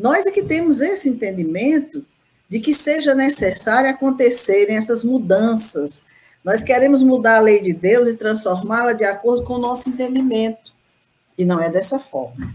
Nós 0.01 0.25
é 0.25 0.31
que 0.31 0.43
temos 0.43 0.81
esse 0.81 1.11
entendimento 1.11 2.05
de 2.49 2.59
que 2.59 2.73
seja 2.73 3.15
necessário 3.15 3.91
acontecerem 3.91 4.77
essas 4.77 5.05
mudanças. 5.05 6.03
Nós 6.43 6.63
queremos 6.63 7.03
mudar 7.03 7.37
a 7.37 7.41
lei 7.41 7.61
de 7.61 7.75
Deus 7.75 8.09
e 8.09 8.17
transformá-la 8.17 8.95
de 8.95 9.05
acordo 9.05 9.45
com 9.45 9.55
o 9.55 9.59
nosso 9.59 9.91
entendimento. 9.91 10.73
E 11.37 11.45
não 11.45 11.61
é 11.61 11.71
dessa 11.71 11.99
forma. 11.99 12.53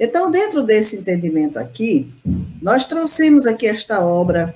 Então, 0.00 0.32
dentro 0.32 0.64
desse 0.64 0.96
entendimento 0.96 1.58
aqui, 1.60 2.12
nós 2.60 2.84
trouxemos 2.84 3.46
aqui 3.46 3.68
esta 3.68 4.04
obra 4.04 4.52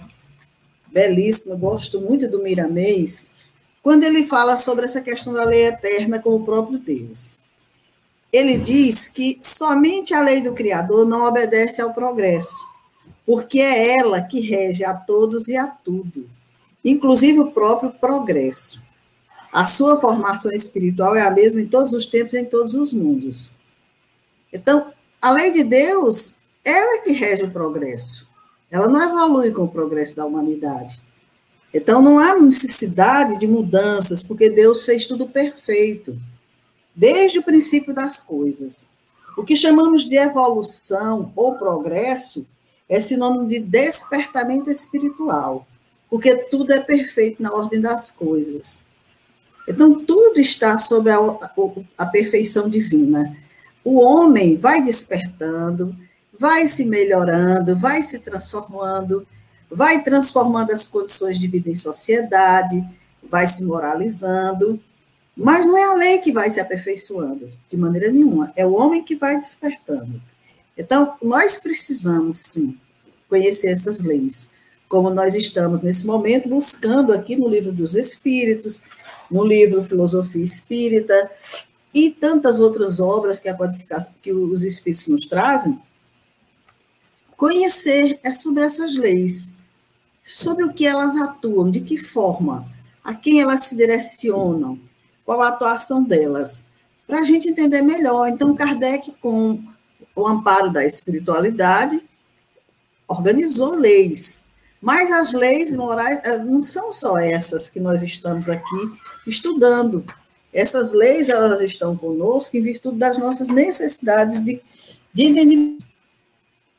belíssima, 0.92 1.54
gosto 1.54 2.00
muito 2.00 2.28
do 2.28 2.42
Miramês, 2.42 3.32
quando 3.80 4.02
ele 4.02 4.24
fala 4.24 4.56
sobre 4.56 4.84
essa 4.84 5.00
questão 5.00 5.32
da 5.32 5.44
lei 5.44 5.66
eterna 5.66 6.18
com 6.18 6.34
o 6.34 6.44
próprio 6.44 6.78
Deus. 6.78 7.43
Ele 8.34 8.58
diz 8.58 9.06
que 9.06 9.38
somente 9.40 10.12
a 10.12 10.20
lei 10.20 10.40
do 10.40 10.54
Criador 10.54 11.06
não 11.06 11.24
obedece 11.24 11.80
ao 11.80 11.94
progresso, 11.94 12.68
porque 13.24 13.60
é 13.60 13.96
ela 13.96 14.20
que 14.22 14.40
rege 14.40 14.84
a 14.84 14.92
todos 14.92 15.46
e 15.46 15.56
a 15.56 15.68
tudo, 15.68 16.28
inclusive 16.84 17.38
o 17.38 17.52
próprio 17.52 17.90
progresso. 17.90 18.82
A 19.52 19.64
sua 19.66 20.00
formação 20.00 20.50
espiritual 20.50 21.14
é 21.14 21.22
a 21.22 21.30
mesma 21.30 21.60
em 21.60 21.68
todos 21.68 21.92
os 21.92 22.06
tempos 22.06 22.34
e 22.34 22.40
em 22.40 22.44
todos 22.44 22.74
os 22.74 22.92
mundos. 22.92 23.54
Então, 24.52 24.90
a 25.22 25.30
lei 25.30 25.52
de 25.52 25.62
Deus, 25.62 26.34
ela 26.64 26.96
é 26.96 26.98
que 27.02 27.12
rege 27.12 27.44
o 27.44 27.52
progresso. 27.52 28.26
Ela 28.68 28.88
não 28.88 29.00
evolui 29.00 29.52
com 29.52 29.62
o 29.62 29.68
progresso 29.68 30.16
da 30.16 30.26
humanidade. 30.26 31.00
Então, 31.72 32.02
não 32.02 32.18
há 32.18 32.34
necessidade 32.34 33.38
de 33.38 33.46
mudanças, 33.46 34.24
porque 34.24 34.50
Deus 34.50 34.84
fez 34.84 35.06
tudo 35.06 35.28
perfeito, 35.28 36.18
desde 36.94 37.38
o 37.38 37.42
princípio 37.42 37.94
das 37.94 38.20
coisas. 38.20 38.90
O 39.36 39.42
que 39.42 39.56
chamamos 39.56 40.06
de 40.06 40.16
evolução 40.16 41.32
ou 41.34 41.56
progresso 41.56 42.46
é 42.88 43.00
sinônimo 43.00 43.48
de 43.48 43.58
despertamento 43.58 44.70
espiritual, 44.70 45.66
porque 46.08 46.36
tudo 46.36 46.72
é 46.72 46.80
perfeito 46.80 47.42
na 47.42 47.52
ordem 47.52 47.80
das 47.80 48.10
coisas. 48.10 48.80
Então, 49.66 50.04
tudo 50.04 50.38
está 50.38 50.78
sob 50.78 51.10
a, 51.10 51.18
a, 51.96 52.06
perfeição 52.06 52.68
divina. 52.68 53.34
O 53.82 53.98
homem 53.98 54.56
vai 54.56 54.82
despertando, 54.82 55.96
vai 56.32 56.68
se 56.68 56.84
melhorando, 56.84 57.74
vai 57.74 58.02
se 58.02 58.18
transformando, 58.18 59.26
vai 59.70 60.02
transformando 60.02 60.70
as 60.70 60.86
condições 60.86 61.38
de 61.38 61.48
vida 61.48 61.70
em 61.70 61.74
sociedade, 61.74 62.84
vai 63.22 63.46
se 63.46 63.64
moralizando, 63.64 64.78
mas 65.36 65.66
não 65.66 65.76
é 65.76 65.84
a 65.84 65.94
lei 65.94 66.18
que 66.18 66.32
vai 66.32 66.48
se 66.48 66.60
aperfeiçoando, 66.60 67.50
de 67.68 67.76
maneira 67.76 68.10
nenhuma, 68.10 68.52
é 68.54 68.64
o 68.64 68.74
homem 68.74 69.02
que 69.02 69.16
vai 69.16 69.36
despertando. 69.36 70.22
Então, 70.76 71.16
nós 71.22 71.58
precisamos, 71.58 72.38
sim, 72.38 72.78
conhecer 73.28 73.68
essas 73.68 74.00
leis, 74.00 74.50
como 74.88 75.10
nós 75.10 75.34
estamos 75.34 75.82
nesse 75.82 76.06
momento 76.06 76.48
buscando 76.48 77.12
aqui 77.12 77.36
no 77.36 77.48
livro 77.48 77.72
dos 77.72 77.94
Espíritos, 77.94 78.80
no 79.30 79.44
livro 79.44 79.82
Filosofia 79.82 80.44
Espírita 80.44 81.30
e 81.92 82.10
tantas 82.10 82.60
outras 82.60 83.00
obras 83.00 83.38
que 83.38 83.48
a 83.48 83.56
que 84.22 84.32
os 84.32 84.62
Espíritos 84.62 85.08
nos 85.08 85.26
trazem. 85.26 85.80
Conhecer 87.36 88.20
é 88.22 88.32
sobre 88.32 88.64
essas 88.64 88.94
leis, 88.94 89.48
sobre 90.22 90.64
o 90.64 90.72
que 90.72 90.86
elas 90.86 91.16
atuam, 91.16 91.70
de 91.70 91.80
que 91.80 91.98
forma, 91.98 92.66
a 93.02 93.14
quem 93.14 93.40
elas 93.40 93.64
se 93.64 93.76
direcionam, 93.76 94.78
qual 95.24 95.40
a 95.40 95.48
atuação 95.48 96.02
delas, 96.02 96.64
para 97.06 97.20
a 97.20 97.24
gente 97.24 97.48
entender 97.48 97.82
melhor. 97.82 98.28
Então, 98.28 98.54
Kardec, 98.54 99.12
com 99.20 99.62
o 100.14 100.26
amparo 100.26 100.70
da 100.70 100.84
espiritualidade, 100.84 102.02
organizou 103.08 103.74
leis. 103.74 104.44
Mas 104.80 105.10
as 105.10 105.32
leis 105.32 105.76
morais 105.76 106.44
não 106.44 106.62
são 106.62 106.92
só 106.92 107.18
essas 107.18 107.68
que 107.68 107.80
nós 107.80 108.02
estamos 108.02 108.48
aqui 108.48 108.92
estudando. 109.26 110.04
Essas 110.52 110.92
leis 110.92 111.28
elas 111.28 111.60
estão 111.60 111.96
conosco 111.96 112.56
em 112.56 112.62
virtude 112.62 112.98
das 112.98 113.18
nossas 113.18 113.48
necessidades 113.48 114.44
de, 114.44 114.60
de 115.12 115.24
entendimento. 115.24 115.86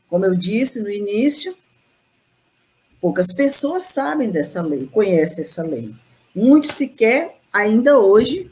Como 0.08 0.24
eu 0.24 0.36
disse 0.36 0.82
no 0.82 0.90
início, 0.90 1.56
Poucas 3.06 3.28
pessoas 3.28 3.84
sabem 3.86 4.32
dessa 4.32 4.64
lei, 4.64 4.90
conhecem 4.92 5.44
essa 5.44 5.62
lei. 5.62 5.94
Muitos 6.34 6.72
sequer, 6.72 7.35
ainda 7.56 7.98
hoje, 7.98 8.52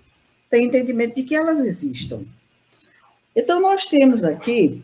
têm 0.49 0.65
entendimento 0.65 1.15
de 1.15 1.23
que 1.23 1.35
elas 1.35 1.59
existam. 1.59 2.25
Então, 3.35 3.59
nós 3.59 3.85
temos 3.85 4.23
aqui, 4.23 4.81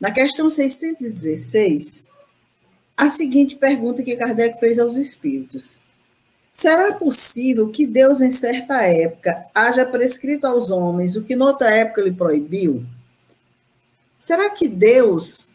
na 0.00 0.10
questão 0.10 0.48
616, 0.48 2.06
a 2.96 3.10
seguinte 3.10 3.56
pergunta 3.56 4.02
que 4.02 4.16
Kardec 4.16 4.58
fez 4.58 4.78
aos 4.78 4.96
espíritos: 4.96 5.80
Será 6.50 6.94
possível 6.94 7.68
que 7.68 7.86
Deus, 7.86 8.20
em 8.20 8.30
certa 8.30 8.82
época, 8.82 9.44
haja 9.54 9.84
prescrito 9.84 10.46
aos 10.46 10.70
homens 10.70 11.14
o 11.14 11.22
que 11.22 11.36
noutra 11.36 11.68
época 11.68 12.00
lhe 12.00 12.12
proibiu? 12.12 12.84
Será 14.16 14.50
que 14.50 14.66
Deus 14.66 15.48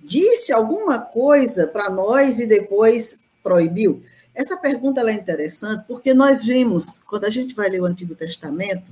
disse 0.00 0.52
alguma 0.52 0.98
coisa 0.98 1.66
para 1.66 1.90
nós 1.90 2.40
e 2.40 2.46
depois 2.46 3.20
proibiu? 3.42 4.02
Essa 4.38 4.56
pergunta 4.56 5.00
é 5.00 5.12
interessante 5.14 5.82
porque 5.88 6.14
nós 6.14 6.44
vimos, 6.44 7.00
quando 7.04 7.24
a 7.24 7.30
gente 7.30 7.56
vai 7.56 7.68
ler 7.68 7.80
o 7.80 7.84
Antigo 7.84 8.14
Testamento, 8.14 8.88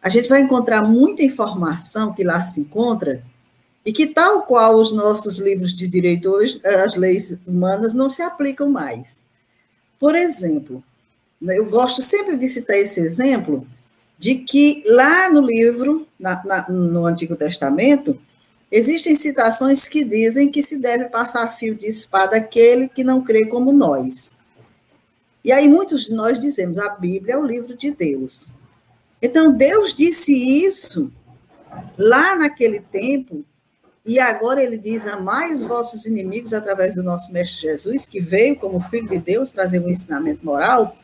a 0.00 0.08
gente 0.08 0.28
vai 0.28 0.42
encontrar 0.42 0.80
muita 0.80 1.24
informação 1.24 2.14
que 2.14 2.22
lá 2.22 2.40
se 2.40 2.60
encontra 2.60 3.20
e 3.84 3.92
que, 3.92 4.06
tal 4.06 4.42
qual 4.42 4.76
os 4.76 4.92
nossos 4.92 5.38
livros 5.38 5.74
de 5.74 5.88
direito 5.88 6.30
hoje, 6.30 6.60
as 6.64 6.94
leis 6.94 7.36
humanas 7.44 7.92
não 7.92 8.08
se 8.08 8.22
aplicam 8.22 8.70
mais. 8.70 9.24
Por 9.98 10.14
exemplo, 10.14 10.84
eu 11.42 11.68
gosto 11.68 12.00
sempre 12.00 12.36
de 12.36 12.48
citar 12.48 12.76
esse 12.76 13.00
exemplo 13.00 13.66
de 14.16 14.36
que 14.36 14.84
lá 14.86 15.28
no 15.28 15.40
livro, 15.40 16.06
na, 16.16 16.44
na, 16.44 16.68
no 16.68 17.06
Antigo 17.06 17.34
Testamento, 17.34 18.16
existem 18.70 19.16
citações 19.16 19.88
que 19.88 20.04
dizem 20.04 20.48
que 20.48 20.62
se 20.62 20.78
deve 20.78 21.06
passar 21.06 21.48
fio 21.48 21.74
de 21.74 21.88
espada 21.88 22.36
aquele 22.36 22.88
que 22.88 23.02
não 23.02 23.20
crê 23.20 23.46
como 23.46 23.72
nós. 23.72 24.38
E 25.44 25.52
aí 25.52 25.68
muitos 25.68 26.06
de 26.06 26.14
nós 26.14 26.38
dizemos, 26.38 26.78
a 26.78 26.90
Bíblia 26.90 27.34
é 27.34 27.38
o 27.38 27.46
livro 27.46 27.76
de 27.76 27.90
Deus. 27.90 28.50
Então, 29.22 29.52
Deus 29.52 29.94
disse 29.94 30.32
isso 30.32 31.12
lá 31.96 32.36
naquele 32.36 32.80
tempo 32.80 33.44
e 34.04 34.18
agora 34.18 34.62
ele 34.62 34.78
diz: 34.78 35.06
Amai 35.06 35.52
os 35.52 35.62
vossos 35.62 36.06
inimigos 36.06 36.52
através 36.52 36.94
do 36.94 37.02
nosso 37.02 37.32
Mestre 37.32 37.60
Jesus, 37.60 38.06
que 38.06 38.18
veio 38.18 38.56
como 38.56 38.80
Filho 38.80 39.08
de 39.08 39.18
Deus 39.18 39.52
trazer 39.52 39.78
um 39.78 39.88
ensinamento 39.88 40.44
moral. 40.44 40.96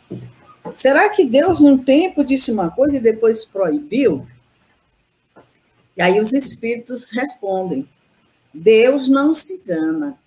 Será 0.75 1.09
que 1.11 1.25
Deus, 1.25 1.61
num 1.61 1.79
tempo, 1.79 2.25
disse 2.25 2.51
uma 2.51 2.71
coisa 2.71 2.97
e 2.97 3.01
depois 3.01 3.45
proibiu? 3.45 4.27
E 5.97 6.03
aí 6.03 6.19
os 6.19 6.33
espíritos 6.33 7.11
respondem: 7.11 7.87
Deus 8.53 9.09
não 9.09 9.35
se 9.35 9.55
engana. 9.55 10.19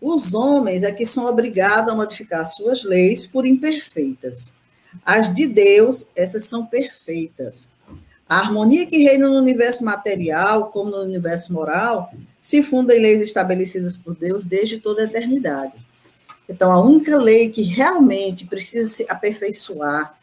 Os 0.00 0.34
homens 0.34 0.82
é 0.82 0.92
que 0.92 1.04
são 1.04 1.26
obrigados 1.26 1.92
a 1.92 1.96
modificar 1.96 2.46
suas 2.46 2.84
leis 2.84 3.26
por 3.26 3.44
imperfeitas. 3.44 4.52
As 5.04 5.34
de 5.34 5.46
Deus, 5.46 6.08
essas 6.14 6.44
são 6.44 6.64
perfeitas. 6.64 7.68
A 8.28 8.38
harmonia 8.38 8.86
que 8.86 8.98
reina 8.98 9.26
no 9.26 9.38
universo 9.38 9.84
material, 9.84 10.70
como 10.70 10.90
no 10.90 11.02
universo 11.02 11.52
moral, 11.52 12.12
se 12.40 12.62
funda 12.62 12.94
em 12.94 13.00
leis 13.00 13.20
estabelecidas 13.20 13.96
por 13.96 14.14
Deus 14.14 14.44
desde 14.44 14.78
toda 14.78 15.02
a 15.02 15.04
eternidade. 15.04 15.74
Então, 16.48 16.70
a 16.70 16.80
única 16.80 17.16
lei 17.16 17.50
que 17.50 17.62
realmente 17.62 18.46
precisa 18.46 18.88
se 18.88 19.06
aperfeiçoar, 19.08 20.18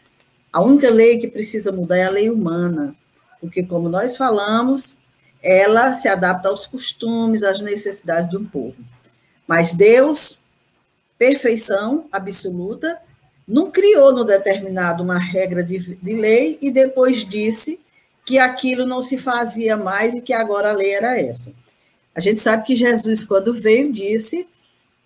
a 0.51 0.61
única 0.61 0.89
lei 0.89 1.17
que 1.17 1.28
precisa 1.28 1.71
mudar 1.71 1.97
é 1.97 2.05
a 2.05 2.09
lei 2.09 2.30
humana, 2.30 2.95
porque, 3.41 3.61
como 3.61 3.89
nós 3.89 4.15
falamos, 4.15 4.99
ela 5.43 5.93
se 5.93 6.07
adapta 6.07 6.47
aos 6.47 6.65
costumes, 6.65 7.43
às 7.43 7.59
necessidades 7.61 8.30
do 8.30 8.43
povo. 8.45 8.78
Mas 9.47 9.73
Deus, 9.73 10.39
perfeição 11.17 12.07
absoluta, 12.11 12.99
não 13.47 13.69
criou 13.69 14.13
no 14.13 14.23
determinado 14.23 15.03
uma 15.03 15.19
regra 15.19 15.63
de, 15.63 15.95
de 15.95 16.13
lei 16.13 16.57
e 16.61 16.71
depois 16.71 17.23
disse 17.23 17.79
que 18.25 18.39
aquilo 18.39 18.87
não 18.87 19.01
se 19.01 19.17
fazia 19.17 19.77
mais 19.77 20.15
e 20.15 20.21
que 20.21 20.33
agora 20.33 20.71
a 20.71 20.73
lei 20.73 20.91
era 20.91 21.19
essa. 21.19 21.53
A 22.13 22.19
gente 22.19 22.39
sabe 22.39 22.65
que 22.65 22.75
Jesus, 22.75 23.23
quando 23.23 23.53
veio, 23.53 23.91
disse: 23.91 24.47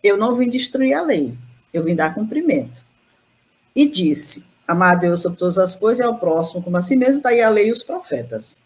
Eu 0.02 0.16
não 0.16 0.36
vim 0.36 0.50
destruir 0.50 0.94
a 0.94 1.02
lei, 1.02 1.34
eu 1.74 1.84
vim 1.84 1.96
dar 1.96 2.16
cumprimento. 2.16 2.84
E 3.76 3.86
disse: 3.86 4.46
Amar 4.66 4.94
a 4.94 5.00
Deus 5.00 5.22
sobre 5.22 5.38
todas 5.38 5.58
as 5.58 5.76
coisas 5.76 6.06
e 6.06 6.08
ao 6.08 6.18
próximo 6.18 6.64
como 6.64 6.78
a 6.78 6.82
si 6.82 6.96
mesmo, 6.96 7.18
está 7.18 7.30
aí 7.30 7.42
a 7.42 7.50
lei 7.50 7.68
e 7.68 7.72
os 7.72 7.84
profetas. 7.84 8.62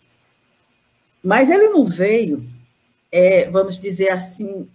Mas 1.23 1.49
ele 1.49 1.69
não 1.69 1.85
veio, 1.85 2.45
é, 3.11 3.49
vamos 3.49 3.79
dizer 3.79 4.09
assim, 4.09 4.67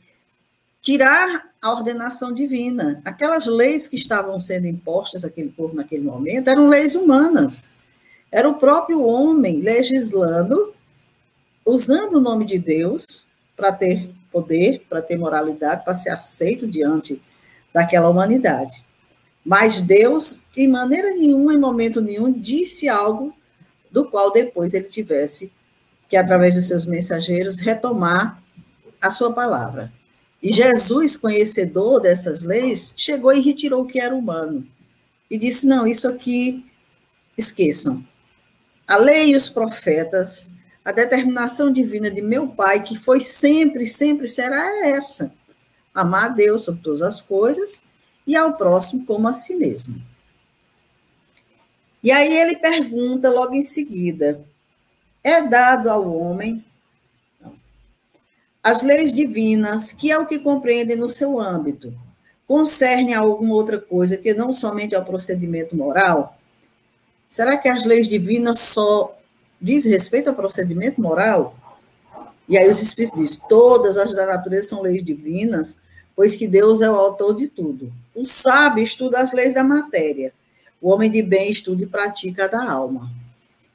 tirar 0.81 1.51
a 1.61 1.72
ordenação 1.72 2.33
divina. 2.33 3.01
Aquelas 3.05 3.47
leis 3.47 3.87
que 3.87 3.97
estavam 3.97 4.39
sendo 4.39 4.66
impostas 4.66 5.24
àquele 5.24 5.51
povo 5.51 5.74
naquele 5.74 6.05
momento 6.05 6.49
eram 6.49 6.68
leis 6.68 6.95
humanas. 6.95 7.68
Era 8.31 8.49
o 8.49 8.55
próprio 8.55 9.03
homem 9.03 9.61
legislando, 9.61 10.74
usando 11.64 12.14
o 12.14 12.20
nome 12.20 12.45
de 12.45 12.59
Deus 12.59 13.26
para 13.57 13.72
ter 13.72 14.11
poder, 14.31 14.85
para 14.89 15.03
ter 15.03 15.16
moralidade, 15.16 15.85
para 15.85 15.95
ser 15.95 16.11
aceito 16.11 16.66
diante 16.66 17.20
daquela 17.72 18.09
humanidade. 18.09 18.85
Mas 19.45 19.81
Deus, 19.81 20.43
em 20.57 20.68
maneira 20.68 21.11
nenhuma, 21.11 21.55
em 21.55 21.59
momento 21.59 22.01
nenhum, 22.01 22.31
disse 22.31 22.89
algo 22.89 23.35
do 23.91 24.05
qual 24.05 24.31
depois 24.31 24.74
ele 24.74 24.85
tivesse 24.85 25.53
que, 26.09 26.16
através 26.16 26.55
dos 26.55 26.66
seus 26.66 26.85
mensageiros, 26.85 27.59
retomar 27.59 28.43
a 29.01 29.11
sua 29.11 29.33
palavra. 29.33 29.93
E 30.43 30.53
Jesus, 30.53 31.16
conhecedor 31.16 32.01
dessas 32.01 32.43
leis, 32.43 32.95
chegou 32.97 33.32
e 33.32 33.41
retirou 33.41 33.82
o 33.82 33.86
que 33.86 34.01
era 34.01 34.14
humano. 34.14 34.66
E 35.30 35.36
disse: 35.36 35.66
não, 35.66 35.86
isso 35.86 36.09
aqui 36.09 36.64
esqueçam 37.36 38.05
a 38.89 38.97
lei 38.97 39.32
e 39.32 39.36
os 39.36 39.51
profetas, 39.51 40.49
a 40.82 40.91
determinação 40.91 41.70
divina 41.70 42.11
de 42.11 42.22
meu 42.22 42.49
Pai, 42.49 42.82
que 42.82 42.97
foi 42.97 43.20
sempre, 43.20 43.86
sempre 43.86 44.26
será 44.26 44.89
essa: 44.89 45.30
amar 45.95 46.24
a 46.24 46.28
Deus 46.28 46.62
sobre 46.62 46.82
todas 46.82 47.03
as 47.03 47.20
coisas 47.20 47.82
e 48.26 48.34
ao 48.34 48.57
próximo 48.57 49.05
como 49.05 49.28
a 49.28 49.34
si 49.34 49.55
mesmo. 49.55 50.03
E 52.03 52.11
aí 52.11 52.34
ele 52.34 52.57
pergunta 52.57 53.28
logo 53.28 53.55
em 53.55 53.62
seguida: 53.62 54.43
é 55.22 55.47
dado 55.47 55.91
ao 55.91 56.11
homem 56.11 56.64
as 58.69 58.83
leis 58.83 59.14
divinas, 59.14 59.93
que 59.93 60.11
é 60.12 60.19
o 60.19 60.27
que 60.27 60.39
compreendem 60.39 60.95
no 60.95 61.09
seu 61.09 61.41
âmbito, 61.41 61.93
concernem 62.47 63.14
a 63.14 63.21
alguma 63.21 63.55
outra 63.55 63.79
coisa 63.79 64.19
que 64.19 64.35
não 64.35 64.53
somente 64.53 64.95
ao 64.95 65.05
procedimento 65.05 65.75
moral? 65.75 66.39
Será 67.31 67.57
que 67.57 67.69
as 67.69 67.87
leis 67.87 68.07
divinas 68.07 68.61
só 68.61 69.16
diz 69.61 69.87
respeito 69.87 70.29
ao 70.29 70.37
procedimento 70.37 71.01
moral? 71.01 71.57
E 72.47 72.59
aí 72.59 72.69
os 72.69 72.83
Espíritos 72.83 73.19
dizem, 73.19 73.41
todas 73.49 73.97
as 73.97 74.12
da 74.14 74.27
natureza 74.27 74.69
são 74.69 74.83
leis 74.83 75.03
divinas, 75.03 75.79
pois 76.14 76.35
que 76.35 76.47
Deus 76.47 76.83
é 76.83 76.91
o 76.91 76.95
autor 76.95 77.35
de 77.35 77.49
tudo. 77.49 77.91
O 78.14 78.27
sábio 78.27 78.85
estuda 78.85 79.21
as 79.21 79.33
leis 79.33 79.55
da 79.55 79.64
matéria, 79.64 80.33
o 80.81 80.91
homem 80.91 81.11
de 81.11 81.23
bem 81.23 81.51
estuda 81.51 81.83
e 81.83 81.87
pratica 81.87 82.45
a 82.45 82.49
da 82.49 82.71
alma. 82.71 83.11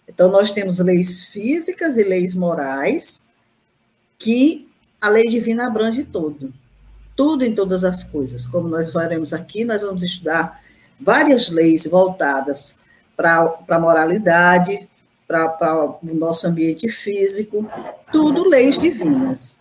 Então, 0.07 0.29
nós 0.29 0.51
temos 0.51 0.77
leis 0.77 1.25
físicas 1.27 1.97
e 1.97 2.03
leis 2.03 2.35
morais, 2.35 3.21
que 4.19 4.67
a 5.03 5.09
lei 5.09 5.25
divina 5.25 5.67
abrange 5.67 6.05
tudo. 6.05 6.53
Tudo 7.13 7.43
em 7.43 7.53
todas 7.53 7.83
as 7.83 8.05
coisas. 8.05 8.45
Como 8.45 8.69
nós 8.69 8.89
faremos 8.89 9.33
aqui, 9.33 9.65
nós 9.65 9.81
vamos 9.81 10.01
estudar 10.01 10.63
várias 10.97 11.49
leis 11.49 11.85
voltadas 11.85 12.75
para 13.13 13.53
a 13.67 13.79
moralidade, 13.79 14.87
para 15.27 15.99
o 16.01 16.13
nosso 16.13 16.47
ambiente 16.47 16.87
físico, 16.87 17.69
tudo 18.13 18.47
leis 18.47 18.77
divinas. 18.77 19.57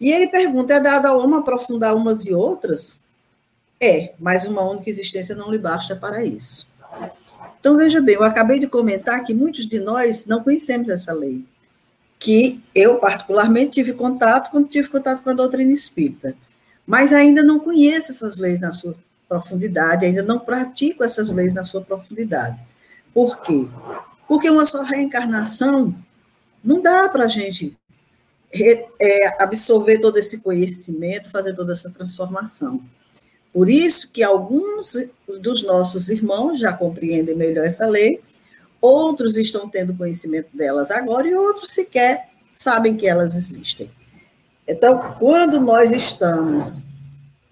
E 0.00 0.12
ele 0.12 0.28
pergunta: 0.28 0.74
é 0.74 0.80
dado 0.80 1.06
ao 1.06 1.18
homem 1.18 1.40
aprofundar 1.40 1.96
umas 1.96 2.24
e 2.24 2.32
outras? 2.32 3.00
É, 3.80 4.12
mas 4.20 4.44
uma 4.44 4.62
única 4.62 4.88
existência 4.88 5.34
não 5.34 5.50
lhe 5.50 5.58
basta 5.58 5.96
para 5.96 6.24
isso. 6.24 6.68
Então, 7.58 7.76
veja 7.76 8.00
bem, 8.00 8.14
eu 8.14 8.22
acabei 8.22 8.60
de 8.60 8.68
comentar 8.68 9.24
que 9.24 9.34
muitos 9.34 9.66
de 9.66 9.80
nós 9.80 10.26
não 10.26 10.44
conhecemos 10.44 10.88
essa 10.88 11.12
lei, 11.12 11.44
que 12.20 12.62
eu, 12.74 12.98
particularmente, 12.98 13.72
tive 13.72 13.94
contato 13.94 14.50
quando 14.50 14.68
tive 14.68 14.90
contato 14.90 15.22
com 15.22 15.30
a 15.30 15.34
doutrina 15.34 15.72
espírita, 15.72 16.36
mas 16.86 17.14
ainda 17.14 17.42
não 17.42 17.58
conheço 17.58 18.12
essas 18.12 18.36
leis 18.36 18.60
na 18.60 18.72
sua 18.72 18.94
profundidade, 19.26 20.04
ainda 20.04 20.22
não 20.22 20.38
pratico 20.38 21.02
essas 21.02 21.30
leis 21.30 21.54
na 21.54 21.64
sua 21.64 21.80
profundidade. 21.80 22.60
Por 23.14 23.40
quê? 23.40 23.66
Porque 24.28 24.50
uma 24.50 24.66
só 24.66 24.82
reencarnação 24.82 25.96
não 26.62 26.82
dá 26.82 27.08
para 27.08 27.24
a 27.24 27.28
gente 27.28 27.74
é, 28.52 29.42
absorver 29.42 29.98
todo 29.98 30.18
esse 30.18 30.40
conhecimento, 30.40 31.30
fazer 31.30 31.54
toda 31.54 31.72
essa 31.72 31.88
transformação. 31.88 32.84
Por 33.50 33.70
isso 33.70 34.12
que 34.12 34.22
alguns 34.22 34.94
dos 35.40 35.62
nossos 35.62 36.10
irmãos 36.10 36.58
já 36.58 36.72
compreendem 36.72 37.34
melhor 37.34 37.64
essa 37.64 37.86
lei, 37.86 38.20
outros 38.80 39.36
estão 39.36 39.68
tendo 39.68 39.94
conhecimento 39.94 40.48
delas 40.54 40.90
agora 40.90 41.28
e 41.28 41.34
outros 41.34 41.72
sequer 41.72 42.28
sabem 42.52 42.96
que 42.96 43.06
elas 43.06 43.34
existem. 43.34 43.90
Então, 44.66 45.16
quando 45.18 45.60
nós 45.60 45.90
estamos 45.90 46.82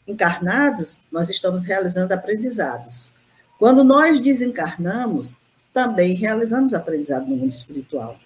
encarnados, 0.06 1.00
nós 1.10 1.28
estamos 1.28 1.64
realizando 1.64 2.12
aprendizados. 2.12 3.12
Quando 3.58 3.82
nós 3.82 4.20
desencarnamos, 4.20 5.38
também 5.72 6.14
realizamos 6.14 6.72
aprendizado 6.72 7.26
no 7.26 7.36
mundo 7.36 7.50
espiritual. 7.50 8.18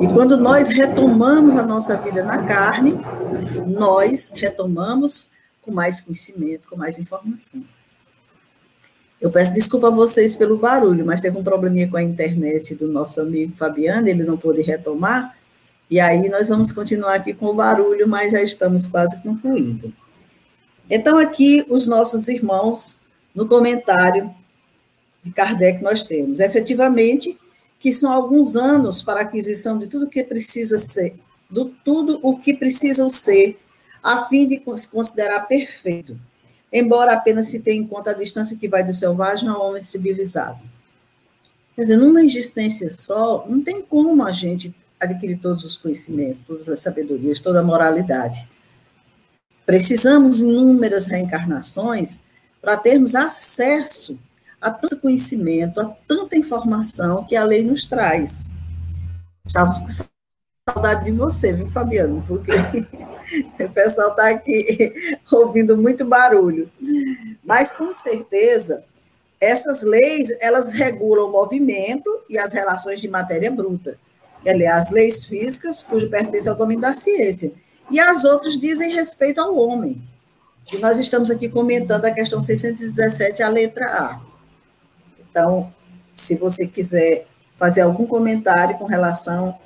E 0.00 0.08
quando 0.08 0.36
nós 0.36 0.68
retomamos 0.68 1.56
a 1.56 1.62
nossa 1.62 1.96
vida 1.96 2.24
na 2.24 2.44
carne, 2.44 2.94
nós 3.66 4.32
retomamos 4.34 5.30
com 5.62 5.70
mais 5.70 6.00
conhecimento, 6.00 6.68
com 6.68 6.76
mais 6.76 6.98
informação. 6.98 7.62
Eu 9.20 9.30
peço 9.30 9.52
desculpa 9.52 9.88
a 9.88 9.90
vocês 9.90 10.34
pelo 10.34 10.56
barulho, 10.56 11.04
mas 11.04 11.20
teve 11.20 11.36
um 11.36 11.44
probleminha 11.44 11.86
com 11.86 11.98
a 11.98 12.02
internet 12.02 12.74
do 12.74 12.88
nosso 12.88 13.20
amigo 13.20 13.54
Fabiano, 13.54 14.08
ele 14.08 14.24
não 14.24 14.38
pôde 14.38 14.62
retomar, 14.62 15.36
e 15.90 16.00
aí 16.00 16.26
nós 16.30 16.48
vamos 16.48 16.72
continuar 16.72 17.16
aqui 17.16 17.34
com 17.34 17.46
o 17.46 17.54
barulho, 17.54 18.08
mas 18.08 18.32
já 18.32 18.40
estamos 18.40 18.86
quase 18.86 19.22
concluindo. 19.22 19.92
Então, 20.88 21.18
aqui, 21.18 21.66
os 21.68 21.86
nossos 21.86 22.28
irmãos, 22.28 22.98
no 23.34 23.46
comentário 23.46 24.34
de 25.22 25.30
Kardec, 25.30 25.82
nós 25.82 26.02
temos, 26.02 26.40
efetivamente, 26.40 27.38
que 27.78 27.92
são 27.92 28.10
alguns 28.10 28.56
anos 28.56 29.02
para 29.02 29.20
a 29.20 29.22
aquisição 29.24 29.78
de 29.78 29.86
tudo 29.86 30.08
que 30.08 30.24
precisa 30.24 30.78
ser, 30.78 31.14
do 31.50 31.66
tudo 31.84 32.18
o 32.22 32.38
que 32.38 32.54
precisam 32.54 33.10
ser, 33.10 33.58
a 34.02 34.24
fim 34.24 34.46
de 34.46 34.62
se 34.76 34.88
considerar 34.88 35.40
perfeito 35.40 36.18
embora 36.72 37.12
apenas 37.12 37.48
se 37.48 37.60
tenha 37.60 37.80
em 37.80 37.86
conta 37.86 38.10
a 38.10 38.14
distância 38.14 38.56
que 38.56 38.68
vai 38.68 38.84
do 38.84 38.92
selvagem 38.92 39.48
ao 39.48 39.68
homem 39.68 39.82
civilizado. 39.82 40.58
Quer 41.74 41.82
dizer, 41.82 41.96
numa 41.96 42.22
existência 42.22 42.90
só, 42.92 43.46
não 43.48 43.62
tem 43.62 43.82
como 43.82 44.24
a 44.24 44.30
gente 44.30 44.74
adquirir 45.00 45.38
todos 45.38 45.64
os 45.64 45.76
conhecimentos, 45.76 46.40
todas 46.40 46.68
as 46.68 46.80
sabedorias, 46.80 47.40
toda 47.40 47.60
a 47.60 47.64
moralidade. 47.64 48.46
Precisamos 49.64 50.40
inúmeras 50.40 51.06
reencarnações 51.06 52.18
para 52.60 52.76
termos 52.76 53.14
acesso 53.14 54.18
a 54.60 54.70
tanto 54.70 54.98
conhecimento, 54.98 55.80
a 55.80 55.86
tanta 56.06 56.36
informação 56.36 57.24
que 57.24 57.34
a 57.34 57.44
lei 57.44 57.64
nos 57.64 57.86
traz. 57.86 58.44
Estávamos 59.46 59.78
com 59.78 59.88
saudade 60.68 61.06
de 61.06 61.12
você, 61.12 61.52
viu, 61.52 61.66
Fabiano? 61.68 62.22
Porque 62.28 62.52
o 63.58 63.68
pessoal 63.68 64.10
está 64.10 64.28
aqui 64.28 64.92
ouvindo 65.30 65.76
muito 65.76 66.04
barulho. 66.04 66.70
Mas, 67.44 67.72
com 67.72 67.90
certeza, 67.92 68.84
essas 69.40 69.82
leis, 69.82 70.28
elas 70.40 70.72
regulam 70.72 71.28
o 71.28 71.32
movimento 71.32 72.10
e 72.28 72.38
as 72.38 72.52
relações 72.52 73.00
de 73.00 73.08
matéria 73.08 73.50
bruta. 73.50 73.98
Aliás, 74.46 74.86
as 74.86 74.90
leis 74.90 75.24
físicas, 75.24 75.82
cujo 75.82 76.08
pertence 76.08 76.48
ao 76.48 76.56
domínio 76.56 76.82
da 76.82 76.94
ciência. 76.94 77.52
E 77.90 77.98
as 77.98 78.24
outras 78.24 78.58
dizem 78.58 78.94
respeito 78.94 79.40
ao 79.40 79.56
homem. 79.56 80.00
E 80.72 80.78
nós 80.78 80.98
estamos 80.98 81.30
aqui 81.30 81.48
comentando 81.48 82.04
a 82.04 82.10
questão 82.10 82.40
617, 82.40 83.42
a 83.42 83.48
letra 83.48 83.86
A. 83.86 84.20
Então, 85.28 85.72
se 86.14 86.36
você 86.36 86.66
quiser 86.66 87.26
fazer 87.58 87.82
algum 87.82 88.06
comentário 88.06 88.78
com 88.78 88.84
relação 88.84 89.58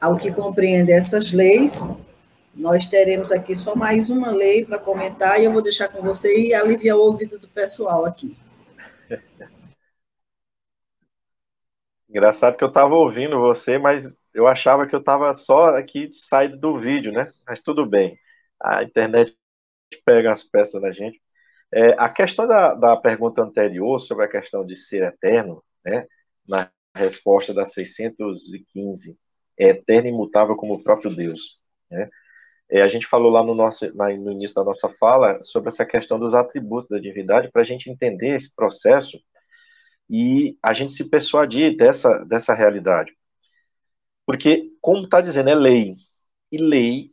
ao 0.00 0.16
que 0.16 0.32
compreende 0.32 0.92
essas 0.92 1.32
leis, 1.32 1.90
nós 2.56 2.86
teremos 2.86 3.30
aqui 3.30 3.54
só 3.54 3.76
mais 3.76 4.08
uma 4.08 4.30
lei 4.30 4.64
para 4.64 4.78
comentar 4.78 5.38
e 5.38 5.44
eu 5.44 5.52
vou 5.52 5.62
deixar 5.62 5.88
com 5.88 6.00
você 6.00 6.48
e 6.48 6.54
aliviar 6.54 6.96
o 6.96 7.02
ouvido 7.02 7.38
do 7.38 7.48
pessoal 7.48 8.06
aqui. 8.06 8.36
Engraçado 12.08 12.56
que 12.56 12.64
eu 12.64 12.68
estava 12.68 12.94
ouvindo 12.94 13.38
você, 13.38 13.76
mas 13.76 14.16
eu 14.32 14.46
achava 14.46 14.86
que 14.86 14.94
eu 14.94 15.00
estava 15.00 15.34
só 15.34 15.76
aqui 15.76 16.08
saído 16.12 16.56
do 16.56 16.80
vídeo, 16.80 17.12
né? 17.12 17.30
Mas 17.46 17.60
tudo 17.60 17.84
bem. 17.84 18.18
A 18.58 18.82
internet 18.82 19.36
pega 20.04 20.32
as 20.32 20.42
peças 20.42 20.80
da 20.80 20.90
gente. 20.90 21.20
É, 21.70 21.94
a 21.98 22.08
questão 22.08 22.46
da, 22.46 22.74
da 22.74 22.96
pergunta 22.96 23.42
anterior 23.42 23.98
sobre 24.00 24.24
a 24.24 24.28
questão 24.28 24.64
de 24.64 24.74
ser 24.74 25.02
eterno, 25.02 25.62
né? 25.84 26.06
Na 26.48 26.70
resposta 26.94 27.52
da 27.52 27.66
615, 27.66 29.18
é 29.58 29.68
eterno 29.68 30.08
e 30.08 30.10
imutável 30.10 30.56
como 30.56 30.74
o 30.74 30.82
próprio 30.82 31.14
Deus, 31.14 31.58
né? 31.90 32.08
É, 32.70 32.82
a 32.82 32.88
gente 32.88 33.06
falou 33.06 33.30
lá 33.30 33.42
no, 33.44 33.54
nosso, 33.54 33.94
na, 33.94 34.08
no 34.16 34.32
início 34.32 34.56
da 34.56 34.64
nossa 34.64 34.88
fala 34.98 35.40
sobre 35.42 35.68
essa 35.68 35.86
questão 35.86 36.18
dos 36.18 36.34
atributos 36.34 36.90
da 36.90 36.98
divindade, 36.98 37.50
para 37.50 37.62
a 37.62 37.64
gente 37.64 37.90
entender 37.90 38.34
esse 38.34 38.54
processo 38.54 39.18
e 40.10 40.56
a 40.62 40.72
gente 40.74 40.92
se 40.92 41.08
persuadir 41.08 41.76
dessa, 41.76 42.24
dessa 42.24 42.54
realidade. 42.54 43.12
Porque, 44.26 44.70
como 44.80 45.04
está 45.04 45.20
dizendo, 45.20 45.50
é 45.50 45.54
lei. 45.54 45.92
E 46.50 46.58
lei 46.58 47.12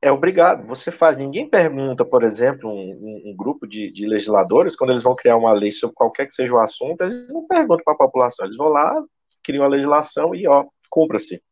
é 0.00 0.12
obrigado, 0.12 0.66
você 0.66 0.92
faz. 0.92 1.16
Ninguém 1.16 1.48
pergunta, 1.48 2.04
por 2.04 2.22
exemplo, 2.22 2.70
um, 2.70 3.30
um, 3.30 3.36
grupo 3.36 3.66
de, 3.66 3.90
de, 3.92 4.06
legisladores, 4.06 4.76
quando 4.76 4.90
eles 4.90 5.02
vão 5.02 5.16
criar 5.16 5.36
uma 5.36 5.52
lei 5.52 5.72
sobre 5.72 5.94
qualquer 5.94 6.26
que 6.26 6.32
seja 6.32 6.52
o 6.52 6.58
assunto, 6.58 7.02
eles 7.02 7.28
não 7.28 7.46
perguntam 7.46 7.84
para 7.84 7.94
a 7.94 7.98
população, 7.98 8.46
eles 8.46 8.56
vão 8.56 8.68
lá, 8.68 9.02
criam 9.42 9.64
a 9.64 9.68
legislação 9.68 10.34
e, 10.34 10.46
ó, 10.46 10.66
cumpra-se. 10.90 11.42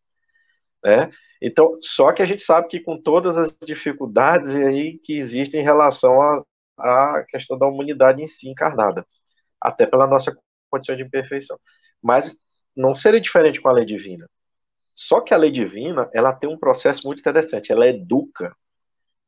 Né? 0.86 1.10
Então, 1.42 1.74
só 1.80 2.12
que 2.12 2.22
a 2.22 2.24
gente 2.24 2.42
sabe 2.42 2.68
que 2.68 2.78
com 2.78 2.96
todas 2.96 3.36
as 3.36 3.56
dificuldades 3.66 4.54
aí 4.54 4.98
que 4.98 5.18
existem 5.18 5.60
em 5.60 5.64
relação 5.64 6.14
à 6.78 7.24
questão 7.28 7.58
da 7.58 7.66
humanidade 7.66 8.22
em 8.22 8.26
si 8.26 8.48
encarnada, 8.48 9.04
até 9.60 9.84
pela 9.84 10.06
nossa 10.06 10.32
condição 10.70 10.94
de 10.94 11.02
imperfeição. 11.02 11.58
Mas 12.00 12.38
não 12.76 12.94
seria 12.94 13.20
diferente 13.20 13.60
com 13.60 13.68
a 13.68 13.72
lei 13.72 13.84
divina. 13.84 14.30
Só 14.94 15.20
que 15.20 15.34
a 15.34 15.36
lei 15.36 15.50
divina, 15.50 16.08
ela 16.14 16.32
tem 16.32 16.48
um 16.48 16.56
processo 16.56 17.04
muito 17.04 17.18
interessante, 17.18 17.72
ela 17.72 17.88
educa 17.88 18.56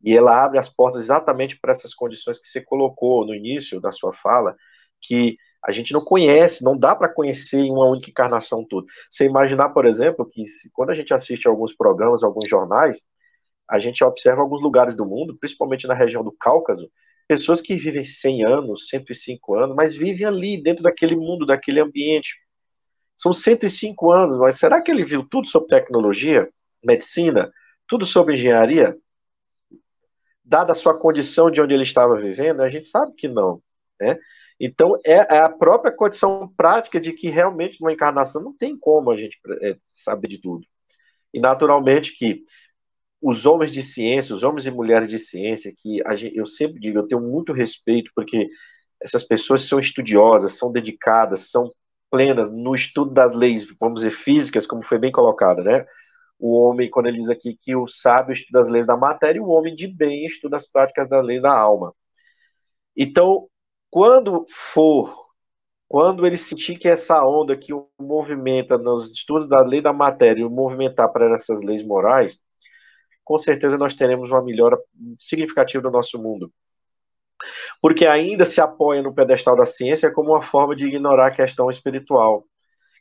e 0.00 0.16
ela 0.16 0.44
abre 0.44 0.60
as 0.60 0.68
portas 0.68 1.02
exatamente 1.02 1.58
para 1.58 1.72
essas 1.72 1.92
condições 1.92 2.38
que 2.38 2.46
você 2.46 2.60
colocou 2.60 3.26
no 3.26 3.34
início 3.34 3.80
da 3.80 3.90
sua 3.90 4.12
fala, 4.12 4.54
que 5.00 5.36
a 5.64 5.72
gente 5.72 5.92
não 5.92 6.00
conhece, 6.00 6.62
não 6.62 6.76
dá 6.76 6.94
para 6.94 7.08
conhecer 7.12 7.60
em 7.60 7.72
uma 7.72 7.86
única 7.86 8.10
encarnação 8.10 8.64
tudo. 8.64 8.86
Você 9.10 9.24
imaginar, 9.24 9.70
por 9.70 9.86
exemplo, 9.86 10.28
que 10.28 10.46
se, 10.46 10.70
quando 10.72 10.90
a 10.90 10.94
gente 10.94 11.12
assiste 11.12 11.48
alguns 11.48 11.74
programas, 11.74 12.22
alguns 12.22 12.48
jornais, 12.48 13.02
a 13.68 13.78
gente 13.78 14.02
observa 14.02 14.40
alguns 14.40 14.62
lugares 14.62 14.96
do 14.96 15.04
mundo, 15.04 15.36
principalmente 15.38 15.86
na 15.86 15.94
região 15.94 16.24
do 16.24 16.32
Cáucaso, 16.32 16.90
pessoas 17.26 17.60
que 17.60 17.76
vivem 17.76 18.02
100 18.02 18.44
anos, 18.44 18.88
105 18.88 19.54
anos, 19.54 19.76
mas 19.76 19.94
vivem 19.94 20.26
ali, 20.26 20.62
dentro 20.62 20.82
daquele 20.82 21.14
mundo, 21.14 21.44
daquele 21.44 21.80
ambiente. 21.80 22.36
São 23.14 23.32
105 23.32 24.10
anos, 24.10 24.38
mas 24.38 24.58
será 24.58 24.80
que 24.80 24.90
ele 24.90 25.04
viu 25.04 25.26
tudo 25.28 25.48
sobre 25.48 25.68
tecnologia, 25.68 26.48
medicina, 26.82 27.52
tudo 27.86 28.06
sobre 28.06 28.34
engenharia? 28.34 28.96
Dada 30.42 30.72
a 30.72 30.74
sua 30.74 30.98
condição 30.98 31.50
de 31.50 31.60
onde 31.60 31.74
ele 31.74 31.82
estava 31.82 32.16
vivendo, 32.16 32.62
a 32.62 32.68
gente 32.70 32.86
sabe 32.86 33.12
que 33.14 33.28
não. 33.28 33.60
Né? 34.00 34.18
Então, 34.60 34.98
é, 35.04 35.36
é 35.36 35.40
a 35.40 35.48
própria 35.48 35.92
condição 35.92 36.52
prática 36.56 37.00
de 37.00 37.12
que 37.12 37.30
realmente 37.30 37.80
numa 37.80 37.92
encarnação 37.92 38.42
não 38.42 38.56
tem 38.56 38.76
como 38.76 39.10
a 39.10 39.16
gente 39.16 39.38
é, 39.62 39.76
saber 39.94 40.28
de 40.28 40.38
tudo. 40.38 40.66
E, 41.32 41.40
naturalmente, 41.40 42.16
que 42.16 42.42
os 43.20 43.46
homens 43.46 43.72
de 43.72 43.82
ciência, 43.82 44.34
os 44.34 44.42
homens 44.42 44.66
e 44.66 44.70
mulheres 44.70 45.08
de 45.08 45.18
ciência, 45.18 45.72
que 45.76 46.02
gente, 46.16 46.36
eu 46.36 46.46
sempre 46.46 46.80
digo, 46.80 46.98
eu 46.98 47.06
tenho 47.06 47.20
muito 47.20 47.52
respeito, 47.52 48.10
porque 48.14 48.48
essas 49.00 49.24
pessoas 49.24 49.62
são 49.62 49.78
estudiosas, 49.78 50.54
são 50.54 50.72
dedicadas, 50.72 51.50
são 51.50 51.72
plenas 52.10 52.52
no 52.52 52.74
estudo 52.74 53.12
das 53.12 53.34
leis, 53.34 53.66
vamos 53.78 54.00
dizer, 54.00 54.12
físicas, 54.12 54.66
como 54.66 54.82
foi 54.84 54.98
bem 54.98 55.12
colocado, 55.12 55.62
né? 55.62 55.84
O 56.38 56.56
homem, 56.56 56.90
quando 56.90 57.06
ele 57.06 57.18
diz 57.18 57.28
aqui 57.30 57.58
que 57.60 57.74
o 57.76 57.86
sábio 57.88 58.32
estuda 58.32 58.60
as 58.60 58.68
leis 58.68 58.86
da 58.86 58.96
matéria, 58.96 59.38
e 59.38 59.40
o 59.42 59.48
homem 59.48 59.74
de 59.74 59.86
bem 59.88 60.26
estuda 60.26 60.56
as 60.56 60.66
práticas 60.66 61.08
da 61.08 61.20
lei 61.20 61.40
da 61.40 61.52
alma. 61.52 61.94
Então, 62.96 63.48
quando 63.90 64.46
for, 64.50 65.28
quando 65.88 66.26
ele 66.26 66.36
sentir 66.36 66.78
que 66.78 66.88
essa 66.88 67.24
onda 67.24 67.56
que 67.56 67.72
o 67.72 67.88
movimenta 67.98 68.76
nos 68.76 69.10
estudos 69.10 69.48
da 69.48 69.62
lei 69.62 69.80
da 69.80 69.92
matéria, 69.92 70.46
o 70.46 70.50
movimentar 70.50 71.10
para 71.12 71.32
essas 71.32 71.62
leis 71.62 71.82
morais, 71.82 72.38
com 73.24 73.38
certeza 73.38 73.76
nós 73.76 73.94
teremos 73.94 74.30
uma 74.30 74.42
melhora 74.42 74.78
significativa 75.18 75.82
do 75.82 75.90
nosso 75.90 76.18
mundo. 76.18 76.52
Porque 77.80 78.06
ainda 78.06 78.44
se 78.44 78.60
apoia 78.60 79.02
no 79.02 79.14
pedestal 79.14 79.56
da 79.56 79.66
ciência 79.66 80.12
como 80.12 80.30
uma 80.30 80.42
forma 80.42 80.74
de 80.74 80.86
ignorar 80.86 81.28
a 81.28 81.34
questão 81.34 81.70
espiritual. 81.70 82.44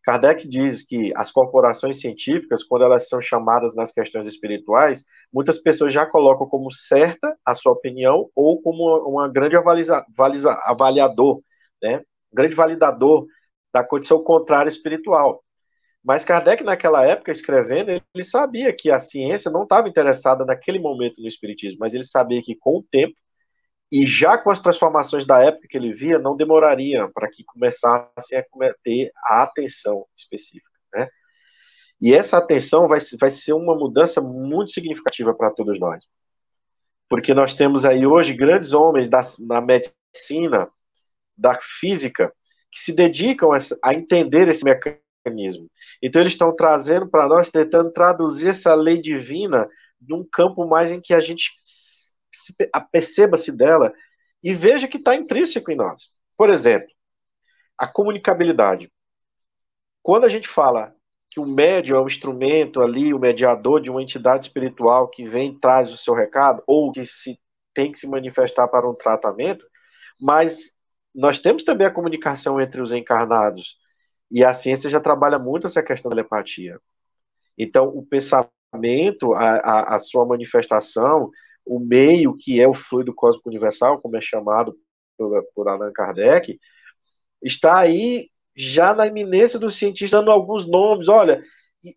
Kardec 0.07 0.47
diz 0.47 0.83
que 0.83 1.11
as 1.17 1.33
corporações 1.33 1.99
científicas, 1.99 2.63
quando 2.63 2.85
elas 2.85 3.09
são 3.09 3.19
chamadas 3.19 3.75
nas 3.75 3.91
questões 3.91 4.25
espirituais, 4.25 5.03
muitas 5.33 5.57
pessoas 5.57 5.91
já 5.91 6.05
colocam 6.05 6.47
como 6.47 6.71
certa 6.71 7.35
a 7.45 7.53
sua 7.53 7.73
opinião 7.73 8.29
ou 8.33 8.61
como 8.61 8.85
uma, 9.05 9.27
grande 9.27 9.57
avaliza, 9.57 10.05
avaliza, 10.17 10.53
avaliador, 10.63 11.41
né? 11.83 12.01
Grande 12.31 12.55
validador 12.55 13.27
da 13.73 13.83
condição 13.83 14.23
contrária 14.23 14.69
espiritual. 14.69 15.43
Mas 16.01 16.23
Kardec, 16.23 16.63
naquela 16.63 17.05
época, 17.05 17.29
escrevendo, 17.29 17.91
ele 17.91 18.23
sabia 18.23 18.73
que 18.73 18.89
a 18.89 18.99
ciência 18.99 19.51
não 19.51 19.63
estava 19.63 19.89
interessada 19.89 20.45
naquele 20.45 20.79
momento 20.79 21.21
no 21.21 21.27
espiritismo, 21.27 21.79
mas 21.81 21.93
ele 21.93 22.05
sabia 22.05 22.41
que 22.41 22.55
com 22.55 22.77
o 22.77 22.83
tempo 22.89 23.13
e 23.91 24.05
já 24.05 24.37
com 24.37 24.51
as 24.51 24.59
transformações 24.59 25.25
da 25.25 25.41
época 25.41 25.67
que 25.69 25.77
ele 25.77 25.93
via, 25.93 26.19
não 26.19 26.35
demoraria 26.35 27.09
para 27.13 27.29
que 27.29 27.43
começasse 27.43 28.35
a 28.35 28.43
ter 28.83 29.11
a 29.23 29.43
atenção 29.43 30.05
específica. 30.15 30.69
Né? 30.93 31.07
E 32.01 32.13
essa 32.13 32.37
atenção 32.37 32.87
vai, 32.87 32.99
vai 33.19 33.29
ser 33.29 33.53
uma 33.53 33.75
mudança 33.75 34.21
muito 34.21 34.71
significativa 34.71 35.33
para 35.33 35.51
todos 35.51 35.79
nós. 35.79 36.03
porque 37.09 37.33
nós 37.33 37.53
temos 37.53 37.85
aí 37.85 38.05
hoje 38.05 38.33
grandes 38.33 38.73
homens 38.73 39.07
da, 39.07 39.21
medicina, 39.61 40.69
da 41.37 41.57
física, 41.79 42.33
que 42.71 42.79
se 42.79 42.93
dedicam 42.93 43.53
a, 43.53 43.57
a 43.83 43.93
entender 43.93 44.47
esse 44.49 44.63
mecanismo. 44.65 45.69
Então, 46.01 46.21
eles 46.21 46.33
estão 46.33 46.53
trazendo 46.55 47.07
para 47.07 47.27
nós, 47.27 47.49
tentando 47.49 47.91
traduzir 47.91 48.49
essa 48.49 48.75
lei 48.75 49.01
divina 49.01 49.67
num 50.01 50.27
campo 50.29 50.67
mais 50.67 50.91
em 50.91 50.99
que 50.99 51.13
a 51.13 51.21
gente 51.21 51.53
perceba-se 52.91 53.51
dela 53.51 53.93
e 54.43 54.53
veja 54.53 54.87
que 54.87 54.97
está 54.97 55.15
intrínseco 55.15 55.71
em 55.71 55.75
nós. 55.75 56.09
Por 56.37 56.49
exemplo, 56.49 56.89
a 57.77 57.87
comunicabilidade. 57.87 58.91
Quando 60.01 60.25
a 60.25 60.29
gente 60.29 60.47
fala 60.47 60.93
que 61.29 61.39
o 61.39 61.45
médium 61.45 61.97
é 61.97 62.01
um 62.01 62.07
instrumento 62.07 62.81
ali, 62.81 63.13
o 63.13 63.19
mediador 63.19 63.81
de 63.81 63.89
uma 63.89 64.01
entidade 64.01 64.45
espiritual 64.45 65.09
que 65.09 65.27
vem 65.27 65.51
e 65.51 65.59
traz 65.59 65.91
o 65.91 65.97
seu 65.97 66.13
recado, 66.13 66.63
ou 66.65 66.91
que 66.91 67.05
se 67.05 67.39
tem 67.73 67.91
que 67.91 67.99
se 67.99 68.07
manifestar 68.07 68.67
para 68.67 68.89
um 68.89 68.95
tratamento, 68.95 69.65
mas 70.19 70.71
nós 71.13 71.39
temos 71.39 71.63
também 71.63 71.85
a 71.85 71.91
comunicação 71.91 72.59
entre 72.59 72.81
os 72.81 72.91
encarnados, 72.91 73.77
e 74.31 74.43
a 74.43 74.53
ciência 74.53 74.89
já 74.89 74.99
trabalha 74.99 75.37
muito 75.37 75.67
essa 75.67 75.83
questão 75.83 76.09
da 76.09 76.15
telepatia. 76.15 76.79
Então, 77.57 77.87
o 77.87 78.05
pensamento, 78.05 79.33
a, 79.33 79.57
a, 79.57 79.95
a 79.95 79.99
sua 79.99 80.25
manifestação, 80.25 81.31
o 81.67 81.79
meio 81.79 82.35
que 82.37 82.61
é 82.61 82.67
o 82.67 82.73
fluido 82.73 83.13
cósmico 83.13 83.49
universal, 83.49 83.99
como 83.99 84.15
é 84.17 84.21
chamado 84.21 84.75
por, 85.17 85.43
por 85.53 85.67
Allan 85.67 85.91
Kardec, 85.91 86.59
está 87.41 87.77
aí 87.77 88.29
já 88.55 88.93
na 88.93 89.05
iminência 89.05 89.59
dos 89.59 89.75
cientistas, 89.75 90.19
dando 90.19 90.31
alguns 90.31 90.67
nomes. 90.67 91.07
Olha, 91.07 91.43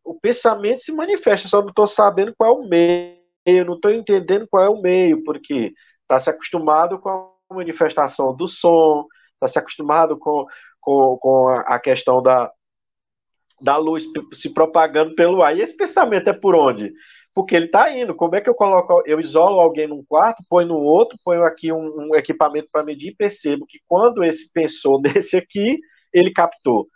o 0.04 0.18
pensamento 0.18 0.82
se 0.82 0.92
manifesta, 0.92 1.48
só 1.48 1.60
não 1.62 1.70
estou 1.70 1.86
sabendo 1.86 2.34
qual 2.36 2.50
é 2.50 2.64
o 2.64 2.68
meio, 2.68 3.64
não 3.64 3.74
estou 3.74 3.90
entendendo 3.90 4.46
qual 4.48 4.62
é 4.64 4.68
o 4.68 4.80
meio, 4.80 5.24
porque 5.24 5.72
está 6.02 6.18
se 6.18 6.28
acostumado 6.28 6.98
com 6.98 7.08
a 7.08 7.54
manifestação 7.54 8.34
do 8.36 8.46
som, 8.46 9.06
está 9.34 9.48
se 9.48 9.58
acostumado 9.58 10.18
com, 10.18 10.44
com, 10.80 11.16
com 11.18 11.48
a 11.48 11.78
questão 11.78 12.22
da, 12.22 12.52
da 13.60 13.76
luz 13.76 14.04
se 14.32 14.50
propagando 14.50 15.14
pelo 15.14 15.42
ar. 15.42 15.56
E 15.56 15.62
esse 15.62 15.76
pensamento 15.76 16.28
é 16.28 16.32
por 16.32 16.54
onde? 16.54 16.92
Porque 17.34 17.54
ele 17.54 17.66
está 17.66 17.90
indo. 17.96 18.14
Como 18.14 18.34
é 18.34 18.40
que 18.40 18.50
eu 18.50 18.54
coloco? 18.54 19.02
Eu 19.06 19.20
isolo 19.20 19.60
alguém 19.60 19.86
num 19.86 20.04
quarto, 20.04 20.42
ponho 20.48 20.68
no 20.68 20.78
outro, 20.78 21.18
ponho 21.24 21.44
aqui 21.44 21.72
um, 21.72 22.10
um 22.10 22.14
equipamento 22.14 22.68
para 22.72 22.84
medir 22.84 23.10
e 23.10 23.16
percebo 23.16 23.66
que 23.66 23.80
quando 23.86 24.24
esse 24.24 24.50
pensou 24.52 25.00
nesse 25.02 25.36
aqui, 25.36 25.78
ele 26.12 26.32
captou. 26.32 26.88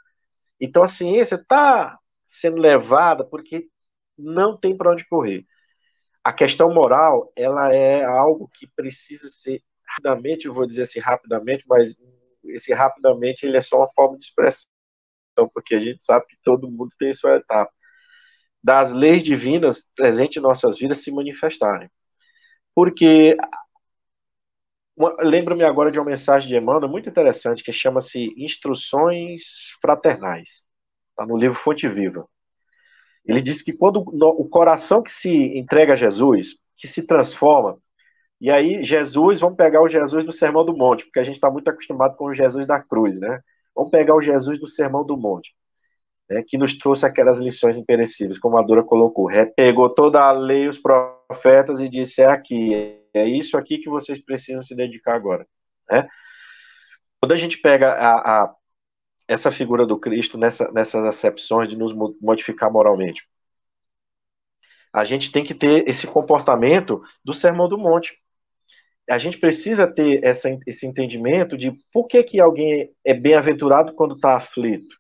Então 0.60 0.82
a 0.82 0.88
ciência 0.88 1.36
está 1.36 1.98
sendo 2.26 2.60
levada 2.60 3.24
porque 3.24 3.68
não 4.18 4.56
tem 4.58 4.76
para 4.76 4.92
onde 4.92 5.06
correr. 5.06 5.44
A 6.22 6.32
questão 6.32 6.72
moral, 6.72 7.30
ela 7.36 7.72
é 7.72 8.04
algo 8.04 8.48
que 8.54 8.66
precisa 8.74 9.28
ser 9.28 9.62
rapidamente, 9.86 10.46
eu 10.46 10.54
vou 10.54 10.66
dizer 10.66 10.82
assim 10.82 11.00
rapidamente, 11.00 11.64
mas 11.68 11.96
esse 12.44 12.72
rapidamente 12.72 13.44
ele 13.44 13.56
é 13.56 13.60
só 13.60 13.78
uma 13.78 13.92
forma 13.94 14.18
de 14.18 14.24
expressão, 14.24 14.66
porque 15.52 15.74
a 15.74 15.80
gente 15.80 16.02
sabe 16.02 16.26
que 16.26 16.36
todo 16.42 16.70
mundo 16.70 16.90
tem 16.98 17.12
sua 17.12 17.36
etapa. 17.36 17.70
Das 18.64 18.90
leis 18.90 19.22
divinas 19.22 19.84
presentes 19.94 20.38
em 20.38 20.40
nossas 20.40 20.78
vidas 20.78 21.04
se 21.04 21.12
manifestarem. 21.12 21.90
Porque 22.74 23.36
Lembro-me 24.96 25.64
agora 25.64 25.90
de 25.90 25.98
uma 25.98 26.06
mensagem 26.06 26.48
de 26.48 26.56
Emmanuel 26.56 26.88
muito 26.88 27.08
interessante 27.08 27.64
que 27.64 27.72
chama-se 27.72 28.32
Instruções 28.36 29.72
Fraternais. 29.82 30.64
Está 31.10 31.26
no 31.26 31.36
livro 31.36 31.58
Fonte 31.58 31.88
Viva. 31.88 32.28
Ele 33.26 33.42
diz 33.42 33.60
que 33.60 33.72
quando 33.72 33.96
o 33.98 34.48
coração 34.48 35.02
que 35.02 35.10
se 35.10 35.32
entrega 35.58 35.94
a 35.94 35.96
Jesus, 35.96 36.56
que 36.76 36.86
se 36.86 37.06
transforma, 37.06 37.76
e 38.40 38.50
aí 38.50 38.84
Jesus, 38.84 39.40
vamos 39.40 39.56
pegar 39.56 39.82
o 39.82 39.88
Jesus 39.88 40.24
do 40.24 40.32
Sermão 40.32 40.64
do 40.64 40.76
Monte, 40.76 41.04
porque 41.04 41.18
a 41.18 41.24
gente 41.24 41.36
está 41.36 41.50
muito 41.50 41.68
acostumado 41.68 42.16
com 42.16 42.26
o 42.26 42.34
Jesus 42.34 42.64
da 42.66 42.80
cruz, 42.80 43.18
né? 43.18 43.40
Vamos 43.74 43.90
pegar 43.90 44.14
o 44.14 44.22
Jesus 44.22 44.60
do 44.60 44.66
Sermão 44.68 45.04
do 45.04 45.16
Monte, 45.16 45.54
né, 46.28 46.42
que 46.46 46.56
nos 46.56 46.76
trouxe 46.76 47.04
aquelas 47.06 47.38
lições 47.38 47.76
imperecíveis, 47.76 48.38
como 48.38 48.56
a 48.56 48.62
Dora 48.62 48.82
colocou. 48.82 49.28
Pegou 49.56 49.90
toda 49.90 50.22
a 50.22 50.32
lei, 50.32 50.68
os 50.68 50.78
profetas 50.78 51.80
e 51.80 51.88
disse: 51.88 52.22
é 52.22 52.26
aqui, 52.26 52.98
é 53.12 53.26
isso 53.26 53.56
aqui 53.56 53.78
que 53.78 53.88
vocês 53.88 54.22
precisam 54.22 54.62
se 54.62 54.74
dedicar 54.74 55.14
agora. 55.14 55.46
Né? 55.90 56.08
Quando 57.20 57.32
a 57.32 57.36
gente 57.36 57.58
pega 57.58 57.92
a, 57.92 58.44
a, 58.44 58.54
essa 59.28 59.50
figura 59.50 59.86
do 59.86 59.98
Cristo 59.98 60.36
nessa, 60.38 60.70
nessas 60.72 61.04
acepções 61.04 61.68
de 61.68 61.76
nos 61.76 61.92
modificar 62.20 62.70
moralmente, 62.70 63.26
a 64.92 65.04
gente 65.04 65.32
tem 65.32 65.42
que 65.42 65.54
ter 65.54 65.88
esse 65.88 66.06
comportamento 66.06 67.02
do 67.24 67.34
Sermão 67.34 67.68
do 67.68 67.76
Monte. 67.76 68.16
A 69.10 69.18
gente 69.18 69.38
precisa 69.38 69.86
ter 69.86 70.24
essa, 70.24 70.48
esse 70.66 70.86
entendimento 70.86 71.58
de 71.58 71.72
por 71.92 72.06
que, 72.06 72.22
que 72.22 72.40
alguém 72.40 72.90
é 73.04 73.12
bem-aventurado 73.12 73.92
quando 73.94 74.14
está 74.14 74.36
aflito. 74.36 74.96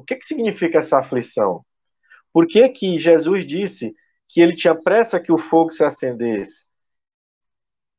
O 0.00 0.02
que, 0.02 0.16
que 0.16 0.26
significa 0.26 0.78
essa 0.78 0.98
aflição? 0.98 1.62
Por 2.32 2.46
que, 2.46 2.66
que 2.70 2.98
Jesus 2.98 3.44
disse 3.46 3.94
que 4.26 4.40
ele 4.40 4.56
tinha 4.56 4.74
pressa 4.74 5.20
que 5.20 5.30
o 5.30 5.36
fogo 5.36 5.70
se 5.70 5.84
acendesse? 5.84 6.64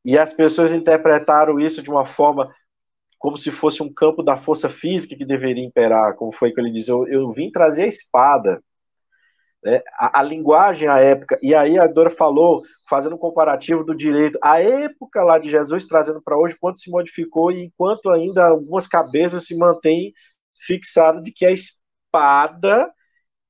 E 0.04 0.18
as 0.18 0.34
pessoas 0.34 0.72
interpretaram 0.72 1.60
isso 1.60 1.84
de 1.84 1.92
uma 1.92 2.08
forma 2.08 2.50
como 3.20 3.38
se 3.38 3.52
fosse 3.52 3.84
um 3.84 3.94
campo 3.94 4.24
da 4.24 4.36
força 4.36 4.68
física 4.68 5.16
que 5.16 5.24
deveria 5.24 5.64
imperar, 5.64 6.16
como 6.16 6.32
foi 6.32 6.52
que 6.52 6.60
ele 6.60 6.72
diz, 6.72 6.88
eu, 6.88 7.08
eu 7.08 7.32
vim 7.32 7.52
trazer 7.52 7.84
a 7.84 7.88
espada. 7.88 8.64
Né? 9.64 9.80
A, 9.94 10.22
a, 10.22 10.24
linguagem, 10.24 10.88
a 10.88 10.98
época, 10.98 11.38
e 11.40 11.54
aí 11.54 11.78
a 11.78 11.86
Dora 11.86 12.10
falou, 12.10 12.64
fazendo 12.90 13.14
um 13.14 13.20
comparativo 13.20 13.84
do 13.84 13.96
direito, 13.96 14.40
a 14.42 14.60
época 14.60 15.24
lá 15.24 15.38
de 15.38 15.52
Jesus 15.52 15.86
trazendo 15.86 16.20
para 16.20 16.36
hoje, 16.36 16.58
quanto 16.60 16.80
se 16.80 16.90
modificou 16.90 17.52
e 17.52 17.66
enquanto 17.66 18.10
ainda 18.10 18.48
algumas 18.48 18.88
cabeças 18.88 19.46
se 19.46 19.56
mantêm 19.56 20.12
fixadas 20.66 21.22
de 21.22 21.32
que 21.32 21.46
a 21.46 21.52
espada 21.52 21.81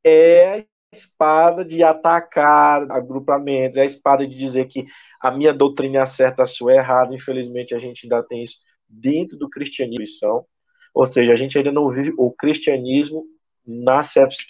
é 0.04 0.60
a 0.60 0.66
espada 0.94 1.64
de 1.66 1.84
atacar 1.84 2.92
agrupamentos, 2.92 3.78
é 3.78 3.82
a 3.82 3.86
espada 3.86 4.28
de 4.28 4.38
dizer 4.38 4.68
que 4.68 4.86
a 5.22 5.32
minha 5.32 5.54
doutrina 5.54 6.00
é 6.00 6.06
certa, 6.06 6.44
a 6.44 6.46
sua 6.46 6.74
é 6.74 6.78
errada. 6.78 7.16
Infelizmente, 7.16 7.76
a 7.76 7.80
gente 7.80 8.06
ainda 8.06 8.24
tem 8.24 8.42
isso 8.44 8.58
dentro 8.88 9.38
do 9.38 9.50
cristianismo. 9.50 10.46
Ou 10.94 11.06
seja, 11.06 11.32
a 11.34 11.36
gente 11.36 11.58
ainda 11.58 11.72
não 11.72 11.90
vive 11.90 12.14
o 12.18 12.32
cristianismo 12.32 13.26
na 13.66 14.04
sepsis, 14.04 14.46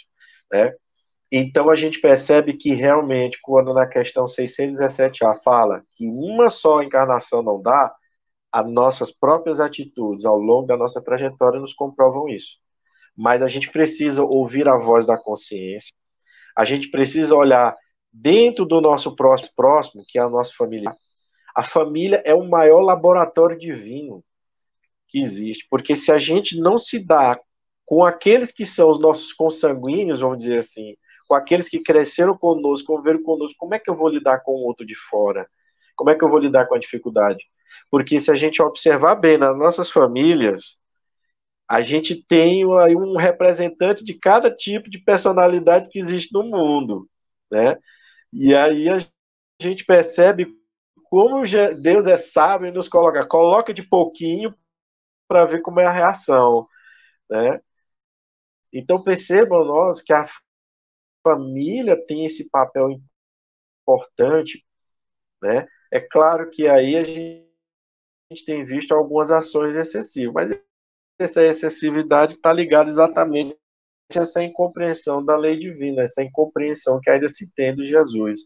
né? 0.51 0.73
Então 1.31 1.69
a 1.69 1.75
gente 1.75 2.01
percebe 2.01 2.53
que 2.53 2.73
realmente, 2.73 3.39
quando 3.41 3.73
na 3.73 3.87
questão 3.87 4.25
617A 4.25 5.41
fala 5.43 5.83
que 5.93 6.05
uma 6.05 6.49
só 6.49 6.81
encarnação 6.81 7.41
não 7.41 7.61
dá, 7.61 7.95
as 8.51 8.69
nossas 8.69 9.11
próprias 9.11 9.59
atitudes 9.59 10.25
ao 10.25 10.37
longo 10.37 10.67
da 10.67 10.75
nossa 10.75 11.01
trajetória 11.01 11.59
nos 11.59 11.73
comprovam 11.73 12.27
isso. 12.27 12.57
Mas 13.15 13.41
a 13.41 13.47
gente 13.47 13.71
precisa 13.71 14.23
ouvir 14.23 14.67
a 14.67 14.77
voz 14.77 15.05
da 15.05 15.17
consciência, 15.17 15.93
a 16.55 16.65
gente 16.65 16.89
precisa 16.89 17.35
olhar 17.35 17.75
dentro 18.11 18.65
do 18.65 18.81
nosso 18.81 19.15
próximo, 19.15 19.53
próximo, 19.55 20.03
que 20.07 20.19
é 20.19 20.21
a 20.21 20.29
nossa 20.29 20.51
família. 20.53 20.91
A 21.55 21.63
família 21.63 22.21
é 22.25 22.33
o 22.33 22.47
maior 22.47 22.81
laboratório 22.81 23.57
divino 23.57 24.23
que 25.07 25.21
existe, 25.21 25.67
porque 25.69 25.95
se 25.95 26.11
a 26.11 26.17
gente 26.17 26.59
não 26.59 26.77
se 26.77 26.99
dá 26.99 27.39
com 27.85 28.05
aqueles 28.05 28.51
que 28.51 28.65
são 28.65 28.89
os 28.89 28.99
nossos 28.99 29.33
consanguíneos, 29.33 30.21
vamos 30.21 30.37
dizer 30.37 30.59
assim, 30.59 30.95
com 31.27 31.35
aqueles 31.35 31.67
que 31.67 31.83
cresceram 31.83 32.37
conosco, 32.37 32.87
conviveram 32.87 33.21
conosco, 33.21 33.55
como 33.57 33.73
é 33.73 33.79
que 33.79 33.89
eu 33.89 33.95
vou 33.95 34.07
lidar 34.07 34.39
com 34.39 34.53
o 34.53 34.65
outro 34.65 34.85
de 34.85 34.95
fora? 35.09 35.47
Como 35.95 36.09
é 36.09 36.15
que 36.15 36.23
eu 36.23 36.29
vou 36.29 36.39
lidar 36.39 36.67
com 36.67 36.75
a 36.75 36.79
dificuldade? 36.79 37.45
Porque 37.89 38.19
se 38.19 38.31
a 38.31 38.35
gente 38.35 38.61
observar 38.61 39.15
bem 39.15 39.37
nas 39.37 39.57
nossas 39.57 39.91
famílias, 39.91 40.80
a 41.71 41.81
gente 41.81 42.21
tem 42.21 42.65
aí 42.81 42.97
um 42.97 43.15
representante 43.15 44.03
de 44.03 44.13
cada 44.13 44.53
tipo 44.53 44.89
de 44.89 44.99
personalidade 44.99 45.87
que 45.87 45.99
existe 45.99 46.33
no 46.33 46.43
mundo, 46.43 47.09
né? 47.49 47.77
E 48.33 48.53
aí 48.53 48.89
a 48.89 48.97
gente 49.61 49.85
percebe 49.85 50.47
como 51.05 51.43
Deus 51.81 52.07
é 52.07 52.17
sábio 52.17 52.67
e 52.67 52.71
nos 52.71 52.89
coloca, 52.89 53.25
coloca 53.25 53.73
de 53.73 53.83
pouquinho 53.83 54.53
para 55.29 55.45
ver 55.45 55.61
como 55.61 55.79
é 55.79 55.85
a 55.85 55.93
reação, 55.93 56.67
né? 57.29 57.61
Então 58.73 59.01
percebam 59.01 59.63
nós 59.63 60.01
que 60.01 60.11
a 60.11 60.27
família 61.23 61.95
tem 62.05 62.25
esse 62.25 62.49
papel 62.49 62.99
importante, 63.81 64.65
né? 65.41 65.65
É 65.89 66.01
claro 66.01 66.49
que 66.51 66.67
aí 66.67 66.97
a 66.97 67.03
gente, 67.05 67.49
a 68.29 68.33
gente 68.33 68.45
tem 68.45 68.65
visto 68.65 68.93
algumas 68.93 69.31
ações 69.31 69.77
excessivas, 69.77 70.33
mas 70.33 70.70
essa 71.23 71.43
excessividade 71.43 72.33
está 72.35 72.51
ligada 72.53 72.89
exatamente 72.89 73.57
essa 74.13 74.43
incompreensão 74.43 75.23
da 75.23 75.37
lei 75.37 75.57
divina, 75.57 76.03
essa 76.03 76.23
incompreensão 76.23 76.99
que 77.01 77.09
ainda 77.09 77.29
se 77.29 77.53
tem 77.53 77.75
de 77.75 77.87
Jesus, 77.87 78.41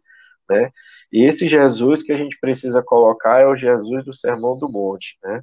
né? 0.49 0.71
E 1.11 1.23
esse 1.23 1.47
Jesus 1.47 2.03
que 2.03 2.11
a 2.11 2.17
gente 2.17 2.37
precisa 2.39 2.83
colocar 2.83 3.39
é 3.39 3.47
o 3.47 3.55
Jesus 3.55 4.05
do 4.05 4.13
Sermão 4.13 4.57
do 4.57 4.69
Monte, 4.69 5.17
né? 5.23 5.41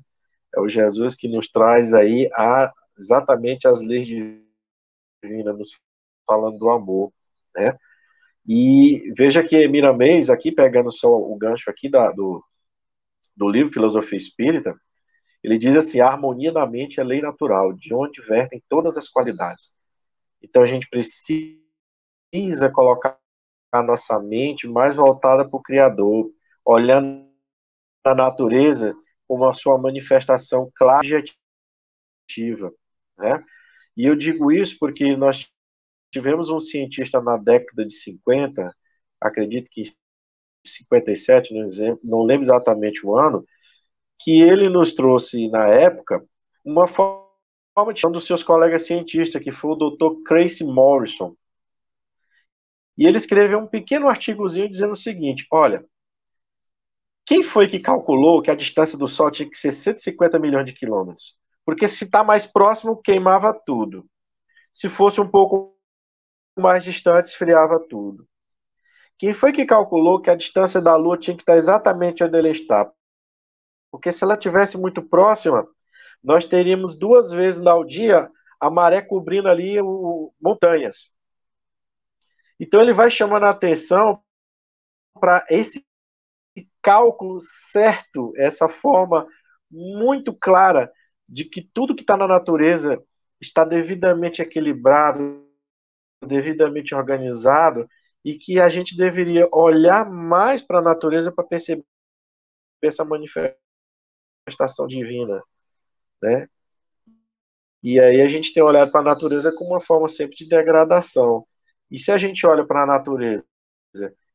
É 0.55 0.61
o 0.61 0.69
Jesus 0.69 1.15
que 1.15 1.29
nos 1.29 1.49
traz 1.49 1.95
aí 1.95 2.29
a, 2.35 2.73
exatamente 2.99 3.67
as 3.67 3.81
leis 3.83 4.07
divinas, 4.07 5.59
nos 5.59 5.71
falando 6.27 6.59
do 6.59 6.71
amor, 6.71 7.13
né? 7.55 7.77
E 8.47 9.13
veja 9.17 9.43
que 9.43 9.67
Miramês, 9.69 10.29
aqui 10.31 10.51
pegando 10.53 10.91
só 10.91 11.09
o 11.09 11.37
gancho 11.37 11.71
aqui 11.71 11.89
da, 11.89 12.11
do, 12.11 12.45
do 13.37 13.49
livro 13.49 13.73
Filosofia 13.73 14.17
Espírita, 14.17 14.77
ele 15.43 15.59
diz 15.59 15.77
assim: 15.77 16.01
a 16.01 16.07
harmonia 16.07 16.53
da 16.53 16.67
mente 16.67 17.01
é 17.01 17.05
lei 17.05 17.21
natural, 17.21 17.73
de 17.73 17.95
onde 17.95 18.23
vertem 18.23 18.63
todas 18.69 18.97
as 18.97 19.09
qualidades. 19.09 19.75
Então 20.43 20.63
a 20.63 20.67
gente 20.67 20.89
precisa 20.89 22.71
colocar 22.73 23.19
a 23.71 23.83
nossa 23.83 24.19
mente 24.21 24.69
mais 24.69 24.95
voltada 24.95 25.49
para 25.49 25.57
o 25.57 25.63
Criador, 25.63 26.31
olhando 26.65 27.27
a 28.05 28.15
natureza 28.15 28.95
como 29.27 29.47
a 29.47 29.55
sua 29.55 29.79
manifestação 29.79 30.71
clara 30.75 31.07
e 31.07 31.25
objetiva. 32.29 32.73
Né? 33.17 33.45
E 33.97 34.05
eu 34.05 34.15
digo 34.15 34.53
isso 34.53 34.77
porque 34.79 35.17
nós 35.17 35.49
tivemos 36.11 36.51
um 36.51 36.61
cientista 36.61 37.21
na 37.21 37.37
década 37.37 37.87
de 37.87 37.95
50, 37.95 38.75
acredito 39.21 39.71
que 39.71 39.85
57, 40.65 41.53
não 42.05 42.23
lembro 42.23 42.45
exatamente 42.45 43.05
o 43.05 43.17
ano, 43.17 43.45
que 44.19 44.43
ele 44.43 44.69
nos 44.69 44.95
trouxe 44.95 45.49
na 45.49 45.69
época 45.69 46.25
uma 46.65 46.87
forma 46.87 47.93
de 47.95 48.07
um 48.07 48.13
dos 48.13 48.27
seus 48.27 48.43
colegas 48.43 48.87
cientistas, 48.87 49.43
que 49.43 49.51
foi 49.51 49.73
o 49.73 49.75
Dr. 49.77 50.23
Tracy 50.27 50.65
Morrison. 50.65 51.35
E 52.97 53.07
ele 53.07 53.17
escreveu 53.17 53.59
um 53.59 53.67
pequeno 53.67 54.09
artigozinho 54.09 54.69
dizendo 54.69 54.93
o 54.93 54.97
seguinte: 54.97 55.47
olha, 55.51 55.85
quem 57.25 57.43
foi 57.43 57.69
que 57.69 57.79
calculou 57.79 58.43
que 58.43 58.51
a 58.51 58.55
distância 58.55 58.99
do 58.99 59.09
Sol 59.09 59.31
tinha 59.31 59.49
que 59.49 59.57
ser 59.57 59.73
150 59.73 60.39
milhões 60.39 60.67
de 60.67 60.73
quilômetros? 60.73 61.37
Porque 61.65 61.87
se 61.89 62.05
está 62.05 62.25
mais 62.25 62.47
próximo, 62.47 63.01
queimava 63.01 63.55
tudo. 63.55 64.05
Se 64.73 64.89
fosse 64.89 65.21
um 65.21 65.29
pouco 65.29 65.77
mais 66.59 66.85
distante, 66.85 67.27
esfriava 67.27 67.79
tudo. 67.89 68.27
Quem 69.19 69.33
foi 69.33 69.53
que 69.53 69.65
calculou 69.65 70.21
que 70.21 70.31
a 70.31 70.35
distância 70.35 70.81
da 70.81 70.97
Lua 70.97 71.17
tinha 71.17 71.37
que 71.37 71.43
estar 71.43 71.57
exatamente 71.57 72.25
onde 72.25 72.37
ela 72.37 72.49
está? 72.49 72.91
Porque 73.93 74.11
se 74.11 74.25
ela 74.25 74.39
tivesse 74.39 74.79
muito 74.79 75.03
próxima, 75.03 75.69
nós 76.25 76.47
teríamos 76.47 76.99
duas 76.99 77.31
vezes 77.31 77.65
ao 77.67 77.85
dia 77.85 78.31
a 78.59 78.71
maré 78.71 79.03
cobrindo 79.03 79.49
ali 79.49 79.79
o, 79.81 80.33
montanhas. 80.41 81.13
Então 82.59 82.81
ele 82.81 82.95
vai 82.95 83.11
chamando 83.11 83.45
a 83.45 83.51
atenção 83.51 84.23
para 85.21 85.45
esse 85.51 85.87
cálculo 86.81 87.39
certo, 87.41 88.33
essa 88.37 88.69
forma 88.69 89.27
muito 89.71 90.35
clara 90.35 90.91
de 91.29 91.45
que 91.45 91.61
tudo 91.61 91.95
que 91.95 92.03
está 92.03 92.17
na 92.17 92.27
natureza 92.27 93.03
está 93.41 93.65
devidamente 93.65 94.41
equilibrado, 94.41 95.47
devidamente 96.25 96.95
organizado 96.95 97.87
e 98.25 98.39
que 98.39 98.59
a 98.61 98.69
gente 98.69 98.97
deveria 98.97 99.49
olhar 99.53 100.09
mais 100.09 100.63
para 100.63 100.79
a 100.79 100.83
natureza 100.83 101.33
para 101.33 101.45
perceber 101.45 101.85
essa 102.83 103.05
manifestação 103.05 103.62
manifestação 104.47 104.87
divina, 104.87 105.43
né? 106.23 106.49
E 107.83 107.99
aí 107.99 108.21
a 108.21 108.29
gente 108.29 108.53
tem 108.53 108.63
olhado 108.63 108.93
para 108.93 109.01
a 109.01 109.05
natureza 109.05 109.53
como 109.57 109.71
uma 109.71 109.81
forma 109.81 110.09
sempre 110.09 110.37
de 110.37 110.49
degradação. 110.49 111.47
E 111.91 111.99
se 111.99 112.13
a 112.13 112.19
gente 112.19 112.47
olha 112.47 112.65
para 112.65 112.85
a 112.85 112.87
natureza, 112.87 113.45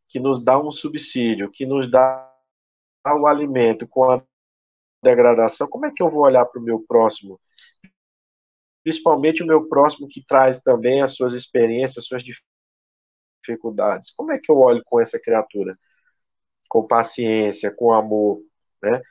que 0.09 0.19
nos 0.19 0.43
dá 0.43 0.59
um 0.59 0.71
subsídio, 0.71 1.51
que 1.51 1.65
nos 1.65 1.89
dá 1.89 2.33
o 3.05 3.25
alimento 3.25 3.87
com 3.87 4.11
a 4.11 4.21
degradação, 5.01 5.67
como 5.67 5.85
é 5.85 5.91
que 5.93 6.03
eu 6.03 6.09
vou 6.09 6.23
olhar 6.23 6.45
para 6.45 6.59
o 6.59 6.63
meu 6.63 6.83
próximo? 6.85 7.39
Principalmente 8.83 9.43
o 9.43 9.47
meu 9.47 9.67
próximo 9.67 10.07
que 10.07 10.23
traz 10.25 10.61
também 10.61 11.01
as 11.01 11.15
suas 11.15 11.33
experiências, 11.33 12.03
as 12.03 12.07
suas 12.07 12.23
dificuldades. 13.45 14.11
Como 14.11 14.31
é 14.31 14.39
que 14.39 14.51
eu 14.51 14.57
olho 14.57 14.81
com 14.85 14.99
essa 14.99 15.19
criatura? 15.19 15.77
Com 16.69 16.85
paciência, 16.85 17.73
com 17.73 17.93
amor, 17.93 18.41
né? 18.81 19.01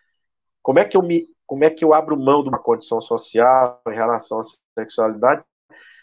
Como 0.66 0.80
é 0.80 0.84
que 0.84 0.96
eu 0.96 1.02
me, 1.02 1.28
como 1.46 1.62
é 1.62 1.70
que 1.70 1.84
eu 1.84 1.94
abro 1.94 2.16
mão 2.16 2.42
de 2.42 2.48
uma 2.48 2.58
condição 2.58 3.00
social 3.00 3.80
em 3.86 3.94
relação 3.94 4.40
à 4.40 4.42
sexualidade 4.76 5.44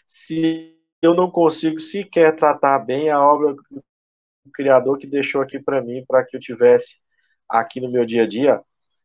se 0.06 0.74
eu 1.02 1.12
não 1.12 1.30
consigo 1.30 1.78
sequer 1.78 2.34
tratar 2.34 2.78
bem 2.78 3.10
a 3.10 3.22
obra 3.22 3.52
do 3.52 3.84
Criador 4.54 4.96
que 4.96 5.06
deixou 5.06 5.42
aqui 5.42 5.58
para 5.60 5.82
mim, 5.82 6.02
para 6.08 6.24
que 6.24 6.34
eu 6.34 6.40
tivesse 6.40 6.96
aqui 7.46 7.78
no 7.78 7.92
meu 7.92 8.06
dia 8.06 8.22
a 8.22 8.26
dia 8.26 8.62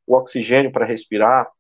o 0.08 0.16
oxigênio 0.16 0.72
para 0.72 0.86
respirar, 0.86 1.52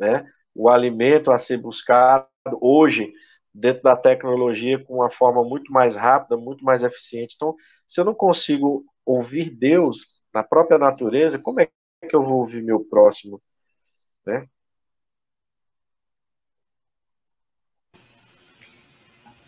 né? 0.00 0.28
o 0.52 0.68
alimento 0.68 1.30
a 1.30 1.38
ser 1.38 1.58
buscado 1.58 2.26
hoje 2.60 3.12
dentro 3.54 3.84
da 3.84 3.94
tecnologia 3.94 4.84
com 4.84 4.94
uma 4.94 5.10
forma 5.10 5.44
muito 5.44 5.72
mais 5.72 5.94
rápida, 5.94 6.36
muito 6.36 6.64
mais 6.64 6.82
eficiente. 6.82 7.36
Então, 7.36 7.54
se 7.86 8.00
eu 8.00 8.04
não 8.04 8.16
consigo 8.16 8.84
ouvir 9.06 9.48
Deus 9.48 10.08
na 10.34 10.42
própria 10.42 10.76
natureza, 10.76 11.38
como 11.38 11.60
é 11.60 11.68
que 12.06 12.14
eu 12.14 12.22
vou 12.22 12.40
ouvir 12.40 12.62
meu 12.62 12.80
próximo, 12.80 13.40
né? 14.26 14.46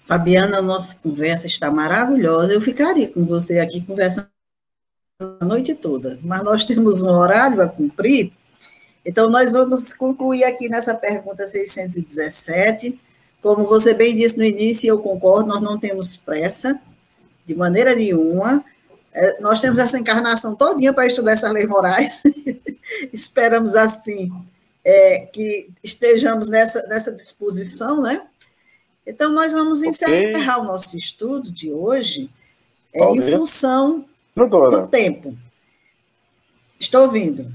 Fabiana, 0.05 0.61
nossa 0.61 0.97
conversa 0.97 1.47
está 1.47 1.71
maravilhosa. 1.71 2.53
Eu 2.53 2.61
ficaria 2.61 3.09
com 3.13 3.25
você 3.25 3.61
aqui 3.61 3.81
conversando 3.81 4.29
a 5.21 5.45
noite 5.45 5.75
toda, 5.75 6.19
mas 6.23 6.43
nós 6.43 6.65
temos 6.65 7.03
um 7.03 7.11
horário 7.11 7.63
a 7.63 7.69
cumprir, 7.69 8.33
então 9.05 9.31
nós 9.31 9.53
vamos 9.53 9.93
concluir 9.93 10.45
aqui 10.45 10.69
nessa 10.69 10.95
pergunta 10.95 11.47
617. 11.47 12.99
Como 13.41 13.65
você 13.65 13.95
bem 13.95 14.17
disse 14.17 14.37
no 14.37 14.45
início, 14.45 14.89
eu 14.89 14.99
concordo, 14.99 15.47
nós 15.47 15.61
não 15.61 15.79
temos 15.79 16.17
pressa, 16.17 16.81
de 17.47 17.55
maneira 17.55 17.95
nenhuma. 17.95 18.65
É, 19.13 19.41
nós 19.41 19.61
temos 19.61 19.79
essa 19.79 19.99
encarnação 19.99 20.55
todinha 20.55 20.93
para 20.93 21.07
estudar 21.07 21.33
essas 21.33 21.53
leis 21.53 21.69
morais. 21.69 22.23
Esperamos, 23.13 23.75
assim, 23.75 24.33
é, 24.85 25.27
que 25.27 25.71
estejamos 25.83 26.49
nessa, 26.49 26.87
nessa 26.87 27.13
disposição, 27.13 28.01
né? 28.01 28.27
Então, 29.07 29.33
nós 29.33 29.53
vamos 29.53 29.83
encerrar 29.83 30.59
okay. 30.59 30.65
o 30.65 30.65
nosso 30.65 30.97
estudo 30.97 31.51
de 31.51 31.73
hoje 31.73 32.31
é, 32.93 33.05
em 33.11 33.21
função 33.21 34.05
do 34.37 34.87
tempo. 34.89 35.37
Estou 36.79 37.03
ouvindo. 37.03 37.53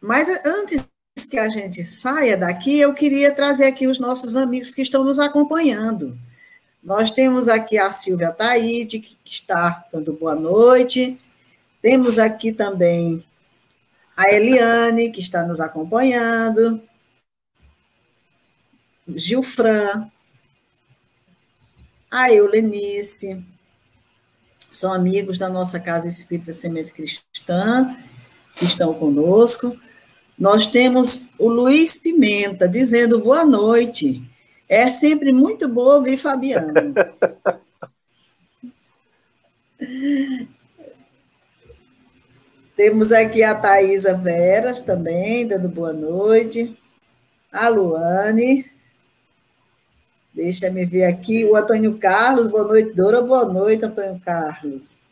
Mas 0.00 0.28
antes 0.44 0.86
que 1.28 1.38
a 1.38 1.48
gente 1.48 1.84
saia 1.84 2.36
daqui, 2.36 2.78
eu 2.78 2.94
queria 2.94 3.34
trazer 3.34 3.66
aqui 3.66 3.86
os 3.86 3.98
nossos 3.98 4.36
amigos 4.36 4.70
que 4.70 4.82
estão 4.82 5.04
nos 5.04 5.18
acompanhando. 5.18 6.16
Nós 6.82 7.10
temos 7.10 7.46
aqui 7.46 7.76
a 7.76 7.92
Silvia 7.92 8.32
Taide, 8.32 9.00
que 9.00 9.16
está 9.24 9.86
dando 9.92 10.14
boa 10.14 10.34
noite. 10.34 11.20
Temos 11.82 12.18
aqui 12.18 12.52
também 12.52 13.22
a 14.16 14.32
Eliane, 14.32 15.10
que 15.10 15.20
está 15.20 15.46
nos 15.46 15.60
acompanhando. 15.60 16.80
Gilfran. 19.06 20.10
A 22.10 22.32
Eulenice. 22.32 23.44
São 24.70 24.92
amigos 24.92 25.36
da 25.36 25.48
nossa 25.48 25.78
Casa 25.78 26.08
Espírita 26.08 26.52
Semente 26.52 26.92
Cristã, 26.92 27.96
que 28.56 28.64
estão 28.64 28.94
conosco. 28.94 29.76
Nós 30.38 30.66
temos 30.66 31.26
o 31.38 31.48
Luiz 31.48 31.96
Pimenta 31.96 32.66
dizendo 32.66 33.20
boa 33.20 33.44
noite. 33.44 34.29
É 34.70 34.88
sempre 34.88 35.32
muito 35.32 35.68
bom 35.68 35.96
ouvir 35.96 36.16
Fabiano. 36.16 36.94
Temos 42.76 43.10
aqui 43.10 43.42
a 43.42 43.52
Thaisa 43.52 44.14
Veras 44.14 44.80
também, 44.80 45.44
dando 45.44 45.68
boa 45.68 45.92
noite. 45.92 46.78
A 47.50 47.68
Luane. 47.68 48.64
Deixa 50.32 50.70
me 50.70 50.86
ver 50.86 51.06
aqui. 51.06 51.44
O 51.44 51.56
Antônio 51.56 51.98
Carlos, 51.98 52.46
boa 52.46 52.62
noite, 52.62 52.92
Dora. 52.94 53.20
Boa 53.20 53.44
noite, 53.46 53.84
Antônio 53.84 54.20
Carlos. 54.20 55.02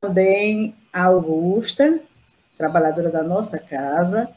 Também 0.00 0.74
a 0.90 1.04
Augusta, 1.04 2.00
trabalhadora 2.56 3.10
da 3.10 3.22
nossa 3.22 3.58
casa. 3.58 4.34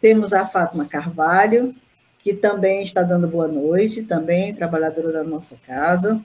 Temos 0.00 0.32
a 0.32 0.44
Fátima 0.44 0.86
Carvalho, 0.86 1.72
que 2.28 2.34
também 2.34 2.82
está 2.82 3.02
dando 3.02 3.26
boa 3.26 3.48
noite, 3.48 4.02
também 4.02 4.54
trabalhadora 4.54 5.10
da 5.10 5.24
nossa 5.24 5.56
casa. 5.66 6.20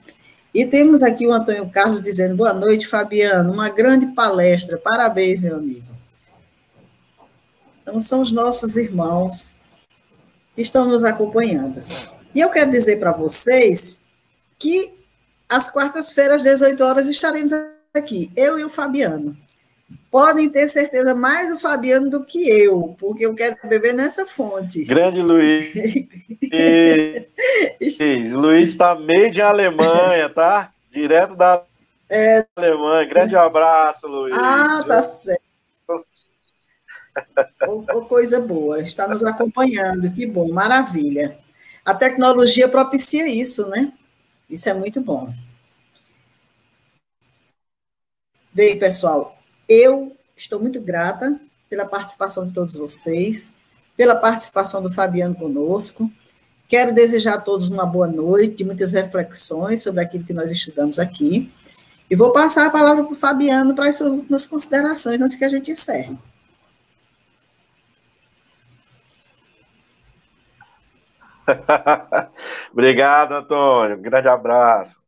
E 0.52 0.66
temos 0.66 1.02
aqui 1.02 1.26
o 1.26 1.32
Antônio 1.32 1.66
Carlos 1.70 2.02
dizendo: 2.02 2.36
boa 2.36 2.52
noite, 2.52 2.86
Fabiano, 2.86 3.50
uma 3.50 3.70
grande 3.70 4.08
palestra, 4.08 4.76
parabéns, 4.76 5.40
meu 5.40 5.56
amigo. 5.56 5.86
Então, 7.80 7.98
são 8.02 8.20
os 8.20 8.32
nossos 8.32 8.76
irmãos 8.76 9.54
que 10.54 10.60
estão 10.60 10.84
nos 10.84 11.04
acompanhando. 11.04 11.82
E 12.34 12.40
eu 12.42 12.50
quero 12.50 12.70
dizer 12.70 12.98
para 12.98 13.12
vocês 13.12 14.02
que 14.58 14.92
às 15.48 15.70
quartas-feiras, 15.70 16.36
às 16.36 16.42
18 16.42 16.84
horas, 16.84 17.06
estaremos 17.06 17.50
aqui, 17.94 18.30
eu 18.36 18.58
e 18.58 18.64
o 18.64 18.68
Fabiano, 18.68 19.34
podem 20.10 20.48
ter 20.48 20.68
certeza 20.68 21.14
mais 21.14 21.52
o 21.52 21.58
Fabiano 21.58 22.08
do 22.08 22.24
que 22.24 22.48
eu, 22.48 22.94
porque 22.98 23.26
eu 23.26 23.34
quero 23.34 23.56
beber 23.64 23.94
nessa 23.94 24.24
fonte. 24.24 24.84
Grande 24.84 25.20
Luiz. 25.20 25.74
Luiz 28.32 28.68
está 28.68 28.94
meio 28.94 29.30
de 29.30 29.42
Alemanha, 29.42 30.28
tá? 30.28 30.72
Direto 30.90 31.34
da 31.34 31.62
é... 32.08 32.46
Alemanha. 32.54 33.08
Grande 33.08 33.34
abraço, 33.34 34.06
Luiz. 34.06 34.36
Ah, 34.38 34.84
tá 34.86 35.02
certo. 35.02 35.42
oh, 37.68 38.02
coisa 38.02 38.40
boa, 38.40 38.80
está 38.80 39.08
nos 39.08 39.22
acompanhando, 39.22 40.10
que 40.12 40.26
bom, 40.26 40.52
maravilha. 40.52 41.38
A 41.84 41.94
tecnologia 41.94 42.68
propicia 42.68 43.28
isso, 43.28 43.68
né? 43.68 43.92
Isso 44.48 44.68
é 44.68 44.74
muito 44.74 45.00
bom. 45.00 45.32
Bem, 48.52 48.78
pessoal, 48.78 49.36
eu 49.68 50.16
estou 50.36 50.60
muito 50.60 50.80
grata 50.80 51.38
pela 51.68 51.84
participação 51.84 52.46
de 52.46 52.52
todos 52.52 52.74
vocês, 52.74 53.54
pela 53.96 54.14
participação 54.14 54.82
do 54.82 54.92
Fabiano 54.92 55.34
conosco. 55.34 56.10
Quero 56.68 56.94
desejar 56.94 57.34
a 57.34 57.40
todos 57.40 57.68
uma 57.68 57.86
boa 57.86 58.06
noite, 58.06 58.64
muitas 58.64 58.92
reflexões 58.92 59.82
sobre 59.82 60.02
aquilo 60.02 60.24
que 60.24 60.32
nós 60.32 60.50
estudamos 60.50 60.98
aqui. 60.98 61.52
E 62.10 62.16
vou 62.16 62.32
passar 62.32 62.66
a 62.66 62.70
palavra 62.70 63.04
para 63.04 63.12
o 63.12 63.16
Fabiano 63.16 63.74
para 63.74 63.88
as 63.88 63.96
suas 63.96 64.12
últimas 64.12 64.46
considerações 64.46 65.20
antes 65.20 65.36
que 65.36 65.44
a 65.44 65.48
gente 65.48 65.70
encerre. 65.70 66.16
Obrigado, 72.72 73.32
Antônio. 73.34 73.96
Um 73.96 74.02
grande 74.02 74.28
abraço. 74.28 75.04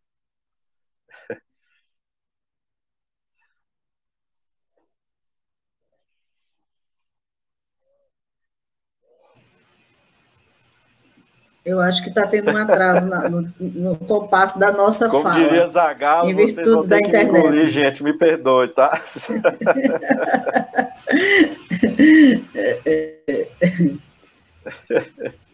Eu 11.66 11.80
acho 11.80 12.04
que 12.04 12.10
está 12.10 12.24
tendo 12.24 12.52
um 12.52 12.56
atraso 12.56 13.08
na, 13.08 13.28
no, 13.28 13.48
no, 13.58 13.96
compasso 13.96 14.56
da 14.56 14.70
nossa 14.70 15.08
Como 15.08 15.24
fala. 15.24 15.34
Como 15.34 15.48
diria 15.48 15.68
Zagallo, 15.68 16.30
em 16.30 16.36
virtude 16.36 16.86
da 16.86 17.00
internet. 17.00 17.32
Me 17.32 17.38
engolir, 17.40 17.68
gente, 17.70 18.04
me 18.04 18.12
perdoe, 18.12 18.68
tá? 18.68 19.02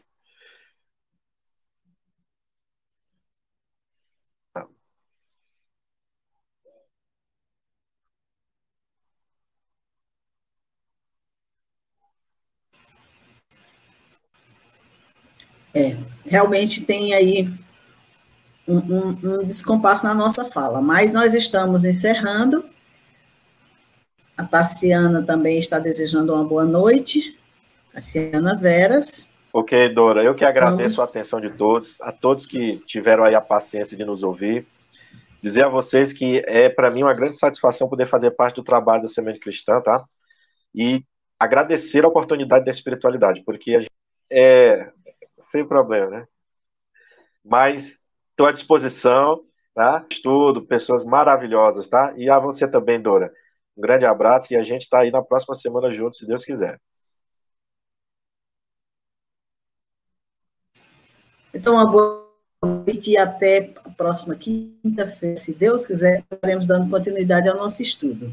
É, 15.74 15.96
realmente 16.26 16.82
tem 16.82 17.14
aí 17.14 17.48
um, 18.68 18.76
um, 18.76 19.08
um, 19.22 19.44
descompasso 19.44 20.04
na 20.04 20.14
nossa 20.14 20.44
fala, 20.44 20.82
mas 20.82 21.12
nós 21.12 21.34
estamos 21.34 21.84
encerrando. 21.84 22.64
A 24.36 24.44
Tassiana 24.44 25.22
também 25.22 25.58
está 25.58 25.78
desejando 25.78 26.34
uma 26.34 26.44
boa 26.44 26.64
noite. 26.64 27.38
Tassiana 27.92 28.56
Veras. 28.56 29.30
Ok, 29.52 29.88
Dora, 29.90 30.22
eu 30.22 30.34
que 30.34 30.44
agradeço 30.44 30.96
Vamos... 30.96 30.98
a 30.98 31.04
atenção 31.18 31.40
de 31.40 31.50
todos, 31.50 32.00
a 32.00 32.10
todos 32.10 32.46
que 32.46 32.78
tiveram 32.86 33.24
aí 33.24 33.34
a 33.34 33.40
paciência 33.40 33.96
de 33.96 34.04
nos 34.04 34.22
ouvir. 34.22 34.66
Dizer 35.42 35.64
a 35.64 35.68
vocês 35.68 36.12
que 36.12 36.42
é 36.46 36.68
para 36.68 36.90
mim 36.90 37.02
uma 37.02 37.12
grande 37.12 37.36
satisfação 37.36 37.88
poder 37.88 38.06
fazer 38.06 38.30
parte 38.30 38.56
do 38.56 38.62
trabalho 38.62 39.02
da 39.02 39.08
Semente 39.08 39.40
Cristã, 39.40 39.80
tá? 39.80 40.04
E 40.74 41.04
agradecer 41.38 42.04
a 42.04 42.08
oportunidade 42.08 42.64
da 42.64 42.70
espiritualidade, 42.70 43.42
porque 43.44 43.74
a 43.74 43.80
gente 43.80 43.90
é, 44.30 44.90
sem 45.52 45.68
problema, 45.68 46.10
né? 46.10 46.26
Mas 47.44 48.02
estou 48.30 48.46
à 48.46 48.52
disposição, 48.52 49.44
tá? 49.74 50.04
Estudo, 50.10 50.66
pessoas 50.66 51.04
maravilhosas, 51.04 51.88
tá? 51.88 52.14
E 52.16 52.30
a 52.30 52.38
você 52.38 52.66
também, 52.66 53.00
Dora. 53.00 53.32
Um 53.76 53.82
grande 53.82 54.06
abraço 54.06 54.52
e 54.52 54.56
a 54.56 54.62
gente 54.62 54.82
está 54.82 55.00
aí 55.00 55.10
na 55.10 55.22
próxima 55.22 55.54
semana 55.54 55.92
juntos, 55.92 56.18
se 56.18 56.26
Deus 56.26 56.44
quiser. 56.44 56.80
Então, 61.54 61.74
uma 61.74 61.86
boa 61.86 62.30
noite 62.64 63.10
e 63.10 63.18
até 63.18 63.74
a 63.84 63.90
próxima 63.90 64.34
quinta-feira, 64.34 65.36
se 65.36 65.52
Deus 65.52 65.86
quiser, 65.86 66.24
estaremos 66.30 66.66
dando 66.66 66.90
continuidade 66.90 67.48
ao 67.48 67.56
nosso 67.56 67.82
estudo. 67.82 68.32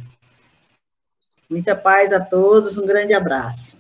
Muita 1.50 1.76
paz 1.76 2.14
a 2.14 2.24
todos, 2.24 2.78
um 2.78 2.86
grande 2.86 3.14
abraço. 3.14 3.79